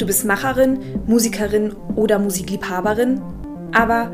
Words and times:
Du 0.00 0.06
bist 0.06 0.24
Macherin, 0.24 0.78
Musikerin 1.06 1.76
oder 1.94 2.18
Musikliebhaberin, 2.18 3.20
aber 3.74 4.10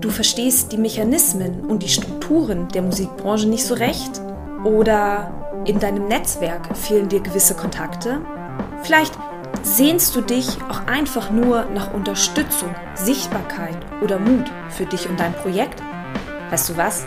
du 0.00 0.08
verstehst 0.08 0.72
die 0.72 0.78
Mechanismen 0.78 1.60
und 1.66 1.82
die 1.82 1.90
Strukturen 1.90 2.68
der 2.68 2.80
Musikbranche 2.80 3.46
nicht 3.46 3.64
so 3.64 3.74
recht? 3.74 4.22
Oder 4.64 5.62
in 5.66 5.78
deinem 5.78 6.08
Netzwerk 6.08 6.74
fehlen 6.74 7.10
dir 7.10 7.20
gewisse 7.20 7.52
Kontakte? 7.52 8.22
Vielleicht 8.82 9.12
sehnst 9.62 10.16
du 10.16 10.22
dich 10.22 10.56
auch 10.70 10.86
einfach 10.86 11.30
nur 11.30 11.66
nach 11.66 11.92
Unterstützung, 11.92 12.74
Sichtbarkeit 12.94 13.76
oder 14.02 14.18
Mut 14.18 14.50
für 14.70 14.86
dich 14.86 15.06
und 15.06 15.20
dein 15.20 15.34
Projekt? 15.34 15.82
Weißt 16.48 16.70
du 16.70 16.78
was? 16.78 17.04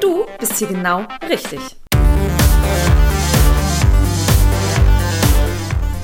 Du 0.00 0.24
bist 0.38 0.54
hier 0.54 0.68
genau 0.68 1.02
richtig. 1.28 1.81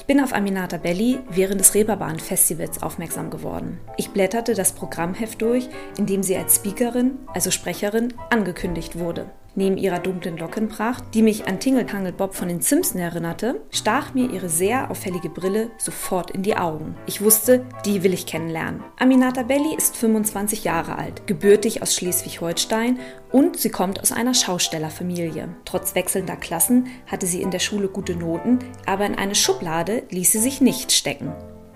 Ich 0.00 0.06
bin 0.06 0.20
auf 0.20 0.32
Aminata 0.32 0.78
Belli 0.78 1.18
während 1.28 1.60
des 1.60 1.74
Reeperbahn-Festivals 1.74 2.82
aufmerksam 2.82 3.28
geworden. 3.28 3.78
Ich 3.98 4.10
blätterte 4.10 4.54
das 4.54 4.72
Programmheft 4.72 5.42
durch, 5.42 5.68
in 5.98 6.06
dem 6.06 6.22
sie 6.22 6.36
als 6.38 6.56
Speakerin, 6.56 7.18
also 7.34 7.50
Sprecherin, 7.50 8.14
angekündigt 8.30 8.98
wurde. 8.98 9.26
Neben 9.54 9.76
ihrer 9.76 9.98
dunklen 9.98 10.36
Lockenpracht, 10.36 11.04
die 11.14 11.22
mich 11.22 11.46
an 11.46 11.60
Tingle 11.60 11.86
Tangle 11.86 12.12
Bob 12.12 12.34
von 12.34 12.48
den 12.48 12.60
Simpsons 12.60 13.00
erinnerte, 13.00 13.60
stach 13.70 14.14
mir 14.14 14.30
ihre 14.30 14.48
sehr 14.48 14.90
auffällige 14.90 15.28
Brille 15.28 15.70
sofort 15.78 16.30
in 16.30 16.42
die 16.42 16.56
Augen. 16.56 16.96
Ich 17.06 17.20
wusste, 17.20 17.66
die 17.84 18.02
will 18.02 18.14
ich 18.14 18.26
kennenlernen. 18.26 18.82
Aminata 18.98 19.42
Belli 19.42 19.74
ist 19.76 19.96
25 19.96 20.64
Jahre 20.64 20.96
alt, 20.96 21.26
gebürtig 21.26 21.82
aus 21.82 21.94
Schleswig-Holstein 21.94 22.98
und 23.32 23.58
sie 23.58 23.70
kommt 23.70 24.00
aus 24.00 24.12
einer 24.12 24.34
Schaustellerfamilie. 24.34 25.48
Trotz 25.64 25.94
wechselnder 25.94 26.36
Klassen 26.36 26.86
hatte 27.06 27.26
sie 27.26 27.42
in 27.42 27.50
der 27.50 27.58
Schule 27.58 27.88
gute 27.88 28.14
Noten, 28.14 28.60
aber 28.86 29.06
in 29.06 29.16
eine 29.16 29.34
Schublade 29.34 30.04
ließ 30.10 30.32
sie 30.32 30.38
sich 30.38 30.60
nicht 30.60 30.92
stecken. 30.92 31.32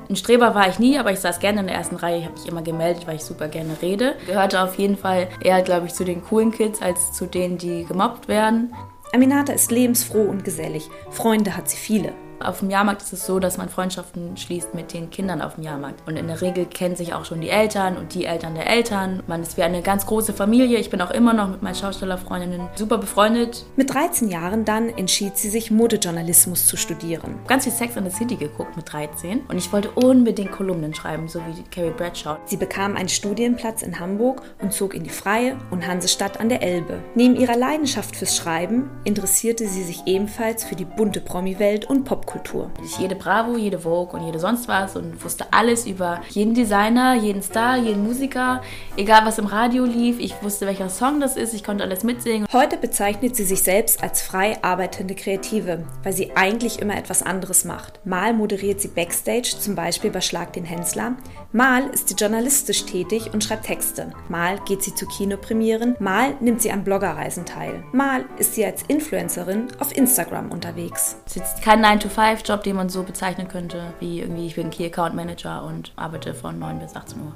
Ein 0.08 0.16
Streber 0.16 0.54
war 0.54 0.68
ich 0.68 0.78
nie, 0.78 0.98
aber 0.98 1.12
ich 1.12 1.20
saß 1.20 1.40
gerne 1.40 1.60
in 1.60 1.66
der 1.66 1.76
ersten 1.76 1.96
Reihe. 1.96 2.18
Ich 2.18 2.24
habe 2.24 2.34
mich 2.34 2.48
immer 2.48 2.62
gemeldet, 2.62 3.06
weil 3.06 3.16
ich 3.16 3.24
super 3.24 3.48
gerne 3.48 3.76
rede. 3.80 4.16
Gehörte 4.26 4.62
auf 4.62 4.76
jeden 4.76 4.96
Fall 4.96 5.28
eher, 5.40 5.62
glaube 5.62 5.86
ich, 5.86 5.94
zu 5.94 6.04
den 6.04 6.22
coolen 6.22 6.52
Kids 6.52 6.82
als 6.82 7.12
zu 7.12 7.26
denen, 7.26 7.58
die 7.58 7.84
gemobbt 7.84 8.28
werden. 8.28 8.74
Aminata 9.14 9.52
ist 9.52 9.70
lebensfroh 9.70 10.24
und 10.24 10.44
gesellig. 10.44 10.90
Freunde 11.10 11.56
hat 11.56 11.70
sie 11.70 11.76
viele. 11.76 12.12
Auf 12.40 12.60
dem 12.60 12.70
Jahrmarkt 12.70 13.02
ist 13.02 13.12
es 13.12 13.26
so, 13.26 13.38
dass 13.38 13.56
man 13.56 13.68
Freundschaften 13.68 14.36
schließt 14.36 14.74
mit 14.74 14.92
den 14.92 15.10
Kindern 15.10 15.40
auf 15.40 15.54
dem 15.54 15.64
Jahrmarkt. 15.64 16.06
Und 16.06 16.16
in 16.16 16.26
der 16.26 16.40
Regel 16.40 16.66
kennen 16.66 16.96
sich 16.96 17.14
auch 17.14 17.24
schon 17.24 17.40
die 17.40 17.48
Eltern 17.48 17.96
und 17.96 18.14
die 18.14 18.24
Eltern 18.24 18.54
der 18.54 18.68
Eltern. 18.68 19.22
Man 19.26 19.42
ist 19.42 19.56
wie 19.56 19.62
eine 19.62 19.82
ganz 19.82 20.06
große 20.06 20.32
Familie. 20.32 20.78
Ich 20.78 20.90
bin 20.90 21.00
auch 21.00 21.10
immer 21.10 21.32
noch 21.32 21.48
mit 21.48 21.62
meinen 21.62 21.74
Schaustellerfreundinnen 21.74 22.68
super 22.74 22.98
befreundet. 22.98 23.64
Mit 23.76 23.92
13 23.92 24.28
Jahren 24.28 24.64
dann 24.64 24.88
entschied 24.88 25.36
sie 25.36 25.48
sich, 25.48 25.70
Modejournalismus 25.70 26.66
zu 26.66 26.76
studieren. 26.76 27.38
Ganz 27.46 27.64
viel 27.64 27.72
Sex 27.72 27.96
in 27.96 28.08
the 28.08 28.14
City 28.14 28.36
geguckt 28.36 28.76
mit 28.76 28.92
13 28.92 29.42
und 29.48 29.56
ich 29.56 29.72
wollte 29.72 29.90
unbedingt 29.90 30.52
Kolumnen 30.52 30.94
schreiben, 30.94 31.28
so 31.28 31.40
wie 31.40 31.62
Carrie 31.70 31.94
Bradshaw. 31.96 32.36
Sie 32.44 32.56
bekam 32.56 32.96
einen 32.96 33.08
Studienplatz 33.08 33.82
in 33.82 33.98
Hamburg 33.98 34.42
und 34.60 34.72
zog 34.72 34.94
in 34.94 35.04
die 35.04 35.10
Freie 35.10 35.56
und 35.70 35.86
Hansestadt 35.86 36.40
an 36.40 36.48
der 36.48 36.62
Elbe. 36.62 37.02
Neben 37.14 37.36
ihrer 37.36 37.56
Leidenschaft 37.56 38.16
fürs 38.16 38.36
Schreiben 38.36 38.90
interessierte 39.04 39.66
sie 39.66 39.82
sich 39.82 40.02
ebenfalls 40.06 40.64
für 40.64 40.76
die 40.76 40.84
bunte 40.84 41.20
Promi-Welt 41.20 41.86
und 41.86 42.04
Popkultur. 42.04 42.23
Popkultur. 42.24 42.70
Ich 42.84 42.98
jede 42.98 43.14
Bravo, 43.14 43.56
jede 43.56 43.80
Vogue 43.80 44.18
und 44.18 44.26
jede 44.26 44.38
sonst 44.38 44.68
was 44.68 44.96
und 44.96 45.22
wusste 45.24 45.46
alles 45.52 45.86
über 45.86 46.20
jeden 46.30 46.54
Designer, 46.54 47.14
jeden 47.14 47.42
Star, 47.42 47.76
jeden 47.76 48.02
Musiker, 48.02 48.62
egal 48.96 49.22
was 49.24 49.38
im 49.38 49.46
Radio 49.46 49.84
lief. 49.84 50.18
Ich 50.18 50.42
wusste, 50.42 50.66
welcher 50.66 50.88
Song 50.88 51.20
das 51.20 51.36
ist, 51.36 51.54
ich 51.54 51.64
konnte 51.64 51.84
alles 51.84 52.02
mitsingen. 52.02 52.46
Heute 52.52 52.76
bezeichnet 52.76 53.36
sie 53.36 53.44
sich 53.44 53.62
selbst 53.62 54.02
als 54.02 54.22
frei 54.22 54.58
arbeitende 54.62 55.14
Kreative, 55.14 55.84
weil 56.02 56.12
sie 56.12 56.36
eigentlich 56.36 56.80
immer 56.80 56.96
etwas 56.96 57.22
anderes 57.22 57.64
macht. 57.64 58.04
Mal 58.04 58.32
moderiert 58.32 58.80
sie 58.80 58.88
Backstage, 58.88 59.56
zum 59.58 59.74
Beispiel 59.74 60.10
bei 60.10 60.20
Schlag 60.20 60.52
den 60.52 60.64
Hensler. 60.64 61.16
Mal 61.52 61.88
ist 61.90 62.08
sie 62.08 62.14
journalistisch 62.14 62.84
tätig 62.84 63.30
und 63.32 63.44
schreibt 63.44 63.66
Texte. 63.66 64.12
Mal 64.28 64.58
geht 64.66 64.82
sie 64.82 64.94
zu 64.94 65.06
Kinopremieren. 65.06 65.94
Mal 66.00 66.34
nimmt 66.40 66.62
sie 66.62 66.72
an 66.72 66.84
Bloggerreisen 66.84 67.44
teil. 67.44 67.84
Mal 67.92 68.24
ist 68.38 68.54
sie 68.54 68.64
als 68.64 68.82
Influencerin 68.88 69.68
auf 69.78 69.96
Instagram 69.96 70.50
unterwegs. 70.50 71.16
Es 71.26 71.36
ist 71.36 71.62
kein 71.62 71.80
9 71.80 72.00
to 72.00 72.08
5-Job, 72.14 72.62
den 72.62 72.76
man 72.76 72.88
so 72.88 73.02
bezeichnen 73.02 73.48
könnte, 73.48 73.82
wie 74.00 74.20
irgendwie 74.20 74.46
ich 74.46 74.54
bin 74.54 74.70
Key 74.70 74.86
Account 74.86 75.14
Manager 75.14 75.64
und 75.64 75.92
arbeite 75.96 76.34
von 76.34 76.58
9 76.58 76.78
bis 76.78 76.94
18 76.94 77.20
Uhr. 77.20 77.32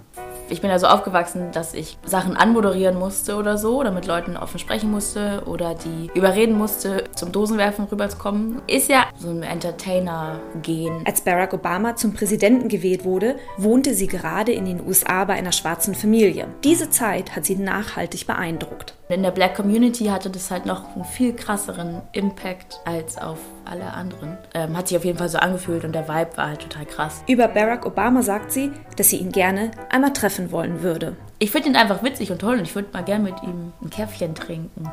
Ich 0.50 0.62
bin 0.62 0.70
ja 0.70 0.78
so 0.78 0.86
aufgewachsen, 0.86 1.52
dass 1.52 1.74
ich 1.74 1.98
Sachen 2.04 2.36
anmoderieren 2.36 2.98
musste 2.98 3.36
oder 3.36 3.58
so, 3.58 3.78
oder 3.78 3.90
mit 3.90 4.06
Leuten 4.06 4.36
offen 4.36 4.58
sprechen 4.58 4.90
musste 4.90 5.42
oder 5.44 5.74
die 5.74 6.10
überreden 6.14 6.56
musste, 6.56 7.04
zum 7.14 7.32
Dosenwerfen 7.32 7.84
rüberzukommen. 7.84 8.62
Ist 8.66 8.88
ja 8.88 9.04
so 9.18 9.28
ein 9.28 9.42
Entertainer-Gen. 9.42 11.02
Als 11.04 11.20
Barack 11.20 11.52
Obama 11.52 11.96
zum 11.96 12.14
Präsidenten 12.14 12.68
gewählt 12.68 13.04
wurde, 13.04 13.36
wohnte 13.58 13.92
sie 13.92 14.06
gerade 14.06 14.52
in 14.52 14.64
den 14.64 14.86
USA 14.86 15.24
bei 15.24 15.34
einer 15.34 15.52
schwarzen 15.52 15.94
Familie. 15.94 16.46
Diese 16.64 16.88
Zeit 16.88 17.36
hat 17.36 17.44
sie 17.44 17.56
nachhaltig 17.56 18.26
beeindruckt. 18.26 18.97
In 19.10 19.22
der 19.22 19.30
Black 19.30 19.54
Community 19.54 20.04
hatte 20.06 20.28
das 20.28 20.50
halt 20.50 20.66
noch 20.66 20.94
einen 20.94 21.04
viel 21.04 21.34
krasseren 21.34 22.02
Impact 22.12 22.78
als 22.84 23.16
auf 23.16 23.38
alle 23.64 23.94
anderen. 23.94 24.36
Ähm, 24.52 24.76
hat 24.76 24.88
sich 24.88 24.98
auf 24.98 25.04
jeden 25.04 25.16
Fall 25.16 25.30
so 25.30 25.38
angefühlt 25.38 25.84
und 25.84 25.92
der 25.92 26.06
Vibe 26.08 26.36
war 26.36 26.48
halt 26.48 26.60
total 26.60 26.84
krass. 26.84 27.22
Über 27.26 27.48
Barack 27.48 27.86
Obama 27.86 28.20
sagt 28.22 28.52
sie, 28.52 28.70
dass 28.96 29.08
sie 29.08 29.16
ihn 29.16 29.32
gerne 29.32 29.70
einmal 29.90 30.12
treffen 30.12 30.52
wollen 30.52 30.82
würde. 30.82 31.16
Ich 31.38 31.50
finde 31.50 31.68
ihn 31.68 31.76
einfach 31.76 32.02
witzig 32.02 32.30
und 32.30 32.40
toll 32.40 32.58
und 32.58 32.64
ich 32.64 32.74
würde 32.74 32.88
mal 32.92 33.02
gerne 33.02 33.24
mit 33.24 33.42
ihm 33.42 33.72
ein 33.80 33.88
Käffchen 33.88 34.34
trinken. 34.34 34.90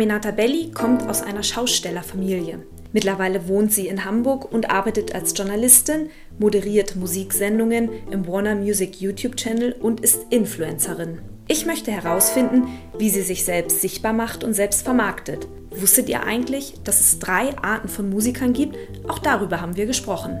Aminata 0.00 0.30
Belli 0.30 0.70
kommt 0.70 1.06
aus 1.10 1.20
einer 1.20 1.42
Schaustellerfamilie. 1.42 2.64
Mittlerweile 2.94 3.48
wohnt 3.48 3.70
sie 3.70 3.86
in 3.86 4.06
Hamburg 4.06 4.50
und 4.50 4.70
arbeitet 4.70 5.14
als 5.14 5.36
Journalistin, 5.36 6.08
moderiert 6.38 6.96
Musiksendungen 6.96 7.90
im 8.10 8.26
Warner 8.26 8.54
Music 8.54 8.98
YouTube-Channel 8.98 9.72
und 9.72 10.00
ist 10.00 10.22
Influencerin. 10.30 11.20
Ich 11.48 11.66
möchte 11.66 11.92
herausfinden, 11.92 12.68
wie 12.96 13.10
sie 13.10 13.20
sich 13.20 13.44
selbst 13.44 13.82
sichtbar 13.82 14.14
macht 14.14 14.42
und 14.42 14.54
selbst 14.54 14.84
vermarktet. 14.84 15.46
Wusstet 15.68 16.08
ihr 16.08 16.22
eigentlich, 16.22 16.76
dass 16.82 17.00
es 17.00 17.18
drei 17.18 17.54
Arten 17.58 17.88
von 17.88 18.08
Musikern 18.08 18.54
gibt? 18.54 18.78
Auch 19.06 19.18
darüber 19.18 19.60
haben 19.60 19.76
wir 19.76 19.84
gesprochen. 19.84 20.40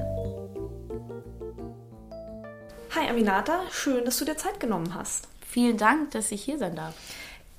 Hi 2.96 3.10
Aminata, 3.10 3.60
schön, 3.70 4.06
dass 4.06 4.16
du 4.16 4.24
dir 4.24 4.38
Zeit 4.38 4.58
genommen 4.58 4.94
hast. 4.94 5.28
Vielen 5.46 5.76
Dank, 5.76 6.12
dass 6.12 6.32
ich 6.32 6.42
hier 6.42 6.56
sein 6.56 6.76
darf. 6.76 6.94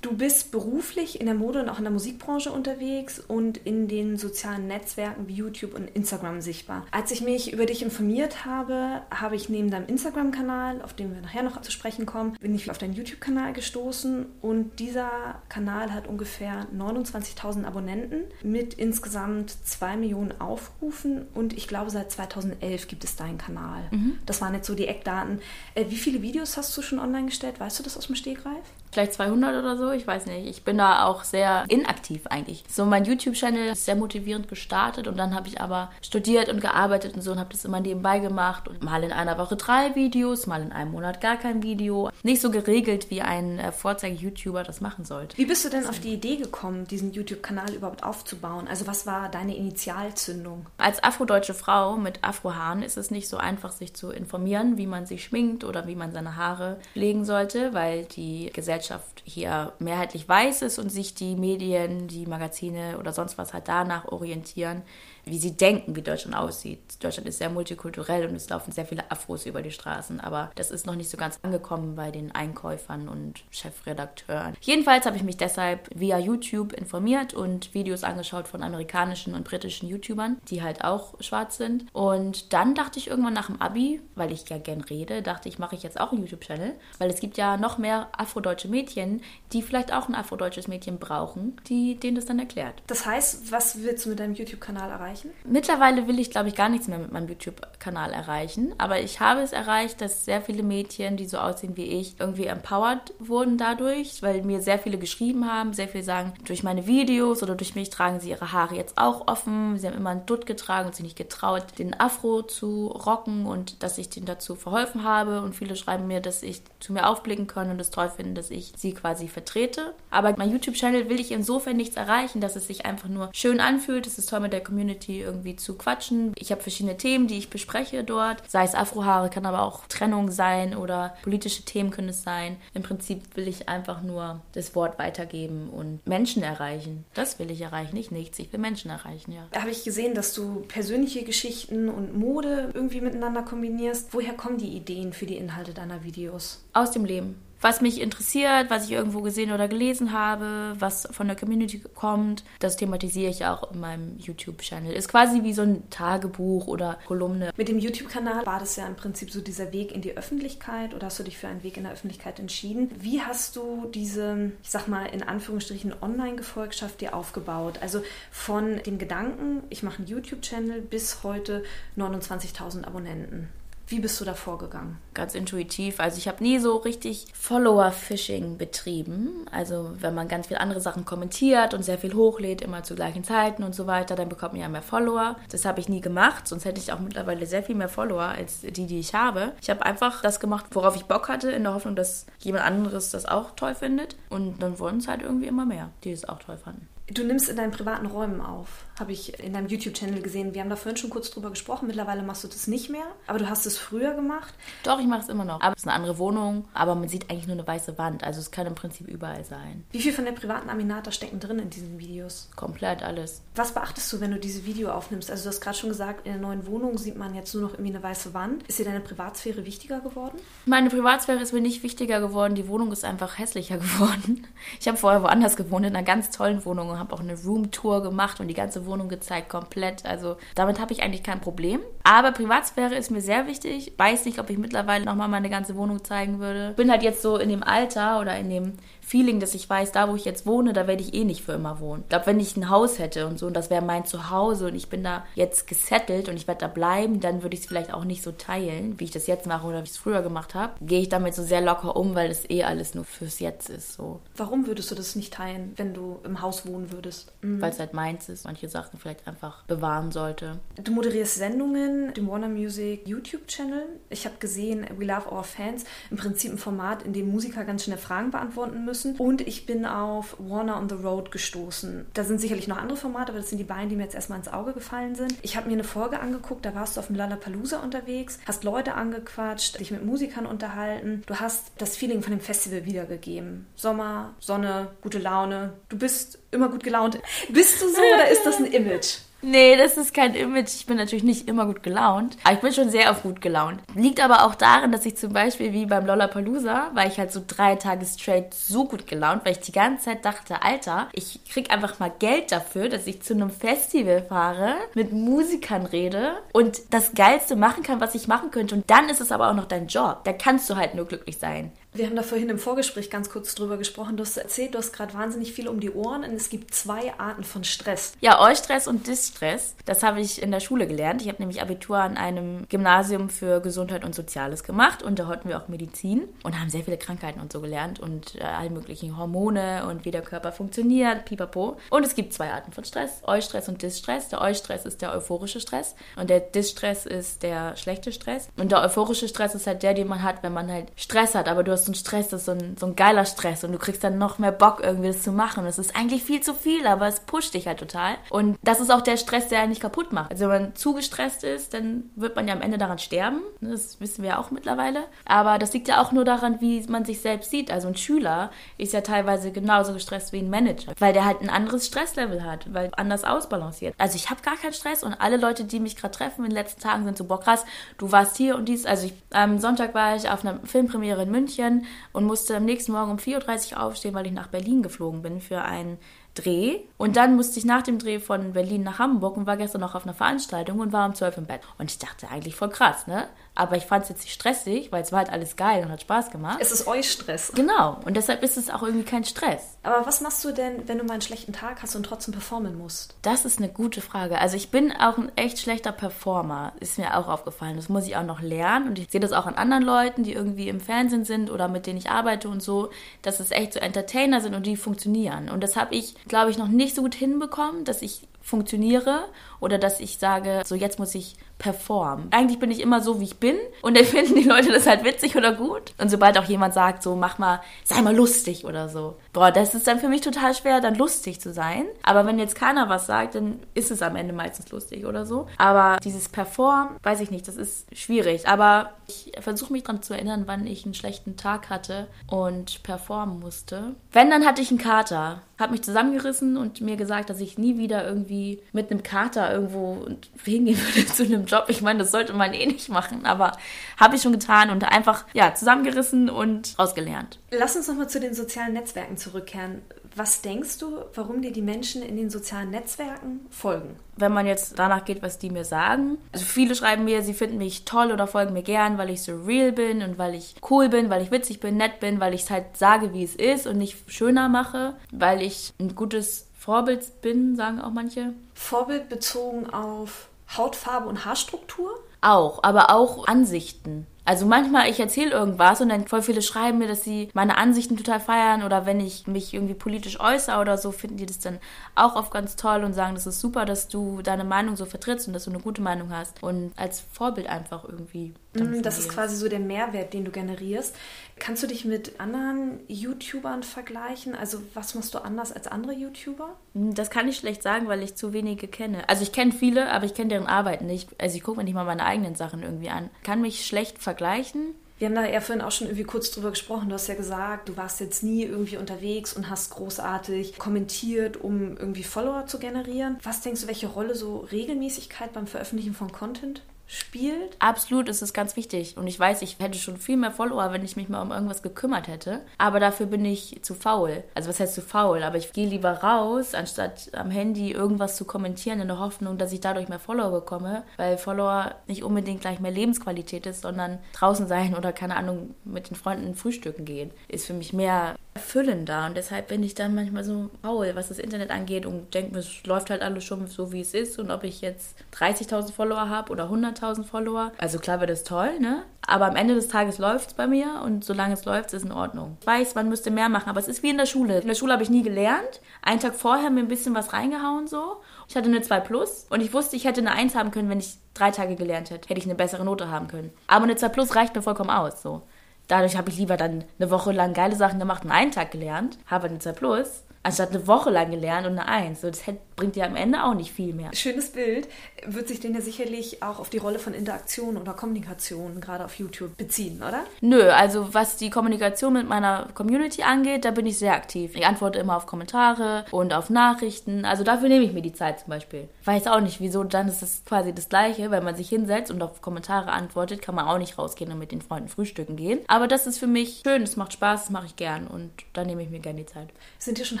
Du 0.02 0.16
bist 0.16 0.50
beruflich 0.50 1.20
in 1.20 1.26
der 1.26 1.36
Mode 1.36 1.62
und 1.62 1.68
auch 1.68 1.78
in 1.78 1.84
der 1.84 1.92
Musikbranche 1.92 2.50
unterwegs 2.50 3.20
und 3.20 3.56
in 3.56 3.86
den 3.86 4.16
sozialen 4.16 4.66
Netzwerken 4.66 5.28
wie 5.28 5.34
YouTube 5.34 5.74
und 5.74 5.88
Instagram 5.94 6.40
sichtbar. 6.40 6.84
Als 6.90 7.12
ich 7.12 7.20
mich 7.20 7.52
über 7.52 7.66
dich 7.66 7.82
informiert 7.82 8.44
habe, 8.44 9.02
habe 9.12 9.36
ich 9.36 9.48
neben 9.48 9.70
deinem 9.70 9.86
Instagram-Kanal, 9.86 10.82
auf 10.82 10.92
den 10.92 11.14
wir 11.14 11.20
nachher 11.20 11.44
noch 11.44 11.60
zu 11.62 11.70
sprechen 11.70 12.04
kommen, 12.04 12.36
bin 12.40 12.52
ich 12.52 12.68
auf 12.68 12.78
deinen 12.78 12.94
YouTube-Kanal 12.94 13.52
gestoßen 13.52 14.26
und 14.40 14.80
dieser 14.80 15.40
Kanal 15.48 15.94
hat 15.94 16.08
ungefähr 16.08 16.66
29.000 16.76 17.64
Abonnenten 17.64 18.24
mit 18.42 18.74
insgesamt 18.74 19.54
2 19.64 19.96
Millionen 19.98 20.40
Aufrufen 20.40 21.26
und 21.32 21.52
ich 21.52 21.68
glaube 21.68 21.90
seit 21.90 22.10
2011 22.10 22.88
gibt 22.88 23.04
es 23.04 23.14
deinen 23.14 23.38
Kanal. 23.38 23.84
Mhm. 23.92 24.18
Das 24.26 24.40
waren 24.40 24.54
jetzt 24.54 24.66
so 24.66 24.74
die 24.74 24.88
Eckdaten. 24.88 25.38
Äh, 25.76 25.84
wie 25.90 25.96
viele 25.96 26.22
Videos 26.22 26.56
hast 26.56 26.76
du 26.76 26.82
schon 26.82 26.98
online 26.98 27.26
gestellt? 27.26 27.60
Weißt 27.60 27.78
du 27.78 27.84
das 27.84 27.96
aus 27.96 28.08
dem 28.08 28.16
Stegreif? 28.16 28.64
Vielleicht 28.90 29.14
200 29.14 29.56
oder 29.56 29.78
so, 29.78 29.91
ich 29.92 30.06
weiß 30.06 30.26
nicht. 30.26 30.46
Ich 30.46 30.64
bin 30.64 30.78
da 30.78 31.06
auch 31.06 31.24
sehr 31.24 31.64
inaktiv 31.68 32.26
eigentlich. 32.26 32.64
So 32.68 32.84
mein 32.84 33.04
YouTube-Channel 33.04 33.72
ist 33.72 33.84
sehr 33.84 33.96
motivierend 33.96 34.48
gestartet 34.48 35.06
und 35.06 35.16
dann 35.16 35.34
habe 35.34 35.48
ich 35.48 35.60
aber 35.60 35.90
studiert 36.02 36.48
und 36.48 36.60
gearbeitet 36.60 37.14
und 37.14 37.22
so 37.22 37.32
und 37.32 37.38
habe 37.38 37.50
das 37.52 37.64
immer 37.64 37.80
nebenbei 37.80 38.18
gemacht 38.18 38.68
und 38.68 38.82
mal 38.82 39.02
in 39.04 39.12
einer 39.12 39.38
Woche 39.38 39.56
drei 39.56 39.94
Videos, 39.94 40.46
mal 40.46 40.62
in 40.62 40.72
einem 40.72 40.92
Monat 40.92 41.20
gar 41.20 41.36
kein 41.36 41.62
Video. 41.62 42.10
Nicht 42.22 42.40
so 42.40 42.50
geregelt, 42.50 43.10
wie 43.10 43.22
ein 43.22 43.58
äh, 43.58 43.72
Vorzeige-YouTuber 43.72 44.62
das 44.62 44.80
machen 44.80 45.04
sollte. 45.04 45.36
Wie 45.36 45.46
bist 45.46 45.64
du 45.64 45.68
denn 45.68 45.86
auf 45.86 45.98
die 45.98 46.14
Idee 46.14 46.36
gekommen, 46.36 46.86
diesen 46.86 47.12
YouTube-Kanal 47.12 47.72
überhaupt 47.74 48.02
aufzubauen? 48.02 48.68
Also 48.68 48.86
was 48.86 49.06
war 49.06 49.28
deine 49.28 49.56
Initialzündung? 49.56 50.66
Als 50.78 51.02
afrodeutsche 51.02 51.54
Frau 51.54 51.96
mit 51.96 52.22
Afrohaaren 52.22 52.82
ist 52.82 52.96
es 52.96 53.10
nicht 53.10 53.28
so 53.28 53.36
einfach, 53.36 53.72
sich 53.72 53.94
zu 53.94 54.10
informieren, 54.10 54.76
wie 54.76 54.86
man 54.86 55.06
sich 55.06 55.24
schminkt 55.24 55.64
oder 55.64 55.86
wie 55.86 55.96
man 55.96 56.12
seine 56.12 56.36
Haare 56.36 56.78
pflegen 56.92 57.24
sollte, 57.24 57.74
weil 57.74 58.04
die 58.04 58.50
Gesellschaft 58.52 59.22
hier 59.24 59.72
mehrheitlich 59.82 60.28
weiß 60.28 60.62
ist 60.62 60.78
und 60.78 60.90
sich 60.90 61.14
die 61.14 61.36
Medien, 61.36 62.08
die 62.08 62.26
Magazine 62.26 62.98
oder 62.98 63.12
sonst 63.12 63.38
was 63.38 63.52
halt 63.52 63.68
danach 63.68 64.06
orientieren, 64.06 64.82
wie 65.24 65.38
sie 65.38 65.56
denken, 65.56 65.94
wie 65.96 66.02
Deutschland 66.02 66.36
aussieht. 66.36 66.80
Deutschland 67.00 67.28
ist 67.28 67.38
sehr 67.38 67.50
multikulturell 67.50 68.26
und 68.26 68.34
es 68.34 68.48
laufen 68.48 68.72
sehr 68.72 68.86
viele 68.86 69.10
Afros 69.10 69.46
über 69.46 69.62
die 69.62 69.70
Straßen, 69.70 70.20
aber 70.20 70.50
das 70.54 70.70
ist 70.70 70.86
noch 70.86 70.96
nicht 70.96 71.10
so 71.10 71.16
ganz 71.16 71.38
angekommen 71.42 71.94
bei 71.94 72.10
den 72.10 72.34
Einkäufern 72.34 73.08
und 73.08 73.44
Chefredakteuren. 73.50 74.56
Jedenfalls 74.60 75.06
habe 75.06 75.16
ich 75.16 75.22
mich 75.22 75.36
deshalb 75.36 75.88
via 75.94 76.18
YouTube 76.18 76.72
informiert 76.72 77.34
und 77.34 77.72
Videos 77.74 78.04
angeschaut 78.04 78.48
von 78.48 78.62
amerikanischen 78.62 79.34
und 79.34 79.44
britischen 79.44 79.88
YouTubern, 79.88 80.38
die 80.48 80.62
halt 80.62 80.84
auch 80.84 81.20
schwarz 81.20 81.56
sind. 81.56 81.86
Und 81.92 82.52
dann 82.52 82.74
dachte 82.74 82.98
ich 82.98 83.08
irgendwann 83.08 83.34
nach 83.34 83.46
dem 83.46 83.60
Abi, 83.60 84.00
weil 84.14 84.32
ich 84.32 84.48
ja 84.48 84.58
gern 84.58 84.80
rede, 84.80 85.22
dachte 85.22 85.48
ich, 85.48 85.58
mache 85.58 85.76
ich 85.76 85.82
jetzt 85.82 86.00
auch 86.00 86.12
einen 86.12 86.22
YouTube-Channel, 86.22 86.74
weil 86.98 87.10
es 87.10 87.20
gibt 87.20 87.36
ja 87.36 87.56
noch 87.56 87.78
mehr 87.78 88.08
afrodeutsche 88.16 88.68
Mädchen, 88.68 89.22
die 89.52 89.62
vielleicht 89.62 89.92
auch 89.92 90.08
ein 90.08 90.14
afrodeutsches 90.14 90.68
Mädchen 90.68 90.98
brauchen, 90.98 91.60
die 91.68 91.96
denen 91.96 92.16
das 92.16 92.26
dann 92.26 92.38
erklärt. 92.38 92.82
Das 92.86 93.06
heißt, 93.06 93.52
was 93.52 93.82
willst 93.82 94.04
du 94.04 94.10
mit 94.10 94.20
deinem 94.20 94.34
YouTube-Kanal 94.34 94.90
erreichen? 94.90 95.11
Erreichen? 95.12 95.30
Mittlerweile 95.44 96.08
will 96.08 96.18
ich, 96.18 96.30
glaube 96.30 96.48
ich, 96.48 96.54
gar 96.54 96.68
nichts 96.68 96.88
mehr 96.88 96.98
mit 96.98 97.12
meinem 97.12 97.28
YouTube-Kanal 97.28 98.12
erreichen. 98.12 98.74
Aber 98.78 99.00
ich 99.00 99.20
habe 99.20 99.40
es 99.40 99.52
erreicht, 99.52 100.00
dass 100.00 100.24
sehr 100.24 100.42
viele 100.42 100.62
Mädchen, 100.62 101.16
die 101.16 101.26
so 101.26 101.38
aussehen 101.38 101.76
wie 101.76 101.84
ich, 101.84 102.16
irgendwie 102.18 102.46
empowered 102.46 103.14
wurden 103.18 103.58
dadurch, 103.58 104.22
weil 104.22 104.42
mir 104.42 104.60
sehr 104.60 104.78
viele 104.78 104.98
geschrieben 104.98 105.50
haben, 105.50 105.72
sehr 105.72 105.88
viele 105.88 106.04
sagen, 106.04 106.32
durch 106.44 106.62
meine 106.62 106.86
Videos 106.86 107.42
oder 107.42 107.54
durch 107.54 107.74
mich 107.74 107.90
tragen 107.90 108.20
sie 108.20 108.30
ihre 108.30 108.52
Haare 108.52 108.74
jetzt 108.74 108.98
auch 108.98 109.28
offen. 109.28 109.78
Sie 109.78 109.86
haben 109.86 109.96
immer 109.96 110.10
einen 110.10 110.26
Dutt 110.26 110.46
getragen 110.46 110.88
und 110.88 110.94
sich 110.94 111.04
nicht 111.04 111.16
getraut, 111.16 111.64
den 111.78 111.98
Afro 111.98 112.42
zu 112.42 112.86
rocken 112.86 113.46
und 113.46 113.82
dass 113.82 113.98
ich 113.98 114.10
denen 114.10 114.26
dazu 114.26 114.54
verholfen 114.54 115.04
habe. 115.04 115.42
Und 115.42 115.54
viele 115.54 115.76
schreiben 115.76 116.06
mir, 116.06 116.20
dass 116.20 116.42
ich 116.42 116.62
zu 116.80 116.92
mir 116.92 117.08
aufblicken 117.08 117.46
kann 117.46 117.70
und 117.70 117.80
es 117.80 117.90
toll 117.90 118.10
finden, 118.10 118.34
dass 118.34 118.50
ich 118.50 118.72
sie 118.76 118.92
quasi 118.92 119.28
vertrete. 119.28 119.94
Aber 120.10 120.34
mein 120.36 120.50
YouTube-Channel 120.50 121.08
will 121.08 121.20
ich 121.20 121.32
insofern 121.32 121.76
nichts 121.76 121.96
erreichen, 121.96 122.40
dass 122.40 122.56
es 122.56 122.66
sich 122.66 122.86
einfach 122.86 123.08
nur 123.08 123.30
schön 123.32 123.60
anfühlt. 123.60 124.06
Es 124.06 124.18
ist 124.18 124.28
toll 124.28 124.40
mit 124.40 124.52
der 124.52 124.62
Community 124.62 125.01
Community 125.02 125.20
irgendwie 125.20 125.56
zu 125.56 125.74
quatschen. 125.74 126.32
Ich 126.36 126.50
habe 126.50 126.62
verschiedene 126.62 126.96
Themen, 126.96 127.26
die 127.26 127.38
ich 127.38 127.50
bespreche 127.50 128.04
dort. 128.04 128.42
Sei 128.48 128.64
es 128.64 128.74
Afrohaare, 128.74 129.30
kann 129.30 129.46
aber 129.46 129.62
auch 129.62 129.86
Trennung 129.86 130.30
sein 130.30 130.76
oder 130.76 131.14
politische 131.22 131.64
Themen 131.64 131.90
können 131.90 132.10
es 132.10 132.22
sein. 132.22 132.56
Im 132.74 132.82
Prinzip 132.82 133.36
will 133.36 133.48
ich 133.48 133.68
einfach 133.68 134.02
nur 134.02 134.40
das 134.52 134.74
Wort 134.74 134.98
weitergeben 134.98 135.70
und 135.70 136.06
Menschen 136.06 136.42
erreichen. 136.42 137.04
Das 137.14 137.38
will 137.38 137.50
ich 137.50 137.60
erreichen, 137.60 137.94
nicht 137.94 138.12
nichts. 138.12 138.38
Ich 138.38 138.52
will 138.52 138.60
Menschen 138.60 138.90
erreichen, 138.90 139.32
ja. 139.32 139.46
Da 139.52 139.60
habe 139.60 139.70
ich 139.70 139.84
gesehen, 139.84 140.14
dass 140.14 140.34
du 140.34 140.62
persönliche 140.68 141.24
Geschichten 141.24 141.88
und 141.88 142.16
Mode 142.16 142.70
irgendwie 142.74 143.00
miteinander 143.00 143.42
kombinierst. 143.42 144.12
Woher 144.12 144.34
kommen 144.34 144.58
die 144.58 144.76
Ideen 144.76 145.12
für 145.12 145.26
die 145.26 145.36
Inhalte 145.36 145.74
deiner 145.74 146.04
Videos? 146.04 146.64
Aus 146.72 146.90
dem 146.90 147.04
Leben 147.04 147.36
was 147.62 147.80
mich 147.80 148.00
interessiert, 148.00 148.68
was 148.68 148.84
ich 148.84 148.92
irgendwo 148.92 149.22
gesehen 149.22 149.52
oder 149.52 149.68
gelesen 149.68 150.12
habe, 150.12 150.74
was 150.78 151.08
von 151.10 151.28
der 151.28 151.36
Community 151.36 151.80
kommt, 151.94 152.44
das 152.58 152.76
thematisiere 152.76 153.30
ich 153.30 153.46
auch 153.46 153.72
in 153.72 153.80
meinem 153.80 154.18
YouTube-Channel. 154.18 154.92
Ist 154.92 155.08
quasi 155.08 155.44
wie 155.44 155.54
so 155.54 155.62
ein 155.62 155.88
Tagebuch 155.88 156.66
oder 156.66 156.98
Kolumne. 157.06 157.50
Mit 157.56 157.68
dem 157.68 157.78
YouTube-Kanal 157.78 158.44
war 158.44 158.58
das 158.58 158.76
ja 158.76 158.86
im 158.86 158.96
Prinzip 158.96 159.30
so 159.30 159.40
dieser 159.40 159.72
Weg 159.72 159.92
in 159.92 160.02
die 160.02 160.16
Öffentlichkeit 160.16 160.92
oder 160.92 161.06
hast 161.06 161.20
du 161.20 161.22
dich 161.22 161.38
für 161.38 161.48
einen 161.48 161.62
Weg 161.62 161.76
in 161.76 161.84
der 161.84 161.92
Öffentlichkeit 161.92 162.40
entschieden? 162.40 162.90
Wie 162.98 163.22
hast 163.22 163.56
du 163.56 163.88
diese, 163.94 164.52
ich 164.62 164.70
sag 164.70 164.88
mal, 164.88 165.06
in 165.06 165.22
Anführungsstrichen 165.22 165.94
Online-Gefolgschaft 166.02 167.00
dir 167.00 167.14
aufgebaut? 167.14 167.78
Also 167.80 168.02
von 168.32 168.82
dem 168.82 168.98
Gedanken, 168.98 169.62
ich 169.70 169.84
mache 169.84 169.98
einen 169.98 170.08
YouTube-Channel 170.08 170.82
bis 170.82 171.22
heute 171.22 171.62
29.000 171.96 172.84
Abonnenten. 172.84 173.48
Wie 173.92 174.00
bist 174.00 174.18
du 174.22 174.24
da 174.24 174.32
vorgegangen? 174.32 174.96
Ganz 175.12 175.34
intuitiv. 175.34 176.00
Also 176.00 176.16
ich 176.16 176.26
habe 176.26 176.42
nie 176.42 176.58
so 176.58 176.76
richtig 176.76 177.26
Follower-Phishing 177.34 178.56
betrieben. 178.56 179.44
Also 179.50 179.90
wenn 180.00 180.14
man 180.14 180.28
ganz 180.28 180.46
viele 180.46 180.60
andere 180.60 180.80
Sachen 180.80 181.04
kommentiert 181.04 181.74
und 181.74 181.82
sehr 181.82 181.98
viel 181.98 182.14
hochlädt, 182.14 182.62
immer 182.62 182.82
zu 182.84 182.94
gleichen 182.94 183.22
Zeiten 183.22 183.62
und 183.62 183.74
so 183.74 183.86
weiter, 183.86 184.14
dann 184.14 184.30
bekommt 184.30 184.54
man 184.54 184.62
ja 184.62 184.70
mehr 184.70 184.80
Follower. 184.80 185.36
Das 185.50 185.66
habe 185.66 185.78
ich 185.78 185.90
nie 185.90 186.00
gemacht, 186.00 186.48
sonst 186.48 186.64
hätte 186.64 186.80
ich 186.80 186.90
auch 186.90 187.00
mittlerweile 187.00 187.44
sehr 187.44 187.62
viel 187.62 187.74
mehr 187.74 187.90
Follower 187.90 188.22
als 188.22 188.62
die, 188.62 188.86
die 188.86 188.98
ich 188.98 189.12
habe. 189.12 189.52
Ich 189.60 189.68
habe 189.68 189.84
einfach 189.84 190.22
das 190.22 190.40
gemacht, 190.40 190.64
worauf 190.70 190.96
ich 190.96 191.04
Bock 191.04 191.28
hatte, 191.28 191.50
in 191.50 191.64
der 191.64 191.74
Hoffnung, 191.74 191.94
dass 191.94 192.24
jemand 192.38 192.64
anderes 192.64 193.10
das 193.10 193.26
auch 193.26 193.50
toll 193.56 193.74
findet. 193.74 194.16
Und 194.30 194.62
dann 194.62 194.78
wurden 194.78 195.00
es 195.00 195.08
halt 195.08 195.20
irgendwie 195.20 195.48
immer 195.48 195.66
mehr, 195.66 195.90
die 196.02 196.12
es 196.12 196.26
auch 196.26 196.38
toll 196.38 196.56
fanden. 196.56 196.88
Du 197.12 197.24
nimmst 197.24 197.48
in 197.50 197.56
deinen 197.56 197.72
privaten 197.72 198.06
Räumen 198.06 198.40
auf, 198.40 198.86
habe 199.02 199.12
ich 199.12 199.38
in 199.40 199.52
deinem 199.52 199.68
YouTube-Channel 199.68 200.22
gesehen. 200.22 200.54
Wir 200.54 200.62
haben 200.62 200.70
da 200.70 200.76
vorhin 200.76 200.96
schon 200.96 201.10
kurz 201.10 201.30
drüber 201.30 201.50
gesprochen. 201.50 201.86
Mittlerweile 201.86 202.22
machst 202.22 202.44
du 202.44 202.48
das 202.48 202.66
nicht 202.66 202.88
mehr, 202.88 203.04
aber 203.26 203.38
du 203.38 203.48
hast 203.48 203.66
es 203.66 203.76
früher 203.76 204.14
gemacht. 204.14 204.54
Doch, 204.82 204.98
ich 204.98 205.06
mache 205.06 205.20
es 205.22 205.28
immer 205.28 205.44
noch. 205.44 205.60
Aber 205.60 205.74
es 205.76 205.82
ist 205.82 205.88
eine 205.88 205.96
andere 205.96 206.18
Wohnung, 206.18 206.64
aber 206.72 206.94
man 206.94 207.08
sieht 207.08 207.30
eigentlich 207.30 207.46
nur 207.46 207.56
eine 207.56 207.66
weiße 207.66 207.98
Wand. 207.98 208.24
Also 208.24 208.40
es 208.40 208.50
kann 208.50 208.66
im 208.66 208.74
Prinzip 208.74 209.08
überall 209.08 209.44
sein. 209.44 209.84
Wie 209.92 210.00
viel 210.00 210.14
von 210.14 210.24
der 210.24 210.32
privaten 210.32 210.70
Aminata 210.70 211.12
stecken 211.12 211.38
drin 211.40 211.58
in 211.58 211.68
diesen 211.68 211.98
Videos? 211.98 212.48
Komplett 212.56 213.02
alles. 213.02 213.42
Was 213.54 213.74
beachtest 213.74 214.10
du, 214.12 214.20
wenn 214.20 214.30
du 214.30 214.38
diese 214.38 214.64
Video 214.64 214.90
aufnimmst? 214.90 215.30
Also 215.30 215.44
du 215.44 215.48
hast 215.50 215.60
gerade 215.60 215.76
schon 215.76 215.90
gesagt, 215.90 216.26
in 216.26 216.32
der 216.32 216.40
neuen 216.40 216.66
Wohnung 216.66 216.96
sieht 216.96 217.18
man 217.18 217.34
jetzt 217.34 217.52
nur 217.54 217.64
noch 217.64 217.74
irgendwie 217.74 217.94
eine 217.94 218.02
weiße 218.02 218.32
Wand. 218.34 218.62
Ist 218.68 218.78
dir 218.78 218.84
deine 218.84 219.00
Privatsphäre 219.00 219.66
wichtiger 219.66 220.00
geworden? 220.00 220.38
Meine 220.64 220.88
Privatsphäre 220.88 221.40
ist 221.40 221.52
mir 221.52 221.60
nicht 221.60 221.82
wichtiger 221.82 222.20
geworden. 222.20 222.54
Die 222.54 222.68
Wohnung 222.68 222.92
ist 222.92 223.04
einfach 223.04 223.38
hässlicher 223.38 223.78
geworden. 223.78 224.46
Ich 224.80 224.86
habe 224.86 224.96
vorher 224.96 225.22
woanders 225.22 225.56
gewohnt, 225.56 225.84
in 225.84 225.96
einer 225.96 226.06
ganz 226.06 226.30
tollen 226.30 226.64
Wohnung 226.64 226.90
und 226.90 226.98
habe 226.98 227.12
auch 227.12 227.20
eine 227.20 227.34
Roomtour 227.34 227.82
Tour 227.82 228.02
gemacht 228.02 228.38
und 228.38 228.46
die 228.48 228.54
ganze 228.54 228.86
Wohnung 228.86 228.91
gezeigt, 229.08 229.48
komplett. 229.48 230.04
Also 230.04 230.36
damit 230.54 230.80
habe 230.80 230.92
ich 230.92 231.02
eigentlich 231.02 231.22
kein 231.22 231.40
Problem. 231.40 231.80
Aber 232.04 232.32
Privatsphäre 232.32 232.94
ist 232.94 233.10
mir 233.10 233.20
sehr 233.20 233.46
wichtig. 233.46 233.92
Weiß 233.96 234.24
nicht, 234.24 234.38
ob 234.38 234.50
ich 234.50 234.58
mittlerweile 234.58 235.04
nochmal 235.04 235.28
meine 235.28 235.50
ganze 235.50 235.76
Wohnung 235.76 236.04
zeigen 236.04 236.38
würde. 236.38 236.72
Bin 236.76 236.90
halt 236.90 237.02
jetzt 237.02 237.22
so 237.22 237.36
in 237.36 237.48
dem 237.48 237.62
Alter 237.62 238.20
oder 238.20 238.36
in 238.36 238.50
dem 238.50 238.74
Feeling, 239.12 239.40
dass 239.40 239.54
ich 239.54 239.68
weiß, 239.68 239.92
da 239.92 240.08
wo 240.08 240.14
ich 240.14 240.24
jetzt 240.24 240.46
wohne, 240.46 240.72
da 240.72 240.86
werde 240.86 241.02
ich 241.02 241.12
eh 241.12 241.24
nicht 241.24 241.42
für 241.42 241.52
immer 241.52 241.80
wohnen. 241.80 242.02
Ich 242.04 242.08
glaube, 242.08 242.26
wenn 242.26 242.40
ich 242.40 242.56
ein 242.56 242.70
Haus 242.70 242.98
hätte 242.98 243.26
und 243.26 243.38
so 243.38 243.46
und 243.46 243.54
das 243.54 243.68
wäre 243.68 243.82
mein 243.82 244.06
Zuhause 244.06 244.68
und 244.68 244.74
ich 244.74 244.88
bin 244.88 245.02
da 245.02 245.26
jetzt 245.34 245.66
gesettelt 245.66 246.28
und 246.28 246.36
ich 246.36 246.46
werde 246.46 246.60
da 246.60 246.68
bleiben, 246.68 247.20
dann 247.20 247.42
würde 247.42 247.54
ich 247.54 247.60
es 247.60 247.66
vielleicht 247.66 247.92
auch 247.92 248.04
nicht 248.04 248.22
so 248.22 248.32
teilen, 248.32 248.98
wie 248.98 249.04
ich 249.04 249.10
das 249.10 249.26
jetzt 249.26 249.46
mache 249.46 249.66
oder 249.66 249.80
wie 249.80 249.84
ich 249.84 249.90
es 249.90 249.98
früher 249.98 250.22
gemacht 250.22 250.54
habe. 250.54 250.72
Gehe 250.80 251.00
ich 251.00 251.08
damit 251.08 251.34
so 251.34 251.42
sehr 251.42 251.60
locker 251.60 251.96
um, 251.96 252.14
weil 252.14 252.28
das 252.28 252.48
eh 252.48 252.62
alles 252.62 252.94
nur 252.94 253.04
fürs 253.04 253.40
Jetzt 253.40 253.68
ist. 253.68 253.94
So. 253.94 254.20
Warum 254.36 254.66
würdest 254.66 254.90
du 254.90 254.94
das 254.94 255.16
nicht 255.16 255.34
teilen, 255.34 255.74
wenn 255.76 255.94
du 255.94 256.20
im 256.24 256.40
Haus 256.40 256.64
wohnen 256.64 256.92
würdest? 256.92 257.32
Mhm. 257.42 257.60
Weil 257.60 257.70
es 257.70 257.80
halt 257.80 257.94
meins 257.94 258.28
ist, 258.28 258.44
manche 258.44 258.68
Sachen 258.72 258.98
vielleicht 258.98 259.26
einfach 259.28 259.62
bewahren 259.64 260.10
sollte. 260.10 260.58
Du 260.82 260.90
moderierst 260.92 261.36
Sendungen, 261.36 262.12
dem 262.14 262.28
Warner 262.28 262.48
Music 262.48 263.06
YouTube-Channel. 263.06 263.84
Ich 264.10 264.24
habe 264.24 264.36
gesehen, 264.40 264.86
We 264.98 265.04
Love 265.04 265.32
Our 265.32 265.44
Fans, 265.44 265.84
im 266.10 266.16
Prinzip 266.16 266.52
ein 266.52 266.58
Format, 266.58 267.04
in 267.04 267.12
dem 267.12 267.30
Musiker 267.30 267.64
ganz 267.64 267.84
schnell 267.84 267.98
Fragen 267.98 268.30
beantworten 268.30 268.84
müssen. 268.84 269.16
Und 269.16 269.40
ich 269.42 269.66
bin 269.66 269.86
auf 269.86 270.36
Warner 270.38 270.78
on 270.78 270.88
the 270.88 270.96
Road 270.96 271.30
gestoßen. 271.30 272.06
Da 272.14 272.24
sind 272.24 272.40
sicherlich 272.40 272.68
noch 272.68 272.78
andere 272.78 272.96
Formate, 272.96 273.30
aber 273.30 273.40
das 273.40 273.50
sind 273.50 273.58
die 273.58 273.64
beiden, 273.64 273.88
die 273.88 273.96
mir 273.96 274.04
jetzt 274.04 274.14
erstmal 274.14 274.38
ins 274.38 274.52
Auge 274.52 274.72
gefallen 274.72 275.14
sind. 275.14 275.34
Ich 275.42 275.56
habe 275.56 275.68
mir 275.68 275.74
eine 275.74 275.84
Folge 275.84 276.20
angeguckt, 276.20 276.64
da 276.64 276.74
warst 276.74 276.96
du 276.96 277.00
auf 277.00 277.06
dem 277.06 277.16
Lollapalooza 277.16 277.78
unterwegs, 277.78 278.38
hast 278.46 278.64
Leute 278.64 278.94
angequatscht, 278.94 279.78
dich 279.78 279.90
mit 279.90 280.04
Musikern 280.04 280.46
unterhalten. 280.46 281.22
Du 281.26 281.36
hast 281.36 281.72
das 281.78 281.96
Feeling 281.96 282.22
von 282.22 282.32
dem 282.32 282.40
Festival 282.40 282.84
wiedergegeben. 282.84 283.66
Sommer, 283.76 284.34
Sonne, 284.40 284.88
gute 285.02 285.18
Laune. 285.18 285.74
Du 285.88 285.98
bist 285.98 286.38
immer 286.50 286.68
gut 286.68 286.84
gelaunt. 286.84 287.18
Bist 287.48 287.82
du 287.82 287.88
so 287.88 288.00
oder 288.14 288.28
ist 288.30 288.44
das 288.44 288.60
ein 288.64 288.72
Image? 288.72 289.18
Nee, 289.44 289.76
das 289.76 289.96
ist 289.96 290.14
kein 290.14 290.36
Image. 290.36 290.68
Ich 290.68 290.86
bin 290.86 290.96
natürlich 290.96 291.24
nicht 291.24 291.48
immer 291.48 291.66
gut 291.66 291.82
gelaunt. 291.82 292.36
Aber 292.44 292.54
ich 292.54 292.60
bin 292.60 292.72
schon 292.72 292.90
sehr 292.90 293.10
auf 293.10 293.24
gut 293.24 293.40
gelaunt. 293.40 293.80
Liegt 293.96 294.22
aber 294.22 294.46
auch 294.46 294.54
darin, 294.54 294.92
dass 294.92 295.04
ich 295.04 295.16
zum 295.16 295.32
Beispiel 295.32 295.72
wie 295.72 295.86
beim 295.86 296.06
Lollapalooza, 296.06 296.92
war 296.94 297.06
ich 297.06 297.18
halt 297.18 297.32
so 297.32 297.42
drei 297.44 297.74
Tage 297.74 298.06
straight 298.06 298.54
so 298.54 298.84
gut 298.84 299.08
gelaunt, 299.08 299.44
weil 299.44 299.52
ich 299.52 299.58
die 299.58 299.72
ganze 299.72 300.04
Zeit 300.04 300.24
dachte, 300.24 300.62
Alter, 300.62 301.08
ich 301.12 301.40
krieg 301.44 301.72
einfach 301.72 301.98
mal 301.98 302.12
Geld 302.20 302.52
dafür, 302.52 302.88
dass 302.88 303.08
ich 303.08 303.22
zu 303.22 303.34
einem 303.34 303.50
Festival 303.50 304.22
fahre, 304.28 304.76
mit 304.94 305.12
Musikern 305.12 305.86
rede 305.86 306.36
und 306.52 306.80
das 306.90 307.14
Geilste 307.14 307.56
machen 307.56 307.82
kann, 307.82 308.00
was 308.00 308.14
ich 308.14 308.28
machen 308.28 308.52
könnte. 308.52 308.76
Und 308.76 308.88
dann 308.90 309.08
ist 309.08 309.20
es 309.20 309.32
aber 309.32 309.50
auch 309.50 309.54
noch 309.56 309.66
dein 309.66 309.88
Job. 309.88 310.20
Da 310.22 310.32
kannst 310.32 310.70
du 310.70 310.76
halt 310.76 310.94
nur 310.94 311.06
glücklich 311.06 311.38
sein. 311.38 311.72
Wir 311.94 312.06
haben 312.06 312.16
da 312.16 312.22
vorhin 312.22 312.48
im 312.48 312.58
Vorgespräch 312.58 313.10
ganz 313.10 313.28
kurz 313.28 313.54
drüber 313.54 313.76
gesprochen. 313.76 314.16
Du 314.16 314.22
hast 314.22 314.38
erzählt, 314.38 314.72
du 314.72 314.78
hast 314.78 314.94
gerade 314.94 315.12
wahnsinnig 315.12 315.52
viel 315.52 315.68
um 315.68 315.78
die 315.78 315.90
Ohren 315.90 316.24
und 316.24 316.32
es 316.32 316.48
gibt 316.48 316.74
zwei 316.74 317.12
Arten 317.18 317.44
von 317.44 317.64
Stress. 317.64 318.14
Ja, 318.22 318.40
Eustress 318.40 318.88
und 318.88 319.06
Distress. 319.06 319.74
Das 319.84 320.02
habe 320.02 320.22
ich 320.22 320.40
in 320.40 320.50
der 320.50 320.60
Schule 320.60 320.86
gelernt. 320.86 321.20
Ich 321.20 321.28
habe 321.28 321.36
nämlich 321.38 321.60
Abitur 321.60 321.98
an 321.98 322.16
einem 322.16 322.66
Gymnasium 322.70 323.28
für 323.28 323.60
Gesundheit 323.60 324.06
und 324.06 324.14
Soziales 324.14 324.64
gemacht 324.64 325.02
und 325.02 325.18
da 325.18 325.26
hatten 325.26 325.50
wir 325.50 325.58
auch 325.58 325.68
Medizin 325.68 326.22
und 326.44 326.58
haben 326.58 326.70
sehr 326.70 326.82
viele 326.82 326.96
Krankheiten 326.96 327.40
und 327.40 327.52
so 327.52 327.60
gelernt 327.60 328.00
und 328.00 328.36
äh, 328.36 328.42
alle 328.42 328.70
möglichen 328.70 329.18
Hormone 329.18 329.86
und 329.86 330.06
wie 330.06 330.10
der 330.10 330.22
Körper 330.22 330.50
funktioniert, 330.52 331.26
pipapo. 331.26 331.76
Und 331.90 332.06
es 332.06 332.14
gibt 332.14 332.32
zwei 332.32 332.50
Arten 332.54 332.72
von 332.72 332.84
Stress, 332.84 333.20
Eustress 333.24 333.68
und 333.68 333.82
Distress. 333.82 334.30
Der 334.30 334.40
Eustress 334.40 334.86
ist 334.86 335.02
der 335.02 335.14
euphorische 335.14 335.60
Stress 335.60 335.94
und 336.16 336.30
der 336.30 336.40
Distress 336.40 337.04
ist 337.04 337.42
der 337.42 337.76
schlechte 337.76 338.12
Stress. 338.12 338.48
Und 338.56 338.72
der 338.72 338.80
euphorische 338.80 339.28
Stress 339.28 339.54
ist 339.54 339.66
halt 339.66 339.82
der, 339.82 339.92
den 339.92 340.08
man 340.08 340.22
hat, 340.22 340.42
wenn 340.42 340.54
man 340.54 340.72
halt 340.72 340.86
Stress 340.96 341.34
hat, 341.34 341.48
aber 341.48 341.62
du 341.62 341.72
hast 341.72 341.81
hast 341.82 341.86
so 341.86 341.90
einen 341.90 341.94
Stress, 341.94 342.28
das 342.28 342.40
ist 342.40 342.46
so 342.46 342.52
ein, 342.52 342.76
so 342.78 342.86
ein 342.86 342.96
geiler 342.96 343.24
Stress 343.24 343.64
und 343.64 343.72
du 343.72 343.78
kriegst 343.78 344.02
dann 344.04 344.18
noch 344.18 344.38
mehr 344.38 344.52
Bock, 344.52 344.80
irgendwie 344.82 345.08
das 345.08 345.22
zu 345.22 345.32
machen. 345.32 345.64
Das 345.64 345.78
ist 345.78 345.96
eigentlich 345.96 346.22
viel 346.22 346.40
zu 346.40 346.54
viel, 346.54 346.86
aber 346.86 347.06
es 347.06 347.20
pusht 347.20 347.54
dich 347.54 347.66
halt 347.66 347.78
total. 347.78 348.16
Und 348.30 348.58
das 348.62 348.80
ist 348.80 348.90
auch 348.90 349.00
der 349.00 349.16
Stress, 349.16 349.48
der 349.48 349.60
einen 349.60 349.70
nicht 349.70 349.82
kaputt 349.82 350.12
macht. 350.12 350.30
Also 350.30 350.48
wenn 350.48 350.62
man 350.62 350.74
zu 350.74 350.94
gestresst 350.94 351.44
ist, 351.44 351.74
dann 351.74 352.10
wird 352.16 352.36
man 352.36 352.48
ja 352.48 352.54
am 352.54 352.62
Ende 352.62 352.78
daran 352.78 352.98
sterben. 352.98 353.40
Das 353.60 354.00
wissen 354.00 354.22
wir 354.22 354.30
ja 354.30 354.38
auch 354.38 354.50
mittlerweile. 354.50 355.04
Aber 355.24 355.58
das 355.58 355.72
liegt 355.72 355.88
ja 355.88 356.00
auch 356.00 356.12
nur 356.12 356.24
daran, 356.24 356.60
wie 356.60 356.84
man 356.88 357.04
sich 357.04 357.20
selbst 357.20 357.50
sieht. 357.50 357.70
Also 357.70 357.88
ein 357.88 357.96
Schüler 357.96 358.50
ist 358.78 358.92
ja 358.92 359.00
teilweise 359.00 359.52
genauso 359.52 359.92
gestresst 359.92 360.32
wie 360.32 360.38
ein 360.38 360.50
Manager, 360.50 360.92
weil 360.98 361.12
der 361.12 361.24
halt 361.24 361.40
ein 361.40 361.50
anderes 361.50 361.86
Stresslevel 361.86 362.44
hat, 362.44 362.72
weil 362.72 362.90
anders 362.96 363.24
ausbalanciert. 363.24 363.94
Also 363.98 364.16
ich 364.16 364.30
habe 364.30 364.42
gar 364.42 364.56
keinen 364.56 364.72
Stress 364.72 365.02
und 365.02 365.14
alle 365.14 365.36
Leute, 365.36 365.64
die 365.64 365.80
mich 365.80 365.96
gerade 365.96 366.14
treffen 366.14 366.44
in 366.44 366.50
den 366.50 366.56
letzten 366.56 366.80
Tagen, 366.80 367.04
sind 367.04 367.18
so, 367.18 367.24
boah 367.24 367.40
krass, 367.40 367.64
du 367.98 368.12
warst 368.12 368.36
hier 368.36 368.56
und 368.56 368.66
dies. 368.66 368.86
Also 368.86 369.06
ich, 369.06 369.14
am 369.30 369.58
Sonntag 369.58 369.94
war 369.94 370.16
ich 370.16 370.28
auf 370.28 370.44
einer 370.44 370.60
Filmpremiere 370.64 371.22
in 371.22 371.30
München 371.30 371.71
München 371.72 371.86
und 372.12 372.24
musste 372.24 372.56
am 372.56 372.64
nächsten 372.64 372.92
Morgen 372.92 373.10
um 373.10 373.16
4.30 373.18 373.72
Uhr 373.72 373.82
aufstehen, 373.82 374.14
weil 374.14 374.26
ich 374.26 374.32
nach 374.32 374.48
Berlin 374.48 374.82
geflogen 374.82 375.22
bin 375.22 375.40
für 375.40 375.62
einen 375.62 375.98
Dreh. 376.34 376.80
Und 376.96 377.16
dann 377.16 377.36
musste 377.36 377.58
ich 377.58 377.64
nach 377.64 377.82
dem 377.82 377.98
Dreh 377.98 378.18
von 378.18 378.52
Berlin 378.52 378.82
nach 378.82 378.98
Hamburg 378.98 379.36
und 379.36 379.46
war 379.46 379.56
gestern 379.56 379.80
noch 379.80 379.94
auf 379.94 380.04
einer 380.04 380.14
Veranstaltung 380.14 380.80
und 380.80 380.92
war 380.92 381.06
um 381.06 381.14
12 381.14 381.38
im 381.38 381.46
Bett. 381.46 381.60
Und 381.78 381.90
ich 381.90 381.98
dachte 381.98 382.28
eigentlich 382.30 382.56
voll 382.56 382.70
krass, 382.70 383.06
ne? 383.06 383.26
Aber 383.54 383.76
ich 383.76 383.84
fand 383.84 384.04
es 384.04 384.08
jetzt 384.08 384.22
nicht 384.22 384.32
stressig, 384.32 384.90
weil 384.92 385.02
es 385.02 385.12
war 385.12 385.18
halt 385.18 385.30
alles 385.30 385.56
geil 385.56 385.84
und 385.84 385.90
hat 385.90 386.00
Spaß 386.00 386.30
gemacht. 386.30 386.58
Es 386.60 386.72
ist 386.72 386.86
euch 386.86 387.10
Stress. 387.10 387.52
Genau. 387.54 388.00
Und 388.04 388.16
deshalb 388.16 388.42
ist 388.42 388.56
es 388.56 388.70
auch 388.70 388.82
irgendwie 388.82 389.04
kein 389.04 389.24
Stress. 389.24 389.76
Aber 389.82 390.06
was 390.06 390.22
machst 390.22 390.42
du 390.44 390.52
denn, 390.52 390.88
wenn 390.88 390.98
du 390.98 391.04
mal 391.04 391.14
einen 391.14 391.22
schlechten 391.22 391.52
Tag 391.52 391.82
hast 391.82 391.94
und 391.94 392.04
trotzdem 392.04 392.32
performen 392.32 392.78
musst? 392.78 393.14
Das 393.20 393.44
ist 393.44 393.58
eine 393.58 393.68
gute 393.68 394.00
Frage. 394.00 394.38
Also 394.38 394.56
ich 394.56 394.70
bin 394.70 394.92
auch 394.92 395.18
ein 395.18 395.30
echt 395.36 395.58
schlechter 395.58 395.92
Performer. 395.92 396.72
Ist 396.80 396.98
mir 396.98 397.16
auch 397.16 397.28
aufgefallen. 397.28 397.76
Das 397.76 397.90
muss 397.90 398.06
ich 398.06 398.16
auch 398.16 398.24
noch 398.24 398.40
lernen. 398.40 398.88
Und 398.88 398.98
ich 398.98 399.10
sehe 399.10 399.20
das 399.20 399.32
auch 399.32 399.46
an 399.46 399.54
anderen 399.54 399.82
Leuten, 399.82 400.22
die 400.22 400.32
irgendwie 400.32 400.68
im 400.68 400.80
Fernsehen 400.80 401.26
sind 401.26 401.50
oder 401.50 401.68
mit 401.68 401.86
denen 401.86 401.98
ich 401.98 402.10
arbeite 402.10 402.48
und 402.48 402.62
so, 402.62 402.90
dass 403.20 403.38
es 403.38 403.50
echt 403.50 403.74
so 403.74 403.80
Entertainer 403.80 404.40
sind 404.40 404.54
und 404.54 404.66
die 404.66 404.76
funktionieren. 404.76 405.50
Und 405.50 405.62
das 405.62 405.76
habe 405.76 405.94
ich, 405.94 406.14
glaube 406.26 406.50
ich, 406.50 406.56
noch 406.56 406.68
nicht 406.68 406.94
so 406.94 407.02
gut 407.02 407.14
hinbekommen, 407.14 407.84
dass 407.84 408.00
ich 408.00 408.26
funktioniere 408.42 409.24
oder 409.60 409.78
dass 409.78 410.00
ich 410.00 410.18
sage, 410.18 410.62
so 410.64 410.74
jetzt 410.74 410.98
muss 410.98 411.14
ich 411.14 411.36
performen. 411.58 412.26
Eigentlich 412.32 412.58
bin 412.58 412.70
ich 412.70 412.80
immer 412.80 413.00
so, 413.00 413.20
wie 413.20 413.24
ich 413.24 413.36
bin 413.38 413.56
und 413.80 413.96
dann 413.96 414.04
finden 414.06 414.34
die 414.34 414.48
Leute 414.48 414.72
das 414.72 414.86
halt 414.86 415.04
witzig 415.04 415.36
oder 415.36 415.52
gut. 415.52 415.94
Und 415.98 416.10
sobald 416.10 416.36
auch 416.38 416.44
jemand 416.44 416.74
sagt, 416.74 417.02
so 417.02 417.14
mach 417.14 417.38
mal, 417.38 417.60
sei 417.84 418.02
mal 418.02 418.14
lustig 418.14 418.64
oder 418.64 418.88
so, 418.88 419.16
boah, 419.32 419.50
das 419.50 419.74
ist 419.74 419.86
dann 419.86 419.98
für 419.98 420.08
mich 420.08 420.20
total 420.20 420.54
schwer, 420.54 420.80
dann 420.80 420.94
lustig 420.94 421.40
zu 421.40 421.52
sein. 421.52 421.86
Aber 422.02 422.26
wenn 422.26 422.38
jetzt 422.38 422.54
keiner 422.54 422.88
was 422.88 423.06
sagt, 423.06 423.34
dann 423.34 423.60
ist 423.74 423.90
es 423.90 424.02
am 424.02 424.16
Ende 424.16 424.32
meistens 424.32 424.70
lustig 424.70 425.06
oder 425.06 425.26
so. 425.26 425.46
Aber 425.58 425.98
dieses 426.02 426.28
Perform, 426.28 426.96
weiß 427.02 427.20
ich 427.20 427.30
nicht, 427.30 427.48
das 427.48 427.56
ist 427.56 427.86
schwierig. 427.96 428.46
Aber 428.48 428.90
ich 429.06 429.32
versuche 429.40 429.72
mich 429.72 429.84
daran 429.84 430.02
zu 430.02 430.14
erinnern, 430.14 430.44
wann 430.46 430.66
ich 430.66 430.84
einen 430.84 430.94
schlechten 430.94 431.36
Tag 431.36 431.70
hatte 431.70 432.08
und 432.26 432.82
performen 432.82 433.40
musste. 433.40 433.94
Wenn, 434.12 434.30
dann 434.30 434.44
hatte 434.44 434.62
ich 434.62 434.70
einen 434.70 434.78
Kater. 434.78 435.42
Hab 435.58 435.70
mich 435.70 435.82
zusammengerissen 435.82 436.56
und 436.56 436.80
mir 436.80 436.96
gesagt, 436.96 437.30
dass 437.30 437.40
ich 437.40 437.56
nie 437.56 437.78
wieder 437.78 438.04
irgendwie 438.06 438.60
mit 438.72 438.90
einem 438.90 439.02
Kater 439.02 439.52
irgendwo 439.52 440.06
hingehen 440.42 440.78
würde 440.94 441.06
zu 441.06 441.24
einem 441.24 441.46
Job. 441.46 441.66
Ich 441.68 441.82
meine, 441.82 442.00
das 442.00 442.10
sollte 442.10 442.32
man 442.32 442.52
eh 442.52 442.66
nicht 442.66 442.88
machen, 442.88 443.24
aber 443.24 443.52
habe 443.96 444.16
ich 444.16 444.22
schon 444.22 444.32
getan 444.32 444.70
und 444.70 444.84
einfach 444.84 445.24
ja 445.32 445.54
zusammengerissen 445.54 446.30
und 446.30 446.74
ausgelernt. 446.78 447.38
Lass 447.50 447.76
uns 447.76 447.86
nochmal 447.86 448.08
zu 448.08 448.18
den 448.18 448.34
sozialen 448.34 448.72
Netzwerken 448.72 449.16
zurückkehren. 449.22 449.82
Was 450.14 450.42
denkst 450.42 450.78
du, 450.78 451.04
warum 451.14 451.40
dir 451.40 451.52
die 451.52 451.62
Menschen 451.62 452.02
in 452.02 452.16
den 452.16 452.28
sozialen 452.28 452.70
Netzwerken 452.70 453.46
folgen? 453.50 453.96
Wenn 454.16 454.32
man 454.32 454.46
jetzt 454.46 454.78
danach 454.78 455.04
geht, 455.04 455.22
was 455.22 455.38
die 455.38 455.50
mir 455.50 455.64
sagen. 455.64 456.18
Also 456.32 456.44
viele 456.44 456.74
schreiben 456.74 457.04
mir, 457.04 457.22
sie 457.22 457.32
finden 457.32 457.56
mich 457.56 457.84
toll 457.84 458.12
oder 458.12 458.26
folgen 458.26 458.52
mir 458.52 458.62
gern, 458.62 458.98
weil 458.98 459.08
ich 459.08 459.22
so 459.22 459.34
real 459.36 459.72
bin 459.72 460.02
und 460.02 460.18
weil 460.18 460.34
ich 460.34 460.56
cool 460.70 460.88
bin, 460.88 461.08
weil 461.08 461.22
ich 461.22 461.30
witzig 461.30 461.60
bin, 461.60 461.78
nett 461.78 462.00
bin, 462.00 462.20
weil 462.20 462.34
ich 462.34 462.42
es 462.42 462.50
halt 462.50 462.76
sage, 462.76 463.14
wie 463.14 463.24
es 463.24 463.34
ist 463.34 463.66
und 463.66 463.78
nicht 463.78 464.10
schöner 464.10 464.48
mache, 464.50 464.96
weil 465.10 465.40
ich 465.40 465.72
ein 465.80 465.94
gutes 465.94 466.48
Vorbild 466.58 467.22
bin, 467.22 467.56
sagen 467.56 467.80
auch 467.80 467.90
manche. 467.90 468.34
Vorbild 468.54 469.08
bezogen 469.08 469.70
auf 469.70 470.28
Hautfarbe 470.56 471.08
und 471.08 471.24
Haarstruktur? 471.24 471.90
Auch, 472.20 472.62
aber 472.62 472.90
auch 472.90 473.26
Ansichten. 473.26 474.06
Also 474.24 474.46
manchmal, 474.46 474.88
ich 474.88 475.00
erzähle 475.00 475.32
irgendwas 475.32 475.80
und 475.80 475.88
dann 475.88 476.06
voll 476.06 476.22
viele 476.22 476.42
schreiben 476.42 476.78
mir, 476.78 476.86
dass 476.86 477.02
sie 477.02 477.28
meine 477.34 477.56
Ansichten 477.56 477.96
total 477.96 478.20
feiern 478.20 478.62
oder 478.62 478.86
wenn 478.86 479.00
ich 479.00 479.26
mich 479.26 479.52
irgendwie 479.52 479.74
politisch 479.74 480.20
äußere 480.20 480.60
oder 480.60 480.78
so, 480.78 480.92
finden 480.92 481.16
die 481.16 481.26
das 481.26 481.40
dann 481.40 481.58
auch 481.96 482.14
oft 482.14 482.32
ganz 482.32 482.54
toll 482.54 482.84
und 482.84 482.92
sagen, 482.92 483.14
das 483.14 483.26
ist 483.26 483.40
super, 483.40 483.64
dass 483.64 483.88
du 483.88 484.22
deine 484.22 484.44
Meinung 484.44 484.76
so 484.76 484.84
vertrittst 484.86 485.26
und 485.26 485.34
dass 485.34 485.44
du 485.44 485.50
eine 485.50 485.58
gute 485.58 485.82
Meinung 485.82 486.10
hast 486.12 486.40
und 486.42 486.72
als 486.76 487.00
Vorbild 487.00 487.48
einfach 487.48 487.84
irgendwie. 487.84 488.32
Mm, 488.54 488.82
das 488.82 488.98
ist 488.98 489.08
quasi 489.08 489.34
so 489.34 489.48
der 489.48 489.58
Mehrwert, 489.58 490.14
den 490.14 490.24
du 490.24 490.30
generierst. 490.30 490.94
Kannst 491.38 491.64
du 491.64 491.66
dich 491.66 491.84
mit 491.84 492.20
anderen 492.20 492.78
YouTubern 492.86 493.64
vergleichen? 493.64 494.36
Also 494.36 494.58
was 494.74 494.94
machst 494.94 495.14
du 495.14 495.18
anders 495.18 495.50
als 495.50 495.66
andere 495.66 495.94
YouTuber? 495.94 496.50
Mm, 496.74 496.92
das 496.94 497.10
kann 497.10 497.26
ich 497.26 497.38
schlecht 497.38 497.62
sagen, 497.62 497.88
weil 497.88 498.02
ich 498.02 498.14
zu 498.14 498.32
wenige 498.32 498.68
kenne. 498.68 499.08
Also 499.08 499.24
ich 499.24 499.32
kenne 499.32 499.50
viele, 499.50 499.90
aber 499.90 500.04
ich 500.04 500.14
kenne 500.14 500.28
deren 500.28 500.46
Arbeit 500.46 500.82
nicht. 500.82 501.08
Also 501.20 501.36
ich 501.36 501.42
gucke 501.42 501.58
mir 501.58 501.64
nicht 501.64 501.74
mal 501.74 501.84
meine 501.84 502.04
eigenen 502.04 502.36
Sachen 502.36 502.62
irgendwie 502.62 502.90
an. 502.90 503.10
Kann 503.24 503.40
mich 503.40 503.66
schlecht 503.66 503.98
vergleichen 503.98 504.11
vergleichen? 504.12 504.74
Wir 504.98 505.08
haben 505.08 505.14
da 505.14 505.26
ja 505.26 505.40
vorhin 505.40 505.64
auch 505.64 505.72
schon 505.72 505.88
irgendwie 505.88 506.04
kurz 506.04 506.30
drüber 506.30 506.50
gesprochen. 506.50 506.88
Du 506.88 506.94
hast 506.94 507.08
ja 507.08 507.14
gesagt, 507.14 507.68
du 507.68 507.76
warst 507.76 507.98
jetzt 507.98 508.22
nie 508.22 508.44
irgendwie 508.44 508.76
unterwegs 508.76 509.32
und 509.32 509.50
hast 509.50 509.70
großartig 509.70 510.58
kommentiert, 510.58 511.38
um 511.38 511.76
irgendwie 511.76 512.04
Follower 512.04 512.46
zu 512.46 512.58
generieren. 512.58 513.18
Was 513.22 513.40
denkst 513.40 513.62
du, 513.62 513.66
welche 513.66 513.88
Rolle 513.88 514.14
so 514.14 514.46
Regelmäßigkeit 514.52 515.32
beim 515.32 515.46
Veröffentlichen 515.46 515.94
von 515.94 516.12
Content 516.12 516.62
spielt. 516.86 517.56
Absolut 517.58 518.08
ist 518.08 518.22
es 518.22 518.32
ganz 518.32 518.56
wichtig. 518.56 518.96
Und 518.96 519.06
ich 519.06 519.18
weiß, 519.18 519.42
ich 519.42 519.58
hätte 519.58 519.78
schon 519.78 519.96
viel 519.96 520.16
mehr 520.16 520.30
Follower, 520.30 520.72
wenn 520.72 520.84
ich 520.84 520.96
mich 520.96 521.08
mal 521.08 521.22
um 521.22 521.32
irgendwas 521.32 521.62
gekümmert 521.62 522.08
hätte. 522.08 522.40
Aber 522.58 522.80
dafür 522.80 523.06
bin 523.06 523.24
ich 523.24 523.60
zu 523.62 523.74
faul. 523.74 524.24
Also 524.34 524.48
was 524.48 524.60
heißt 524.60 524.74
zu 524.74 524.82
faul? 524.82 525.22
Aber 525.22 525.36
ich 525.38 525.52
gehe 525.52 525.66
lieber 525.66 525.92
raus, 526.02 526.54
anstatt 526.54 527.10
am 527.14 527.30
Handy 527.30 527.72
irgendwas 527.72 528.16
zu 528.16 528.24
kommentieren, 528.24 528.80
in 528.80 528.88
der 528.88 528.98
Hoffnung, 528.98 529.38
dass 529.38 529.52
ich 529.52 529.60
dadurch 529.60 529.88
mehr 529.88 529.98
Follower 529.98 530.30
bekomme. 530.30 530.84
Weil 530.96 531.18
Follower 531.18 531.74
nicht 531.86 532.02
unbedingt 532.02 532.40
gleich 532.40 532.60
mehr 532.60 532.72
Lebensqualität 532.72 533.46
ist, 533.46 533.62
sondern 533.62 533.98
draußen 534.12 534.46
sein 534.46 534.74
oder 534.74 534.92
keine 534.92 535.16
Ahnung, 535.16 535.54
mit 535.64 535.90
den 535.90 535.96
Freunden 535.96 536.34
frühstücken 536.34 536.84
gehen. 536.84 537.10
Ist 537.28 537.46
für 537.46 537.54
mich 537.54 537.72
mehr 537.72 538.16
erfüllender. 538.34 539.06
Und 539.06 539.16
deshalb 539.16 539.48
bin 539.48 539.62
ich 539.62 539.74
dann 539.74 539.94
manchmal 539.94 540.24
so 540.24 540.50
faul, 540.62 540.92
was 540.94 541.08
das 541.08 541.18
Internet 541.18 541.50
angeht 541.50 541.84
und 541.84 542.14
denke, 542.14 542.38
es 542.38 542.64
läuft 542.64 542.90
halt 542.90 543.02
alles 543.02 543.24
schon 543.24 543.46
so, 543.46 543.72
wie 543.72 543.80
es 543.80 543.94
ist. 543.94 544.18
Und 544.18 544.30
ob 544.30 544.44
ich 544.44 544.60
jetzt 544.60 544.96
30.000 545.14 545.72
Follower 545.72 546.08
habe 546.08 546.32
oder 546.32 546.44
100.000 546.50 547.04
Follower, 547.04 547.52
also 547.58 547.78
klar 547.78 548.00
wird 548.00 548.10
es 548.10 548.24
toll, 548.24 548.58
ne? 548.58 548.84
Aber 549.04 549.26
am 549.26 549.36
Ende 549.36 549.54
des 549.54 549.68
Tages 549.68 549.98
läuft 549.98 550.28
es 550.28 550.34
bei 550.34 550.46
mir 550.46 550.80
und 550.84 551.04
solange 551.04 551.34
es 551.34 551.44
läuft, 551.44 551.66
ist 551.66 551.82
es 551.82 551.82
in 551.82 551.92
Ordnung. 551.92 552.36
Ich 552.40 552.46
weiß, 552.46 552.76
man 552.76 552.88
müsste 552.88 553.10
mehr 553.10 553.28
machen, 553.28 553.50
aber 553.50 553.58
es 553.58 553.66
ist 553.66 553.82
wie 553.82 553.90
in 553.90 553.98
der 553.98 554.06
Schule. 554.06 554.38
In 554.38 554.46
der 554.46 554.54
Schule 554.54 554.72
habe 554.72 554.82
ich 554.84 554.90
nie 554.90 555.02
gelernt. 555.02 555.60
Einen 555.82 556.00
Tag 556.00 556.14
vorher 556.14 556.50
mir 556.50 556.60
ein 556.60 556.68
bisschen 556.68 556.94
was 556.94 557.12
reingehauen 557.12 557.66
so. 557.66 557.96
Ich 558.28 558.36
hatte 558.36 558.48
eine 558.48 558.62
2 558.62 558.80
Plus 558.80 559.26
und 559.28 559.40
ich 559.40 559.52
wusste, 559.52 559.76
ich 559.76 559.84
hätte 559.84 560.00
eine 560.00 560.12
1 560.12 560.36
haben 560.36 560.52
können, 560.52 560.70
wenn 560.70 560.78
ich 560.78 560.96
drei 561.14 561.32
Tage 561.32 561.56
gelernt 561.56 561.90
hätte. 561.90 562.08
Hätte 562.08 562.20
ich 562.20 562.26
eine 562.26 562.36
bessere 562.36 562.64
Note 562.64 562.90
haben 562.90 563.08
können. 563.08 563.32
Aber 563.48 563.64
eine 563.64 563.76
2 563.76 563.88
Plus 563.88 564.14
reicht 564.14 564.34
mir 564.36 564.42
vollkommen 564.42 564.70
aus, 564.70 565.02
so. 565.02 565.22
Dadurch 565.68 565.96
habe 565.96 566.10
ich 566.10 566.18
lieber 566.18 566.36
dann 566.36 566.64
eine 566.78 566.90
Woche 566.90 567.12
lang 567.12 567.32
geile 567.32 567.56
Sachen 567.56 567.78
gemacht 567.78 568.04
und 568.04 568.10
einen 568.10 568.30
Tag 568.32 568.50
gelernt, 568.50 568.98
habe 569.06 569.28
eine 569.28 569.38
2 569.38 569.52
Plus, 569.52 570.04
anstatt 570.22 570.50
eine 570.50 570.66
Woche 570.66 570.90
lang 570.90 571.10
gelernt 571.10 571.46
und 571.46 571.58
eine 571.58 571.68
1. 571.68 572.00
So, 572.00 572.08
das 572.08 572.26
bringt 572.62 572.76
dir 572.76 572.86
am 572.86 572.94
Ende 572.94 573.24
auch 573.24 573.34
nicht 573.34 573.50
viel 573.50 573.74
mehr. 573.74 573.90
Schönes 573.92 574.30
Bild. 574.30 574.68
Wird 575.04 575.26
sich 575.26 575.40
denn 575.40 575.52
ja 575.52 575.60
sicherlich 575.60 576.22
auch 576.22 576.38
auf 576.38 576.48
die 576.48 576.58
Rolle 576.58 576.78
von 576.78 576.94
Interaktion 576.94 577.56
oder 577.56 577.72
Kommunikation 577.72 578.60
gerade 578.60 578.84
auf 578.84 578.94
YouTube 579.00 579.36
beziehen, 579.36 579.78
oder? 579.78 580.04
Nö, 580.20 580.48
also 580.48 580.94
was 580.94 581.16
die 581.16 581.28
Kommunikation 581.28 581.92
mit 581.92 582.08
meiner 582.08 582.46
Community 582.54 583.02
angeht, 583.02 583.44
da 583.44 583.50
bin 583.50 583.66
ich 583.66 583.78
sehr 583.78 583.94
aktiv. 583.94 584.36
Ich 584.36 584.46
antworte 584.46 584.78
immer 584.78 584.96
auf 584.96 585.06
Kommentare 585.06 585.86
und 585.90 586.14
auf 586.14 586.30
Nachrichten. 586.30 587.04
Also 587.04 587.24
dafür 587.24 587.48
nehme 587.48 587.64
ich 587.64 587.72
mir 587.72 587.82
die 587.82 587.94
Zeit 587.94 588.20
zum 588.20 588.28
Beispiel. 588.28 588.68
Weiß 588.84 589.08
auch 589.08 589.20
nicht, 589.20 589.40
wieso, 589.40 589.64
dann 589.64 589.88
ist 589.88 590.02
es 590.02 590.22
quasi 590.24 590.54
das 590.54 590.68
Gleiche. 590.68 591.10
Wenn 591.10 591.24
man 591.24 591.34
sich 591.34 591.48
hinsetzt 591.48 591.90
und 591.90 592.00
auf 592.00 592.22
Kommentare 592.22 592.70
antwortet, 592.70 593.22
kann 593.22 593.34
man 593.34 593.48
auch 593.48 593.58
nicht 593.58 593.76
rausgehen 593.76 594.12
und 594.12 594.20
mit 594.20 594.30
den 594.30 594.40
Freunden 594.40 594.68
frühstücken 594.68 595.16
gehen. 595.16 595.40
Aber 595.48 595.66
das 595.66 595.88
ist 595.88 595.98
für 595.98 596.06
mich 596.06 596.42
schön, 596.46 596.62
es 596.62 596.76
macht 596.76 596.92
Spaß, 596.92 597.22
das 597.22 597.30
mache 597.30 597.46
ich 597.46 597.56
gern 597.56 597.88
und 597.88 598.12
da 598.34 598.44
nehme 598.44 598.62
ich 598.62 598.70
mir 598.70 598.78
gerne 598.78 599.00
die 599.00 599.06
Zeit. 599.06 599.30
Sind 599.58 599.78
dir 599.78 599.84
schon 599.84 600.00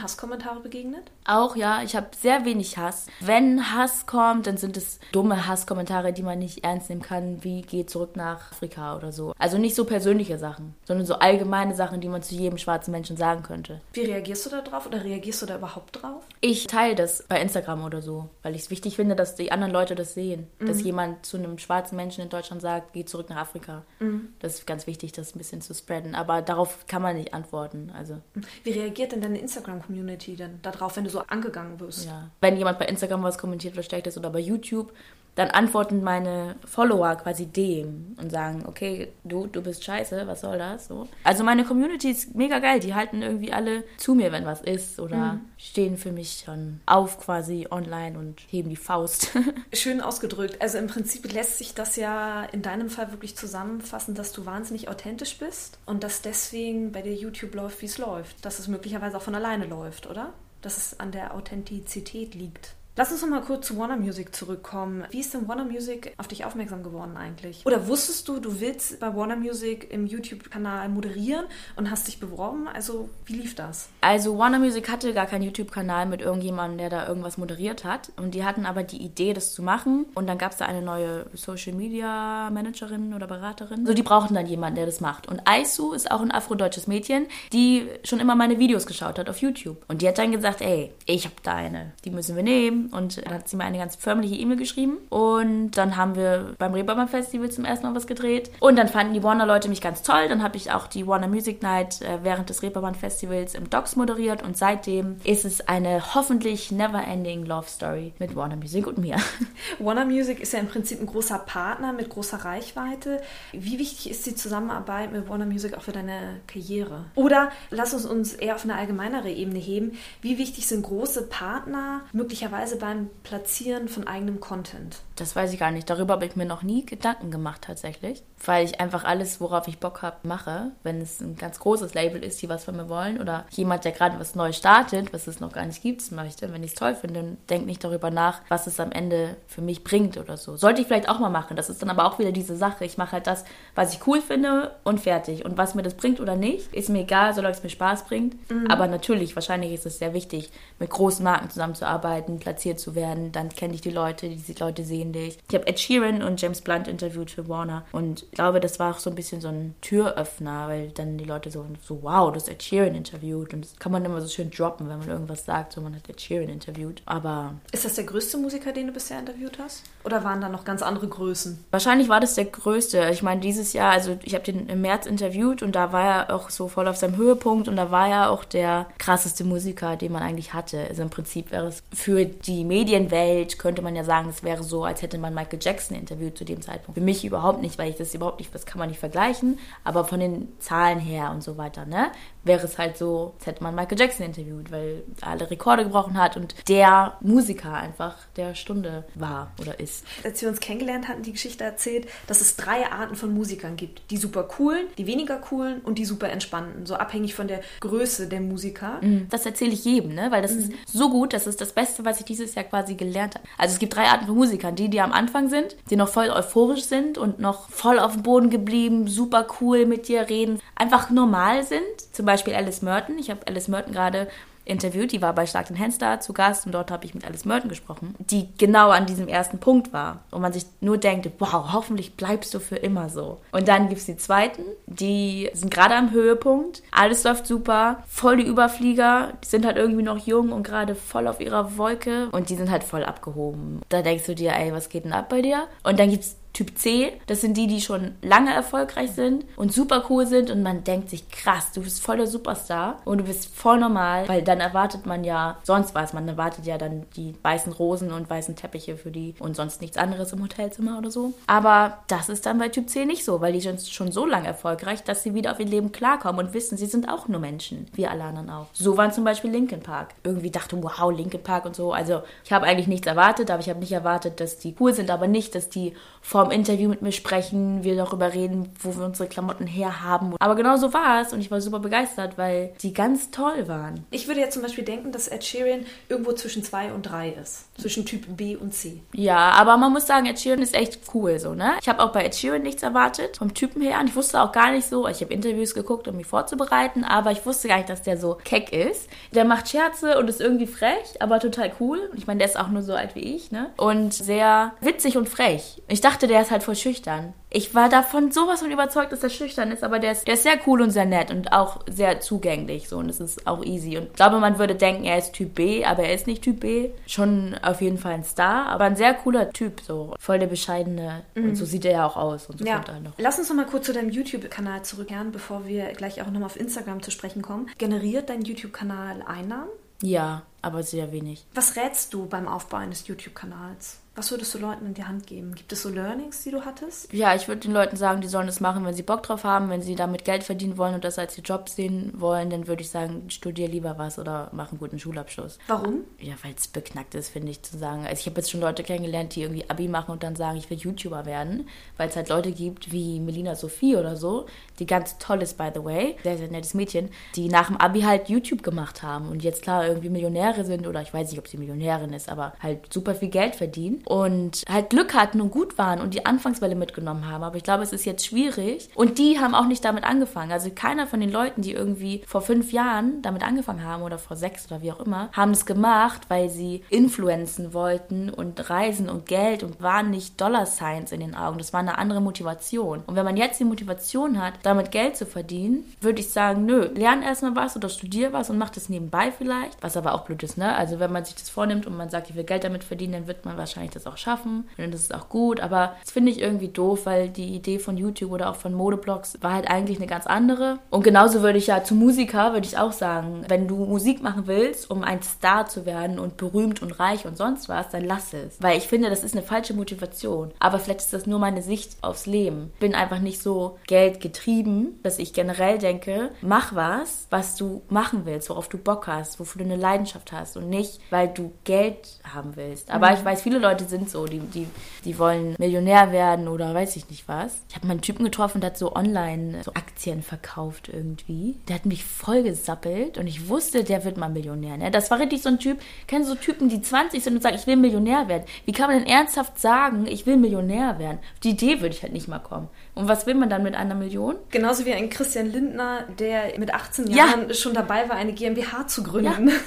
Hasskommentare 0.00 0.60
begegnet? 0.60 1.10
Auch 1.24 1.56
ja, 1.56 1.82
ich 1.82 1.96
habe 1.96 2.06
sehr 2.20 2.44
wenig 2.52 2.76
Hass. 2.76 3.06
Wenn 3.20 3.72
Hass 3.72 4.06
kommt, 4.06 4.46
dann 4.46 4.56
sind 4.56 4.76
es 4.76 5.00
dumme 5.10 5.46
Hasskommentare, 5.46 6.12
die 6.12 6.22
man 6.22 6.38
nicht 6.38 6.64
ernst 6.64 6.90
nehmen 6.90 7.02
kann, 7.02 7.42
wie 7.42 7.62
geh 7.62 7.86
zurück 7.86 8.16
nach 8.16 8.52
Afrika 8.52 8.96
oder 8.96 9.12
so. 9.12 9.34
Also 9.38 9.58
nicht 9.58 9.74
so 9.74 9.84
persönliche 9.84 10.38
Sachen, 10.38 10.74
sondern 10.84 11.06
so 11.06 11.14
allgemeine 11.14 11.74
Sachen, 11.74 12.00
die 12.00 12.08
man 12.08 12.22
zu 12.22 12.34
jedem 12.34 12.58
schwarzen 12.58 12.92
Menschen 12.92 13.16
sagen 13.16 13.42
könnte. 13.42 13.80
Wie 13.92 14.02
reagierst 14.02 14.46
du 14.46 14.50
da 14.50 14.60
drauf 14.60 14.86
oder 14.86 15.02
reagierst 15.02 15.42
du 15.42 15.46
da 15.46 15.56
überhaupt 15.56 16.02
drauf? 16.02 16.22
Ich 16.40 16.66
teile 16.66 16.94
das 16.94 17.24
bei 17.28 17.40
Instagram 17.40 17.84
oder 17.84 18.02
so, 18.02 18.28
weil 18.42 18.54
ich 18.54 18.62
es 18.62 18.70
wichtig 18.70 18.96
finde, 18.96 19.16
dass 19.16 19.34
die 19.34 19.50
anderen 19.50 19.72
Leute 19.72 19.94
das 19.94 20.14
sehen. 20.14 20.46
Mhm. 20.58 20.66
Dass 20.66 20.82
jemand 20.82 21.24
zu 21.24 21.36
einem 21.38 21.58
schwarzen 21.58 21.96
Menschen 21.96 22.22
in 22.22 22.28
Deutschland 22.28 22.60
sagt, 22.60 22.92
geh 22.92 23.04
zurück 23.04 23.30
nach 23.30 23.36
Afrika. 23.36 23.82
Mhm. 24.00 24.28
Das 24.40 24.54
ist 24.54 24.66
ganz 24.66 24.86
wichtig, 24.86 25.12
das 25.12 25.34
ein 25.34 25.38
bisschen 25.38 25.62
zu 25.62 25.74
spreaden. 25.74 26.14
Aber 26.14 26.42
darauf 26.42 26.86
kann 26.86 27.02
man 27.02 27.16
nicht 27.16 27.32
antworten. 27.32 27.92
Also. 27.96 28.18
Wie 28.64 28.70
reagiert 28.70 29.12
denn 29.12 29.22
deine 29.22 29.38
Instagram-Community 29.38 30.36
denn 30.36 30.60
darauf, 30.62 30.96
wenn 30.96 31.04
du 31.04 31.10
so 31.10 31.20
angegangen 31.20 31.80
wirst? 31.80 32.06
Ja. 32.06 32.30
Wenn 32.42 32.56
jemand 32.56 32.80
bei 32.80 32.86
Instagram 32.86 33.22
was 33.22 33.38
kommentiert, 33.38 33.74
versteckt 33.74 34.08
ist 34.08 34.18
oder 34.18 34.28
bei 34.28 34.40
YouTube, 34.40 34.92
dann 35.36 35.48
antworten 35.48 36.02
meine 36.02 36.56
Follower 36.66 37.14
quasi 37.14 37.46
dem 37.46 38.16
und 38.20 38.30
sagen, 38.30 38.64
okay, 38.66 39.12
du, 39.22 39.46
du 39.46 39.62
bist 39.62 39.84
scheiße, 39.84 40.26
was 40.26 40.40
soll 40.42 40.58
das? 40.58 40.88
So. 40.88 41.08
Also 41.22 41.44
meine 41.44 41.64
Community 41.64 42.10
ist 42.10 42.34
mega 42.34 42.58
geil, 42.58 42.80
die 42.80 42.94
halten 42.94 43.22
irgendwie 43.22 43.52
alle 43.52 43.84
zu 43.96 44.14
mir, 44.14 44.32
wenn 44.32 44.44
was 44.44 44.60
ist 44.60 44.98
oder 44.98 45.34
mhm. 45.34 45.40
stehen 45.56 45.96
für 45.96 46.10
mich 46.10 46.42
schon 46.44 46.80
auf 46.84 47.18
quasi 47.20 47.68
online 47.70 48.18
und 48.18 48.40
heben 48.48 48.70
die 48.70 48.76
Faust. 48.76 49.30
Schön 49.72 50.00
ausgedrückt. 50.00 50.60
Also 50.60 50.78
im 50.78 50.88
Prinzip 50.88 51.32
lässt 51.32 51.58
sich 51.58 51.74
das 51.74 51.94
ja 51.94 52.42
in 52.46 52.62
deinem 52.62 52.90
Fall 52.90 53.12
wirklich 53.12 53.36
zusammenfassen, 53.36 54.16
dass 54.16 54.32
du 54.32 54.44
wahnsinnig 54.46 54.88
authentisch 54.88 55.38
bist 55.38 55.78
und 55.86 56.02
dass 56.02 56.22
deswegen 56.22 56.90
bei 56.90 57.02
dir 57.02 57.14
YouTube 57.14 57.54
läuft, 57.54 57.80
wie 57.82 57.86
es 57.86 57.98
läuft. 57.98 58.44
Dass 58.44 58.58
es 58.58 58.66
möglicherweise 58.66 59.16
auch 59.16 59.22
von 59.22 59.36
alleine 59.36 59.66
läuft, 59.66 60.10
oder? 60.10 60.34
Dass 60.62 60.78
es 60.78 60.98
an 60.98 61.12
der 61.12 61.34
Authentizität 61.34 62.34
liegt. 62.34 62.74
Lass 62.94 63.10
uns 63.10 63.22
noch 63.22 63.30
mal 63.30 63.40
kurz 63.40 63.68
zu 63.68 63.78
Warner 63.78 63.96
Music 63.96 64.36
zurückkommen. 64.36 65.04
Wie 65.10 65.20
ist 65.20 65.32
denn 65.32 65.48
Warner 65.48 65.64
Music 65.64 66.12
auf 66.18 66.28
dich 66.28 66.44
aufmerksam 66.44 66.82
geworden 66.82 67.16
eigentlich? 67.16 67.64
Oder 67.64 67.88
wusstest 67.88 68.28
du, 68.28 68.38
du 68.38 68.60
willst 68.60 69.00
bei 69.00 69.16
Warner 69.16 69.36
Music 69.36 69.90
im 69.90 70.06
YouTube-Kanal 70.06 70.90
moderieren 70.90 71.46
und 71.76 71.90
hast 71.90 72.06
dich 72.06 72.20
beworben? 72.20 72.68
Also 72.68 73.08
wie 73.24 73.32
lief 73.32 73.54
das? 73.54 73.88
Also 74.02 74.36
Warner 74.36 74.58
Music 74.58 74.90
hatte 74.90 75.14
gar 75.14 75.24
keinen 75.24 75.44
YouTube-Kanal 75.44 76.04
mit 76.04 76.20
irgendjemandem, 76.20 76.76
der 76.76 76.90
da 76.90 77.08
irgendwas 77.08 77.38
moderiert 77.38 77.84
hat. 77.84 78.12
Und 78.18 78.34
die 78.34 78.44
hatten 78.44 78.66
aber 78.66 78.82
die 78.82 78.98
Idee, 78.98 79.32
das 79.32 79.54
zu 79.54 79.62
machen. 79.62 80.04
Und 80.14 80.26
dann 80.26 80.36
gab 80.36 80.52
es 80.52 80.58
da 80.58 80.66
eine 80.66 80.82
neue 80.82 81.24
Social-Media-Managerin 81.32 83.14
oder 83.14 83.26
Beraterin. 83.26 83.86
So, 83.86 83.94
die 83.94 84.02
brauchten 84.02 84.34
dann 84.34 84.46
jemanden, 84.46 84.76
der 84.76 84.84
das 84.84 85.00
macht. 85.00 85.28
Und 85.28 85.40
Aisu 85.46 85.94
ist 85.94 86.10
auch 86.10 86.20
ein 86.20 86.30
afrodeutsches 86.30 86.88
Mädchen, 86.88 87.24
die 87.54 87.88
schon 88.04 88.20
immer 88.20 88.34
meine 88.34 88.58
Videos 88.58 88.84
geschaut 88.84 89.18
hat 89.18 89.30
auf 89.30 89.38
YouTube. 89.38 89.82
Und 89.88 90.02
die 90.02 90.08
hat 90.08 90.18
dann 90.18 90.30
gesagt, 90.30 90.60
ey, 90.60 90.92
ich 91.06 91.24
habe 91.24 91.36
da 91.42 91.54
eine, 91.54 91.92
die 92.04 92.10
müssen 92.10 92.36
wir 92.36 92.42
nehmen 92.42 92.81
und 92.90 93.24
dann 93.24 93.34
hat 93.34 93.48
sie 93.48 93.56
mir 93.56 93.64
eine 93.64 93.78
ganz 93.78 93.96
förmliche 93.96 94.34
E-Mail 94.36 94.56
geschrieben 94.56 94.98
und 95.08 95.72
dann 95.72 95.96
haben 95.96 96.14
wir 96.14 96.54
beim 96.58 96.74
Reeperbahn 96.74 97.08
Festival 97.08 97.50
zum 97.50 97.64
ersten 97.64 97.86
Mal 97.86 97.94
was 97.94 98.06
gedreht 98.06 98.50
und 98.60 98.76
dann 98.76 98.88
fanden 98.88 99.14
die 99.14 99.22
Warner-Leute 99.22 99.68
mich 99.68 99.80
ganz 99.80 100.02
toll. 100.02 100.28
Dann 100.28 100.42
habe 100.42 100.56
ich 100.56 100.72
auch 100.72 100.86
die 100.86 101.06
Warner 101.06 101.28
Music 101.28 101.62
Night 101.62 102.02
äh, 102.02 102.18
während 102.22 102.50
des 102.50 102.62
Reeperbahn 102.62 102.94
Festivals 102.94 103.54
im 103.54 103.68
Docks 103.70 103.96
moderiert 103.96 104.42
und 104.42 104.56
seitdem 104.56 105.16
ist 105.24 105.44
es 105.44 105.66
eine 105.68 106.14
hoffentlich 106.14 106.70
never-ending 106.70 107.44
Love 107.44 107.68
Story 107.68 108.12
mit 108.18 108.36
Warner 108.36 108.56
Music 108.56 108.86
und 108.86 108.98
mir. 108.98 109.16
Warner 109.78 110.04
Music 110.04 110.40
ist 110.40 110.52
ja 110.52 110.58
im 110.58 110.68
Prinzip 110.68 111.00
ein 111.00 111.06
großer 111.06 111.38
Partner 111.38 111.92
mit 111.92 112.08
großer 112.08 112.38
Reichweite. 112.44 113.20
Wie 113.52 113.78
wichtig 113.78 114.10
ist 114.10 114.26
die 114.26 114.34
Zusammenarbeit 114.34 115.12
mit 115.12 115.28
Warner 115.28 115.46
Music 115.46 115.76
auch 115.76 115.82
für 115.82 115.92
deine 115.92 116.40
Karriere? 116.46 117.06
Oder 117.14 117.50
lass 117.70 117.94
uns 117.94 118.06
uns 118.06 118.34
eher 118.34 118.54
auf 118.54 118.64
eine 118.64 118.76
allgemeinere 118.76 119.30
Ebene 119.30 119.58
heben. 119.58 119.92
Wie 120.20 120.38
wichtig 120.38 120.66
sind 120.66 120.82
große 120.82 121.28
Partner 121.28 122.02
möglicherweise 122.12 122.71
Weise 122.72 122.78
beim 122.78 123.10
Platzieren 123.22 123.88
von 123.88 124.06
eigenem 124.06 124.40
Content? 124.40 125.00
Das 125.16 125.36
weiß 125.36 125.52
ich 125.52 125.60
gar 125.60 125.70
nicht. 125.70 125.88
Darüber 125.88 126.14
habe 126.14 126.24
ich 126.24 126.36
mir 126.36 126.46
noch 126.46 126.62
nie 126.62 126.86
Gedanken 126.86 127.30
gemacht 127.30 127.62
tatsächlich. 127.62 128.22
Weil 128.44 128.64
ich 128.64 128.80
einfach 128.80 129.04
alles, 129.04 129.40
worauf 129.40 129.68
ich 129.68 129.78
Bock 129.78 130.02
habe, 130.02 130.16
mache. 130.24 130.72
Wenn 130.82 131.00
es 131.00 131.20
ein 131.20 131.36
ganz 131.36 131.60
großes 131.60 131.94
Label 131.94 132.24
ist, 132.24 132.42
die 132.42 132.48
was 132.48 132.64
von 132.64 132.76
mir 132.76 132.88
wollen. 132.88 133.20
Oder 133.20 133.44
jemand, 133.50 133.84
der 133.84 133.92
gerade 133.92 134.18
was 134.18 134.34
Neues 134.34 134.56
startet, 134.56 135.12
was 135.12 135.26
es 135.26 135.38
noch 135.38 135.52
gar 135.52 135.64
nicht 135.64 135.82
gibt, 135.82 136.10
möchte. 136.12 136.52
Wenn 136.52 136.64
ich 136.64 136.72
es 136.72 136.76
toll 136.76 136.94
finde, 136.94 137.36
denke 137.50 137.66
nicht 137.66 137.84
darüber 137.84 138.10
nach, 138.10 138.40
was 138.48 138.66
es 138.66 138.80
am 138.80 138.90
Ende 138.90 139.36
für 139.46 139.60
mich 139.60 139.84
bringt 139.84 140.16
oder 140.16 140.36
so. 140.36 140.56
Sollte 140.56 140.80
ich 140.80 140.86
vielleicht 140.88 141.08
auch 141.08 141.20
mal 141.20 141.28
machen. 141.28 141.56
Das 141.56 141.68
ist 141.68 141.82
dann 141.82 141.90
aber 141.90 142.06
auch 142.06 142.18
wieder 142.18 142.32
diese 142.32 142.56
Sache. 142.56 142.84
Ich 142.84 142.98
mache 142.98 143.12
halt 143.12 143.26
das, 143.26 143.44
was 143.74 143.92
ich 143.92 144.06
cool 144.06 144.20
finde 144.20 144.72
und 144.82 145.00
fertig. 145.00 145.44
Und 145.44 145.56
was 145.56 145.74
mir 145.74 145.82
das 145.82 145.94
bringt 145.94 146.20
oder 146.20 146.34
nicht, 146.34 146.72
ist 146.74 146.88
mir 146.88 147.02
egal, 147.02 147.34
solange 147.34 147.54
es 147.54 147.62
mir 147.62 147.70
Spaß 147.70 148.06
bringt. 148.06 148.50
Mhm. 148.50 148.66
Aber 148.68 148.88
natürlich, 148.88 149.36
wahrscheinlich 149.36 149.72
ist 149.72 149.86
es 149.86 149.98
sehr 149.98 150.14
wichtig, 150.14 150.50
mit 150.80 150.90
großen 150.90 151.22
Marken 151.22 151.50
zusammenzuarbeiten, 151.50 152.38
platziert 152.38 152.61
platziert 152.62 152.80
zu 152.80 152.94
werden. 152.94 153.32
Dann 153.32 153.48
kenne 153.48 153.74
ich 153.74 153.80
die 153.80 153.90
Leute, 153.90 154.28
die 154.28 154.54
Leute 154.54 154.84
sehen 154.84 155.12
dich. 155.12 155.38
Ich 155.48 155.54
habe 155.54 155.66
Ed 155.66 155.80
Sheeran 155.80 156.22
und 156.22 156.40
James 156.40 156.60
Blunt 156.60 156.86
interviewt 156.86 157.30
für 157.30 157.48
Warner 157.48 157.84
und 157.92 158.22
ich 158.22 158.30
glaube, 158.32 158.60
das 158.60 158.78
war 158.78 158.94
auch 158.94 158.98
so 158.98 159.10
ein 159.10 159.16
bisschen 159.16 159.40
so 159.40 159.48
ein 159.48 159.74
Türöffner, 159.80 160.68
weil 160.68 160.90
dann 160.90 161.18
die 161.18 161.24
Leute 161.24 161.50
so, 161.50 161.66
so 161.82 162.02
wow, 162.02 162.30
du 162.30 162.36
hast 162.36 162.48
Ed 162.48 162.62
Sheeran 162.62 162.94
interviewt 162.94 163.52
und 163.52 163.64
das 163.64 163.76
kann 163.78 163.90
man 163.90 164.04
immer 164.04 164.20
so 164.20 164.28
schön 164.28 164.50
droppen, 164.50 164.88
wenn 164.88 164.98
man 164.98 165.08
irgendwas 165.08 165.44
sagt, 165.44 165.72
so 165.72 165.80
man 165.80 165.94
hat 165.94 166.08
Ed 166.08 166.20
Sheeran 166.20 166.48
interviewt. 166.48 167.02
Aber 167.04 167.54
ist 167.72 167.84
das 167.84 167.94
der 167.94 168.04
größte 168.04 168.38
Musiker, 168.38 168.72
den 168.72 168.86
du 168.86 168.92
bisher 168.92 169.18
interviewt 169.18 169.58
hast? 169.58 169.82
Oder 170.04 170.24
waren 170.24 170.40
da 170.40 170.48
noch 170.48 170.64
ganz 170.64 170.82
andere 170.82 171.08
Größen? 171.08 171.64
Wahrscheinlich 171.70 172.08
war 172.08 172.20
das 172.20 172.34
der 172.34 172.44
größte. 172.44 173.10
Ich 173.12 173.22
meine, 173.22 173.40
dieses 173.40 173.72
Jahr, 173.72 173.90
also 173.92 174.16
ich 174.22 174.34
habe 174.34 174.44
den 174.44 174.68
im 174.68 174.82
März 174.82 175.06
interviewt 175.06 175.62
und 175.62 175.74
da 175.74 175.92
war 175.92 176.04
er 176.04 176.34
auch 176.34 176.50
so 176.50 176.68
voll 176.68 176.86
auf 176.86 176.96
seinem 176.96 177.16
Höhepunkt 177.16 177.68
und 177.68 177.76
da 177.76 177.90
war 177.90 178.08
er 178.08 178.30
auch 178.30 178.44
der 178.44 178.86
krasseste 178.98 179.44
Musiker, 179.44 179.96
den 179.96 180.12
man 180.12 180.22
eigentlich 180.22 180.54
hatte. 180.54 180.86
Also 180.88 181.02
im 181.02 181.10
Prinzip 181.10 181.50
wäre 181.50 181.66
es 181.66 181.82
für 181.92 182.24
die 182.24 182.52
die 182.52 182.64
Medienwelt 182.64 183.58
könnte 183.58 183.82
man 183.82 183.96
ja 183.96 184.04
sagen, 184.04 184.28
es 184.28 184.42
wäre 184.42 184.62
so, 184.62 184.84
als 184.84 185.02
hätte 185.02 185.18
man 185.18 185.34
Michael 185.34 185.58
Jackson 185.60 185.96
interviewt 185.96 186.36
zu 186.36 186.44
dem 186.44 186.60
Zeitpunkt. 186.60 186.98
Für 186.98 187.04
mich 187.04 187.24
überhaupt 187.24 187.62
nicht, 187.62 187.78
weil 187.78 187.90
ich 187.90 187.96
das 187.96 188.14
überhaupt 188.14 188.38
nicht, 188.38 188.54
das 188.54 188.66
kann 188.66 188.78
man 188.78 188.88
nicht 188.88 189.00
vergleichen, 189.00 189.58
aber 189.84 190.04
von 190.04 190.20
den 190.20 190.48
Zahlen 190.60 191.00
her 191.00 191.30
und 191.30 191.42
so 191.42 191.56
weiter, 191.56 191.86
ne, 191.86 192.12
wäre 192.44 192.64
es 192.64 192.78
halt 192.78 192.98
so, 192.98 193.32
als 193.38 193.46
hätte 193.46 193.62
man 193.62 193.74
Michael 193.74 193.98
Jackson 193.98 194.26
interviewt, 194.26 194.70
weil 194.70 195.02
er 195.20 195.28
alle 195.28 195.50
Rekorde 195.50 195.84
gebrochen 195.84 196.18
hat 196.18 196.36
und 196.36 196.54
der 196.68 197.16
Musiker 197.20 197.74
einfach 197.74 198.16
der 198.36 198.54
Stunde 198.54 199.04
war 199.14 199.52
oder 199.60 199.80
ist. 199.80 199.91
Als 200.24 200.42
wir 200.42 200.48
uns 200.48 200.60
kennengelernt 200.60 201.08
hatten, 201.08 201.22
die 201.22 201.32
Geschichte 201.32 201.64
erzählt, 201.64 202.06
dass 202.26 202.40
es 202.40 202.56
drei 202.56 202.90
Arten 202.90 203.16
von 203.16 203.32
Musikern 203.32 203.76
gibt. 203.76 204.02
Die 204.10 204.16
super 204.16 204.44
coolen, 204.44 204.86
die 204.98 205.06
weniger 205.06 205.36
coolen 205.36 205.80
und 205.80 205.98
die 205.98 206.04
super 206.04 206.30
entspannten. 206.30 206.86
So 206.86 206.94
abhängig 206.94 207.34
von 207.34 207.48
der 207.48 207.60
Größe 207.80 208.28
der 208.28 208.40
Musiker. 208.40 208.98
Mhm. 209.00 209.26
Das 209.30 209.46
erzähle 209.46 209.72
ich 209.72 209.84
jedem, 209.84 210.14
ne? 210.14 210.30
weil 210.30 210.42
das 210.42 210.52
mhm. 210.52 210.58
ist 210.60 210.72
so 210.86 211.10
gut, 211.10 211.32
das 211.32 211.46
ist 211.46 211.60
das 211.60 211.72
Beste, 211.72 212.04
was 212.04 212.18
ich 212.20 212.24
dieses 212.24 212.54
Jahr 212.54 212.64
quasi 212.64 212.94
gelernt 212.94 213.34
habe. 213.34 213.44
Also 213.58 213.74
es 213.74 213.78
gibt 213.78 213.94
drei 213.96 214.06
Arten 214.06 214.26
von 214.26 214.34
Musikern. 214.34 214.74
Die, 214.74 214.88
die 214.88 215.00
am 215.00 215.12
Anfang 215.12 215.48
sind, 215.48 215.76
die 215.90 215.96
noch 215.96 216.08
voll 216.08 216.30
euphorisch 216.30 216.84
sind 216.84 217.18
und 217.18 217.38
noch 217.38 217.68
voll 217.70 217.98
auf 217.98 218.14
dem 218.14 218.22
Boden 218.22 218.50
geblieben, 218.50 219.08
super 219.08 219.46
cool 219.60 219.86
mit 219.86 220.08
dir 220.08 220.28
reden, 220.28 220.60
einfach 220.74 221.10
normal 221.10 221.64
sind. 221.64 221.82
Zum 222.12 222.26
Beispiel 222.26 222.54
Alice 222.54 222.82
Merton. 222.82 223.18
Ich 223.18 223.30
habe 223.30 223.46
Alice 223.46 223.68
Merton 223.68 223.92
gerade 223.92 224.28
interviewt, 224.64 225.12
die 225.12 225.22
war 225.22 225.34
bei 225.34 225.46
Stark 225.46 225.66
den 225.66 225.78
Handstar 225.78 226.20
zu 226.20 226.32
Gast 226.32 226.66
und 226.66 226.72
dort 226.72 226.90
habe 226.90 227.04
ich 227.04 227.14
mit 227.14 227.24
Alice 227.24 227.44
Merton 227.44 227.68
gesprochen, 227.68 228.14
die 228.18 228.48
genau 228.58 228.90
an 228.90 229.06
diesem 229.06 229.28
ersten 229.28 229.58
Punkt 229.58 229.92
war 229.92 230.20
und 230.30 230.42
man 230.42 230.52
sich 230.52 230.66
nur 230.80 230.98
denkt, 230.98 231.28
wow, 231.38 231.72
hoffentlich 231.72 232.14
bleibst 232.16 232.54
du 232.54 232.60
für 232.60 232.76
immer 232.76 233.08
so. 233.08 233.40
Und 233.52 233.68
dann 233.68 233.88
gibt 233.88 234.00
es 234.00 234.06
die 234.06 234.16
zweiten, 234.16 234.62
die 234.86 235.50
sind 235.52 235.72
gerade 235.72 235.94
am 235.94 236.12
Höhepunkt, 236.12 236.82
alles 236.90 237.24
läuft 237.24 237.46
super, 237.46 238.02
voll 238.08 238.36
die 238.36 238.46
Überflieger, 238.46 239.32
die 239.42 239.48
sind 239.48 239.66
halt 239.66 239.76
irgendwie 239.76 240.02
noch 240.02 240.18
jung 240.26 240.52
und 240.52 240.62
gerade 240.62 240.94
voll 240.94 241.26
auf 241.26 241.40
ihrer 241.40 241.76
Wolke 241.76 242.28
und 242.32 242.50
die 242.50 242.56
sind 242.56 242.70
halt 242.70 242.84
voll 242.84 243.04
abgehoben. 243.04 243.80
Da 243.88 244.02
denkst 244.02 244.26
du 244.26 244.34
dir, 244.34 244.52
ey, 244.52 244.72
was 244.72 244.88
geht 244.88 245.04
denn 245.04 245.12
ab 245.12 245.28
bei 245.28 245.42
dir? 245.42 245.66
Und 245.82 245.98
dann 245.98 246.10
gibt 246.10 246.24
es 246.24 246.36
Typ 246.52 246.76
C, 246.76 247.12
das 247.26 247.40
sind 247.40 247.56
die, 247.56 247.66
die 247.66 247.80
schon 247.80 248.12
lange 248.20 248.52
erfolgreich 248.52 249.12
sind 249.12 249.44
und 249.56 249.72
super 249.72 250.04
cool 250.10 250.26
sind 250.26 250.50
und 250.50 250.62
man 250.62 250.84
denkt 250.84 251.08
sich, 251.08 251.30
krass, 251.30 251.72
du 251.72 251.80
bist 251.80 252.02
voll 252.02 252.18
der 252.18 252.26
Superstar 252.26 253.00
und 253.04 253.18
du 253.18 253.24
bist 253.24 253.54
voll 253.54 253.78
normal, 253.78 254.28
weil 254.28 254.42
dann 254.42 254.60
erwartet 254.60 255.06
man 255.06 255.24
ja 255.24 255.58
sonst 255.62 255.94
was. 255.94 256.12
Man 256.12 256.28
erwartet 256.28 256.66
ja 256.66 256.76
dann 256.76 257.04
die 257.16 257.34
weißen 257.42 257.72
Rosen 257.72 258.12
und 258.12 258.28
weißen 258.28 258.54
Teppiche 258.56 258.96
für 258.96 259.10
die 259.10 259.34
und 259.38 259.56
sonst 259.56 259.80
nichts 259.80 259.96
anderes 259.96 260.32
im 260.32 260.42
Hotelzimmer 260.42 260.98
oder 260.98 261.10
so. 261.10 261.32
Aber 261.46 261.98
das 262.08 262.28
ist 262.28 262.44
dann 262.44 262.58
bei 262.58 262.68
Typ 262.68 262.90
C 262.90 263.06
nicht 263.06 263.24
so, 263.24 263.40
weil 263.40 263.54
die 263.54 263.60
sind 263.60 263.80
schon 263.86 264.12
so 264.12 264.26
lange 264.26 264.46
erfolgreich, 264.46 265.02
dass 265.04 265.22
sie 265.22 265.34
wieder 265.34 265.52
auf 265.52 265.60
ihr 265.60 265.66
Leben 265.66 265.90
klarkommen 265.90 266.46
und 266.46 266.54
wissen, 266.54 266.76
sie 266.76 266.86
sind 266.86 267.08
auch 267.08 267.28
nur 267.28 267.40
Menschen, 267.40 267.86
wie 267.94 268.06
alle 268.06 268.24
anderen 268.24 268.50
auch. 268.50 268.66
So 268.72 268.96
waren 268.98 269.12
zum 269.12 269.24
Beispiel 269.24 269.50
Linkin 269.50 269.80
Park. 269.80 270.14
Irgendwie 270.22 270.50
dachte, 270.50 270.82
wow, 270.82 271.10
Linkin 271.10 271.42
Park 271.42 271.64
und 271.64 271.74
so. 271.74 271.92
Also 271.92 272.22
ich 272.44 272.52
habe 272.52 272.66
eigentlich 272.66 272.88
nichts 272.88 273.06
erwartet, 273.06 273.50
aber 273.50 273.60
ich 273.60 273.70
habe 273.70 273.80
nicht 273.80 273.92
erwartet, 273.92 274.40
dass 274.40 274.58
die 274.58 274.74
cool 274.78 274.92
sind, 274.92 275.10
aber 275.10 275.28
nicht, 275.28 275.54
dass 275.54 275.70
die 275.70 275.94
vorm 276.42 276.50
Interview 276.52 276.88
mit 276.88 277.02
mir 277.02 277.12
sprechen, 277.12 277.84
wir 277.84 277.94
darüber 277.94 278.34
reden, 278.34 278.68
wo 278.80 278.96
wir 278.96 279.04
unsere 279.04 279.28
Klamotten 279.28 279.66
herhaben. 279.66 280.34
Aber 280.40 280.56
genau 280.56 280.76
so 280.76 280.92
war 280.92 281.22
es 281.22 281.32
und 281.32 281.40
ich 281.40 281.50
war 281.52 281.60
super 281.60 281.78
begeistert, 281.78 282.36
weil 282.36 282.72
die 282.82 282.92
ganz 282.92 283.30
toll 283.30 283.68
waren. 283.68 284.04
Ich 284.10 284.26
würde 284.26 284.40
jetzt 284.40 284.54
zum 284.54 284.62
Beispiel 284.62 284.84
denken, 284.84 285.12
dass 285.12 285.28
Ed 285.28 285.44
Sheeran 285.44 285.86
irgendwo 286.08 286.32
zwischen 286.32 286.64
zwei 286.64 286.92
und 286.92 287.02
drei 287.02 287.30
ist. 287.30 287.66
Zwischen 287.82 288.06
Typ 288.06 288.36
B 288.36 288.56
und 288.56 288.72
C. 288.72 289.02
Ja, 289.12 289.50
aber 289.50 289.76
man 289.76 289.92
muss 289.92 290.06
sagen, 290.06 290.26
Ed 290.26 290.38
Sheeran 290.38 290.62
ist 290.62 290.74
echt 290.74 291.00
cool 291.14 291.38
so, 291.38 291.54
ne? 291.54 291.72
Ich 291.80 291.88
habe 291.88 292.02
auch 292.02 292.12
bei 292.12 292.24
Ed 292.24 292.34
Sheeran 292.34 292.62
nichts 292.62 292.82
erwartet, 292.82 293.38
vom 293.38 293.54
Typen 293.54 293.82
her. 293.82 293.98
Und 294.00 294.08
ich 294.08 294.16
wusste 294.16 294.40
auch 294.40 294.52
gar 294.52 294.70
nicht 294.70 294.88
so, 294.88 295.08
ich 295.08 295.20
habe 295.20 295.32
Interviews 295.32 295.74
geguckt, 295.74 296.08
um 296.08 296.16
mich 296.16 296.26
vorzubereiten, 296.26 297.04
aber 297.04 297.32
ich 297.32 297.44
wusste 297.44 297.68
gar 297.68 297.76
nicht, 297.76 297.88
dass 297.88 298.02
der 298.02 298.16
so 298.16 298.38
keck 298.44 298.72
ist. 298.72 299.08
Der 299.34 299.44
macht 299.44 299.68
Scherze 299.68 300.18
und 300.18 300.28
ist 300.28 300.40
irgendwie 300.40 300.66
frech, 300.66 301.20
aber 301.20 301.40
total 301.40 301.72
cool. 301.80 302.10
Ich 302.16 302.26
meine, 302.26 302.38
der 302.38 302.48
ist 302.48 302.58
auch 302.58 302.68
nur 302.68 302.82
so 302.82 302.94
alt 302.94 303.14
wie 303.14 303.34
ich, 303.34 303.50
ne? 303.50 303.70
Und 303.76 304.14
sehr 304.14 304.72
witzig 304.80 305.16
und 305.16 305.28
frech. 305.28 305.82
Ich 305.88 306.00
dachte, 306.00 306.26
der 306.26 306.42
ist 306.42 306.50
halt 306.50 306.62
voll 306.62 306.76
schüchtern. 306.76 307.34
Ich 307.54 307.74
war 307.74 307.90
davon 307.90 308.32
sowas 308.32 308.60
von 308.60 308.70
überzeugt, 308.70 309.12
dass 309.12 309.22
er 309.22 309.28
schüchtern 309.28 309.70
ist, 309.72 309.84
aber 309.84 309.98
der 309.98 310.12
ist, 310.12 310.26
der 310.26 310.34
ist 310.34 310.42
sehr 310.42 310.58
cool 310.66 310.80
und 310.80 310.90
sehr 310.90 311.04
nett 311.04 311.30
und 311.30 311.52
auch 311.52 311.80
sehr 311.86 312.20
zugänglich 312.20 312.88
so 312.88 312.96
und 312.96 313.10
es 313.10 313.20
ist 313.20 313.46
auch 313.46 313.62
easy. 313.62 313.98
Und 313.98 314.04
ich 314.04 314.12
glaube, 314.14 314.40
man 314.40 314.58
würde 314.58 314.74
denken, 314.74 315.04
er 315.04 315.18
ist 315.18 315.34
Typ 315.34 315.54
B, 315.54 315.84
aber 315.84 316.04
er 316.04 316.14
ist 316.14 316.26
nicht 316.26 316.42
Typ 316.42 316.60
B. 316.60 316.90
Schon 317.06 317.54
auf 317.62 317.82
jeden 317.82 317.98
Fall 317.98 318.14
ein 318.14 318.24
Star, 318.24 318.66
aber 318.66 318.84
ein 318.84 318.96
sehr 318.96 319.12
cooler 319.12 319.50
Typ, 319.50 319.82
so 319.82 320.14
voll 320.18 320.38
der 320.38 320.46
bescheidene 320.46 321.24
mhm. 321.34 321.50
und 321.50 321.56
so 321.56 321.66
sieht 321.66 321.84
er 321.84 321.92
ja 321.92 322.06
auch 322.06 322.16
aus 322.16 322.46
und 322.46 322.58
so 322.58 322.64
ja. 322.64 322.76
kommt 322.76 322.88
er 322.88 323.00
noch. 323.00 323.12
Lass 323.18 323.38
uns 323.38 323.50
noch 323.50 323.56
mal 323.56 323.66
kurz 323.66 323.84
zu 323.84 323.92
deinem 323.92 324.08
YouTube-Kanal 324.08 324.82
zurückkehren, 324.82 325.30
bevor 325.30 325.66
wir 325.66 325.92
gleich 325.92 326.22
auch 326.22 326.26
nochmal 326.26 326.44
auf 326.44 326.58
Instagram 326.58 327.02
zu 327.02 327.10
sprechen 327.10 327.42
kommen. 327.42 327.68
Generiert 327.76 328.30
dein 328.30 328.42
YouTube-Kanal 328.42 329.22
Einnahmen? 329.26 329.68
Ja, 330.00 330.42
aber 330.62 330.82
sehr 330.82 331.12
wenig. 331.12 331.44
Was 331.54 331.76
rätst 331.76 332.14
du 332.14 332.26
beim 332.26 332.48
Aufbau 332.48 332.78
eines 332.78 333.06
YouTube-Kanals? 333.06 333.98
Was 334.14 334.30
würdest 334.30 334.52
du 334.52 334.58
Leuten 334.58 334.84
in 334.84 334.92
die 334.92 335.04
Hand 335.04 335.26
geben? 335.26 335.54
Gibt 335.54 335.72
es 335.72 335.80
so 335.80 335.88
Learnings, 335.88 336.42
die 336.42 336.50
du 336.50 336.66
hattest? 336.66 337.10
Ja, 337.14 337.34
ich 337.34 337.48
würde 337.48 337.62
den 337.62 337.72
Leuten 337.72 337.96
sagen, 337.96 338.20
die 338.20 338.28
sollen 338.28 338.46
das 338.46 338.60
machen, 338.60 338.84
wenn 338.84 338.92
sie 338.92 339.02
Bock 339.02 339.22
drauf 339.22 339.42
haben, 339.44 339.70
wenn 339.70 339.80
sie 339.80 339.94
damit 339.94 340.26
Geld 340.26 340.44
verdienen 340.44 340.76
wollen 340.76 340.94
und 340.94 341.02
das 341.02 341.18
als 341.18 341.38
ihr 341.38 341.44
Job 341.44 341.70
sehen 341.70 342.12
wollen, 342.16 342.50
dann 342.50 342.66
würde 342.66 342.82
ich 342.82 342.90
sagen, 342.90 343.30
studier 343.30 343.68
lieber 343.68 343.96
was 343.96 344.18
oder 344.18 344.50
mach 344.52 344.70
einen 344.70 344.78
guten 344.78 344.98
Schulabschluss. 344.98 345.58
Warum? 345.66 346.04
Ja, 346.18 346.34
weil 346.42 346.52
es 346.54 346.68
beknackt 346.68 347.14
ist, 347.14 347.30
finde 347.30 347.52
ich, 347.52 347.62
zu 347.62 347.78
sagen. 347.78 348.04
Also 348.06 348.20
ich 348.20 348.26
habe 348.26 348.36
jetzt 348.36 348.50
schon 348.50 348.60
Leute 348.60 348.82
kennengelernt, 348.82 349.34
die 349.34 349.42
irgendwie 349.42 349.68
Abi 349.70 349.88
machen 349.88 350.10
und 350.10 350.22
dann 350.22 350.36
sagen, 350.36 350.58
ich 350.58 350.68
will 350.68 350.76
YouTuber 350.76 351.24
werden, 351.24 351.66
weil 351.96 352.10
es 352.10 352.16
halt 352.16 352.28
Leute 352.28 352.52
gibt 352.52 352.92
wie 352.92 353.18
Melina 353.18 353.54
Sophie 353.54 353.96
oder 353.96 354.16
so, 354.16 354.44
die 354.78 354.84
ganz 354.84 355.16
toll 355.16 355.40
ist, 355.40 355.56
by 355.56 355.70
the 355.74 355.82
way, 355.82 356.16
sehr, 356.22 356.36
sehr 356.36 356.48
nettes 356.48 356.74
Mädchen, 356.74 357.08
die 357.34 357.48
nach 357.48 357.68
dem 357.68 357.78
Abi 357.78 358.02
halt 358.02 358.28
YouTube 358.28 358.62
gemacht 358.62 359.02
haben 359.02 359.30
und 359.30 359.42
jetzt 359.42 359.62
klar 359.62 359.86
irgendwie 359.86 360.10
Millionäre 360.10 360.51
sind 360.64 360.86
oder 360.86 361.02
ich 361.02 361.12
weiß 361.12 361.30
nicht, 361.30 361.38
ob 361.38 361.48
sie 361.48 361.56
Millionärin 361.56 362.12
ist, 362.12 362.28
aber 362.28 362.52
halt 362.60 362.92
super 362.92 363.14
viel 363.14 363.28
Geld 363.28 363.56
verdienen 363.56 364.02
und 364.04 364.62
halt 364.68 364.90
Glück 364.90 365.14
hatten 365.14 365.40
und 365.40 365.50
gut 365.50 365.78
waren 365.78 366.00
und 366.00 366.14
die 366.14 366.26
Anfangswelle 366.26 366.74
mitgenommen 366.74 367.28
haben. 367.28 367.42
Aber 367.42 367.56
ich 367.56 367.62
glaube, 367.62 367.82
es 367.82 367.92
ist 367.92 368.04
jetzt 368.04 368.26
schwierig. 368.26 368.88
Und 368.94 369.18
die 369.18 369.38
haben 369.40 369.54
auch 369.54 369.66
nicht 369.66 369.84
damit 369.84 370.04
angefangen. 370.04 370.52
Also 370.52 370.70
keiner 370.74 371.06
von 371.06 371.20
den 371.20 371.30
Leuten, 371.30 371.62
die 371.62 371.72
irgendwie 371.72 372.22
vor 372.26 372.42
fünf 372.42 372.72
Jahren 372.72 373.22
damit 373.22 373.42
angefangen 373.42 373.84
haben 373.84 374.02
oder 374.02 374.18
vor 374.18 374.36
sechs 374.36 374.66
oder 374.66 374.82
wie 374.82 374.92
auch 374.92 375.00
immer, 375.00 375.30
haben 375.32 375.52
es 375.52 375.66
gemacht, 375.66 376.22
weil 376.28 376.50
sie 376.50 376.82
influenzen 376.90 377.74
wollten 377.74 378.30
und 378.30 378.70
reisen 378.70 379.08
und 379.08 379.26
Geld 379.26 379.62
und 379.62 379.80
waren 379.80 380.10
nicht 380.10 380.40
Dollar 380.40 380.66
Signs 380.66 381.12
in 381.12 381.20
den 381.20 381.34
Augen. 381.34 381.58
Das 381.58 381.72
war 381.72 381.80
eine 381.80 381.98
andere 381.98 382.20
Motivation. 382.20 383.02
Und 383.06 383.16
wenn 383.16 383.24
man 383.24 383.36
jetzt 383.36 383.60
die 383.60 383.64
Motivation 383.64 384.42
hat, 384.42 384.54
damit 384.62 384.90
Geld 384.90 385.16
zu 385.16 385.26
verdienen, 385.26 385.84
würde 386.00 386.20
ich 386.20 386.30
sagen, 386.30 386.66
nö, 386.66 386.88
lern 386.94 387.22
erstmal 387.22 387.56
was 387.56 387.76
oder 387.76 387.88
studier 387.88 388.32
was 388.32 388.50
und 388.50 388.58
mach 388.58 388.70
das 388.70 388.88
nebenbei 388.88 389.32
vielleicht. 389.32 389.82
Was 389.82 389.96
aber 389.96 390.14
auch 390.14 390.24
blöd 390.24 390.41
ist, 390.42 390.58
ne? 390.58 390.74
Also 390.74 391.00
wenn 391.00 391.12
man 391.12 391.24
sich 391.24 391.34
das 391.34 391.48
vornimmt 391.48 391.86
und 391.86 391.96
man 391.96 392.10
sagt, 392.10 392.30
ich 392.30 392.36
will 392.36 392.44
Geld 392.44 392.64
damit 392.64 392.84
verdienen, 392.84 393.12
dann 393.12 393.26
wird 393.26 393.44
man 393.44 393.56
wahrscheinlich 393.56 393.92
das 393.92 394.06
auch 394.06 394.16
schaffen. 394.16 394.68
Und 394.78 394.92
das 394.92 395.02
ist 395.02 395.14
auch 395.14 395.28
gut. 395.28 395.60
Aber 395.60 395.96
das 396.00 396.10
finde 396.10 396.30
ich 396.30 396.40
irgendwie 396.40 396.68
doof, 396.68 397.06
weil 397.06 397.28
die 397.28 397.54
Idee 397.54 397.78
von 397.78 397.96
YouTube 397.96 398.32
oder 398.32 398.50
auch 398.50 398.56
von 398.56 398.74
Modeblogs 398.74 399.38
war 399.40 399.54
halt 399.54 399.68
eigentlich 399.68 399.98
eine 399.98 400.06
ganz 400.06 400.26
andere. 400.26 400.78
Und 400.90 401.04
genauso 401.04 401.42
würde 401.42 401.58
ich 401.58 401.68
ja 401.68 401.84
zu 401.84 401.94
Musiker, 401.94 402.52
würde 402.52 402.66
ich 402.66 402.78
auch 402.78 402.92
sagen, 402.92 403.44
wenn 403.48 403.68
du 403.68 403.84
Musik 403.84 404.22
machen 404.22 404.46
willst, 404.46 404.90
um 404.90 405.02
ein 405.02 405.22
Star 405.22 405.66
zu 405.66 405.86
werden 405.86 406.18
und 406.18 406.36
berühmt 406.36 406.82
und 406.82 406.92
reich 406.98 407.26
und 407.26 407.36
sonst 407.36 407.68
was, 407.68 407.88
dann 407.90 408.04
lass 408.04 408.32
es. 408.32 408.60
Weil 408.60 408.78
ich 408.78 408.88
finde, 408.88 409.10
das 409.10 409.24
ist 409.24 409.34
eine 409.34 409.44
falsche 409.44 409.74
Motivation. 409.74 410.52
Aber 410.58 410.78
vielleicht 410.78 411.00
ist 411.00 411.12
das 411.12 411.26
nur 411.26 411.38
meine 411.38 411.62
Sicht 411.62 411.96
aufs 412.02 412.26
Leben. 412.26 412.70
Ich 412.74 412.80
bin 412.80 412.94
einfach 412.94 413.20
nicht 413.20 413.42
so 413.42 413.78
geldgetrieben, 413.86 415.00
dass 415.02 415.18
ich 415.18 415.32
generell 415.32 415.78
denke, 415.78 416.30
mach 416.40 416.74
was, 416.74 417.26
was 417.30 417.56
du 417.56 417.82
machen 417.88 418.22
willst, 418.24 418.50
worauf 418.50 418.68
du 418.68 418.78
Bock 418.78 419.06
hast, 419.06 419.40
wofür 419.40 419.64
du 419.64 419.70
eine 419.70 419.80
Leidenschaft 419.80 420.31
hast 420.32 420.56
und 420.56 420.68
nicht, 420.68 421.00
weil 421.10 421.28
du 421.28 421.52
Geld 421.64 422.20
haben 422.24 422.56
willst. 422.56 422.90
Aber 422.90 423.10
mhm. 423.10 423.16
ich 423.16 423.24
weiß, 423.24 423.42
viele 423.42 423.58
Leute 423.58 423.84
sind 423.84 424.10
so, 424.10 424.26
die, 424.26 424.40
die, 424.40 424.66
die 425.04 425.18
wollen 425.18 425.54
Millionär 425.58 426.12
werden 426.12 426.48
oder 426.48 426.74
weiß 426.74 426.96
ich 426.96 427.08
nicht 427.10 427.28
was. 427.28 427.62
Ich 427.68 427.76
habe 427.76 427.86
mal 427.86 427.92
einen 427.92 428.00
Typen 428.00 428.24
getroffen, 428.24 428.60
der 428.60 428.70
hat 428.70 428.78
so 428.78 428.94
online 428.94 429.62
so 429.62 429.72
Aktien 429.74 430.22
verkauft 430.22 430.88
irgendwie. 430.92 431.56
Der 431.68 431.76
hat 431.76 431.86
mich 431.86 432.04
voll 432.04 432.42
gesappelt 432.42 433.18
und 433.18 433.26
ich 433.26 433.48
wusste, 433.48 433.84
der 433.84 434.04
wird 434.04 434.16
mal 434.16 434.28
Millionär. 434.28 434.76
Ne? 434.76 434.90
Das 434.90 435.10
war 435.10 435.18
richtig 435.18 435.42
so 435.42 435.48
ein 435.48 435.58
Typ, 435.58 435.78
kennen 436.06 436.24
so 436.24 436.34
Typen, 436.34 436.68
die 436.68 436.82
20 436.82 437.22
sind 437.22 437.34
und 437.34 437.42
sagen, 437.42 437.56
ich 437.56 437.66
will 437.66 437.76
Millionär 437.76 438.28
werden. 438.28 438.44
Wie 438.64 438.72
kann 438.72 438.88
man 438.88 438.98
denn 438.98 439.08
ernsthaft 439.08 439.58
sagen, 439.58 440.06
ich 440.06 440.26
will 440.26 440.36
Millionär 440.36 440.98
werden? 440.98 441.18
Auf 441.18 441.40
die 441.40 441.50
Idee 441.50 441.80
würde 441.80 441.94
ich 441.94 442.02
halt 442.02 442.12
nicht 442.12 442.28
mal 442.28 442.38
kommen. 442.38 442.68
Und 442.94 443.08
was 443.08 443.26
will 443.26 443.34
man 443.34 443.48
dann 443.48 443.62
mit 443.62 443.74
einer 443.74 443.94
Million? 443.94 444.36
Genauso 444.50 444.84
wie 444.84 444.92
ein 444.92 445.08
Christian 445.10 445.50
Lindner, 445.50 446.04
der 446.18 446.58
mit 446.58 446.74
18 446.74 447.06
Jahren 447.10 447.48
ja. 447.48 447.54
schon 447.54 447.74
dabei 447.74 448.08
war, 448.08 448.16
eine 448.16 448.32
GmbH 448.32 448.86
zu 448.86 449.02
gründen. 449.02 449.48
Ja. 449.48 449.54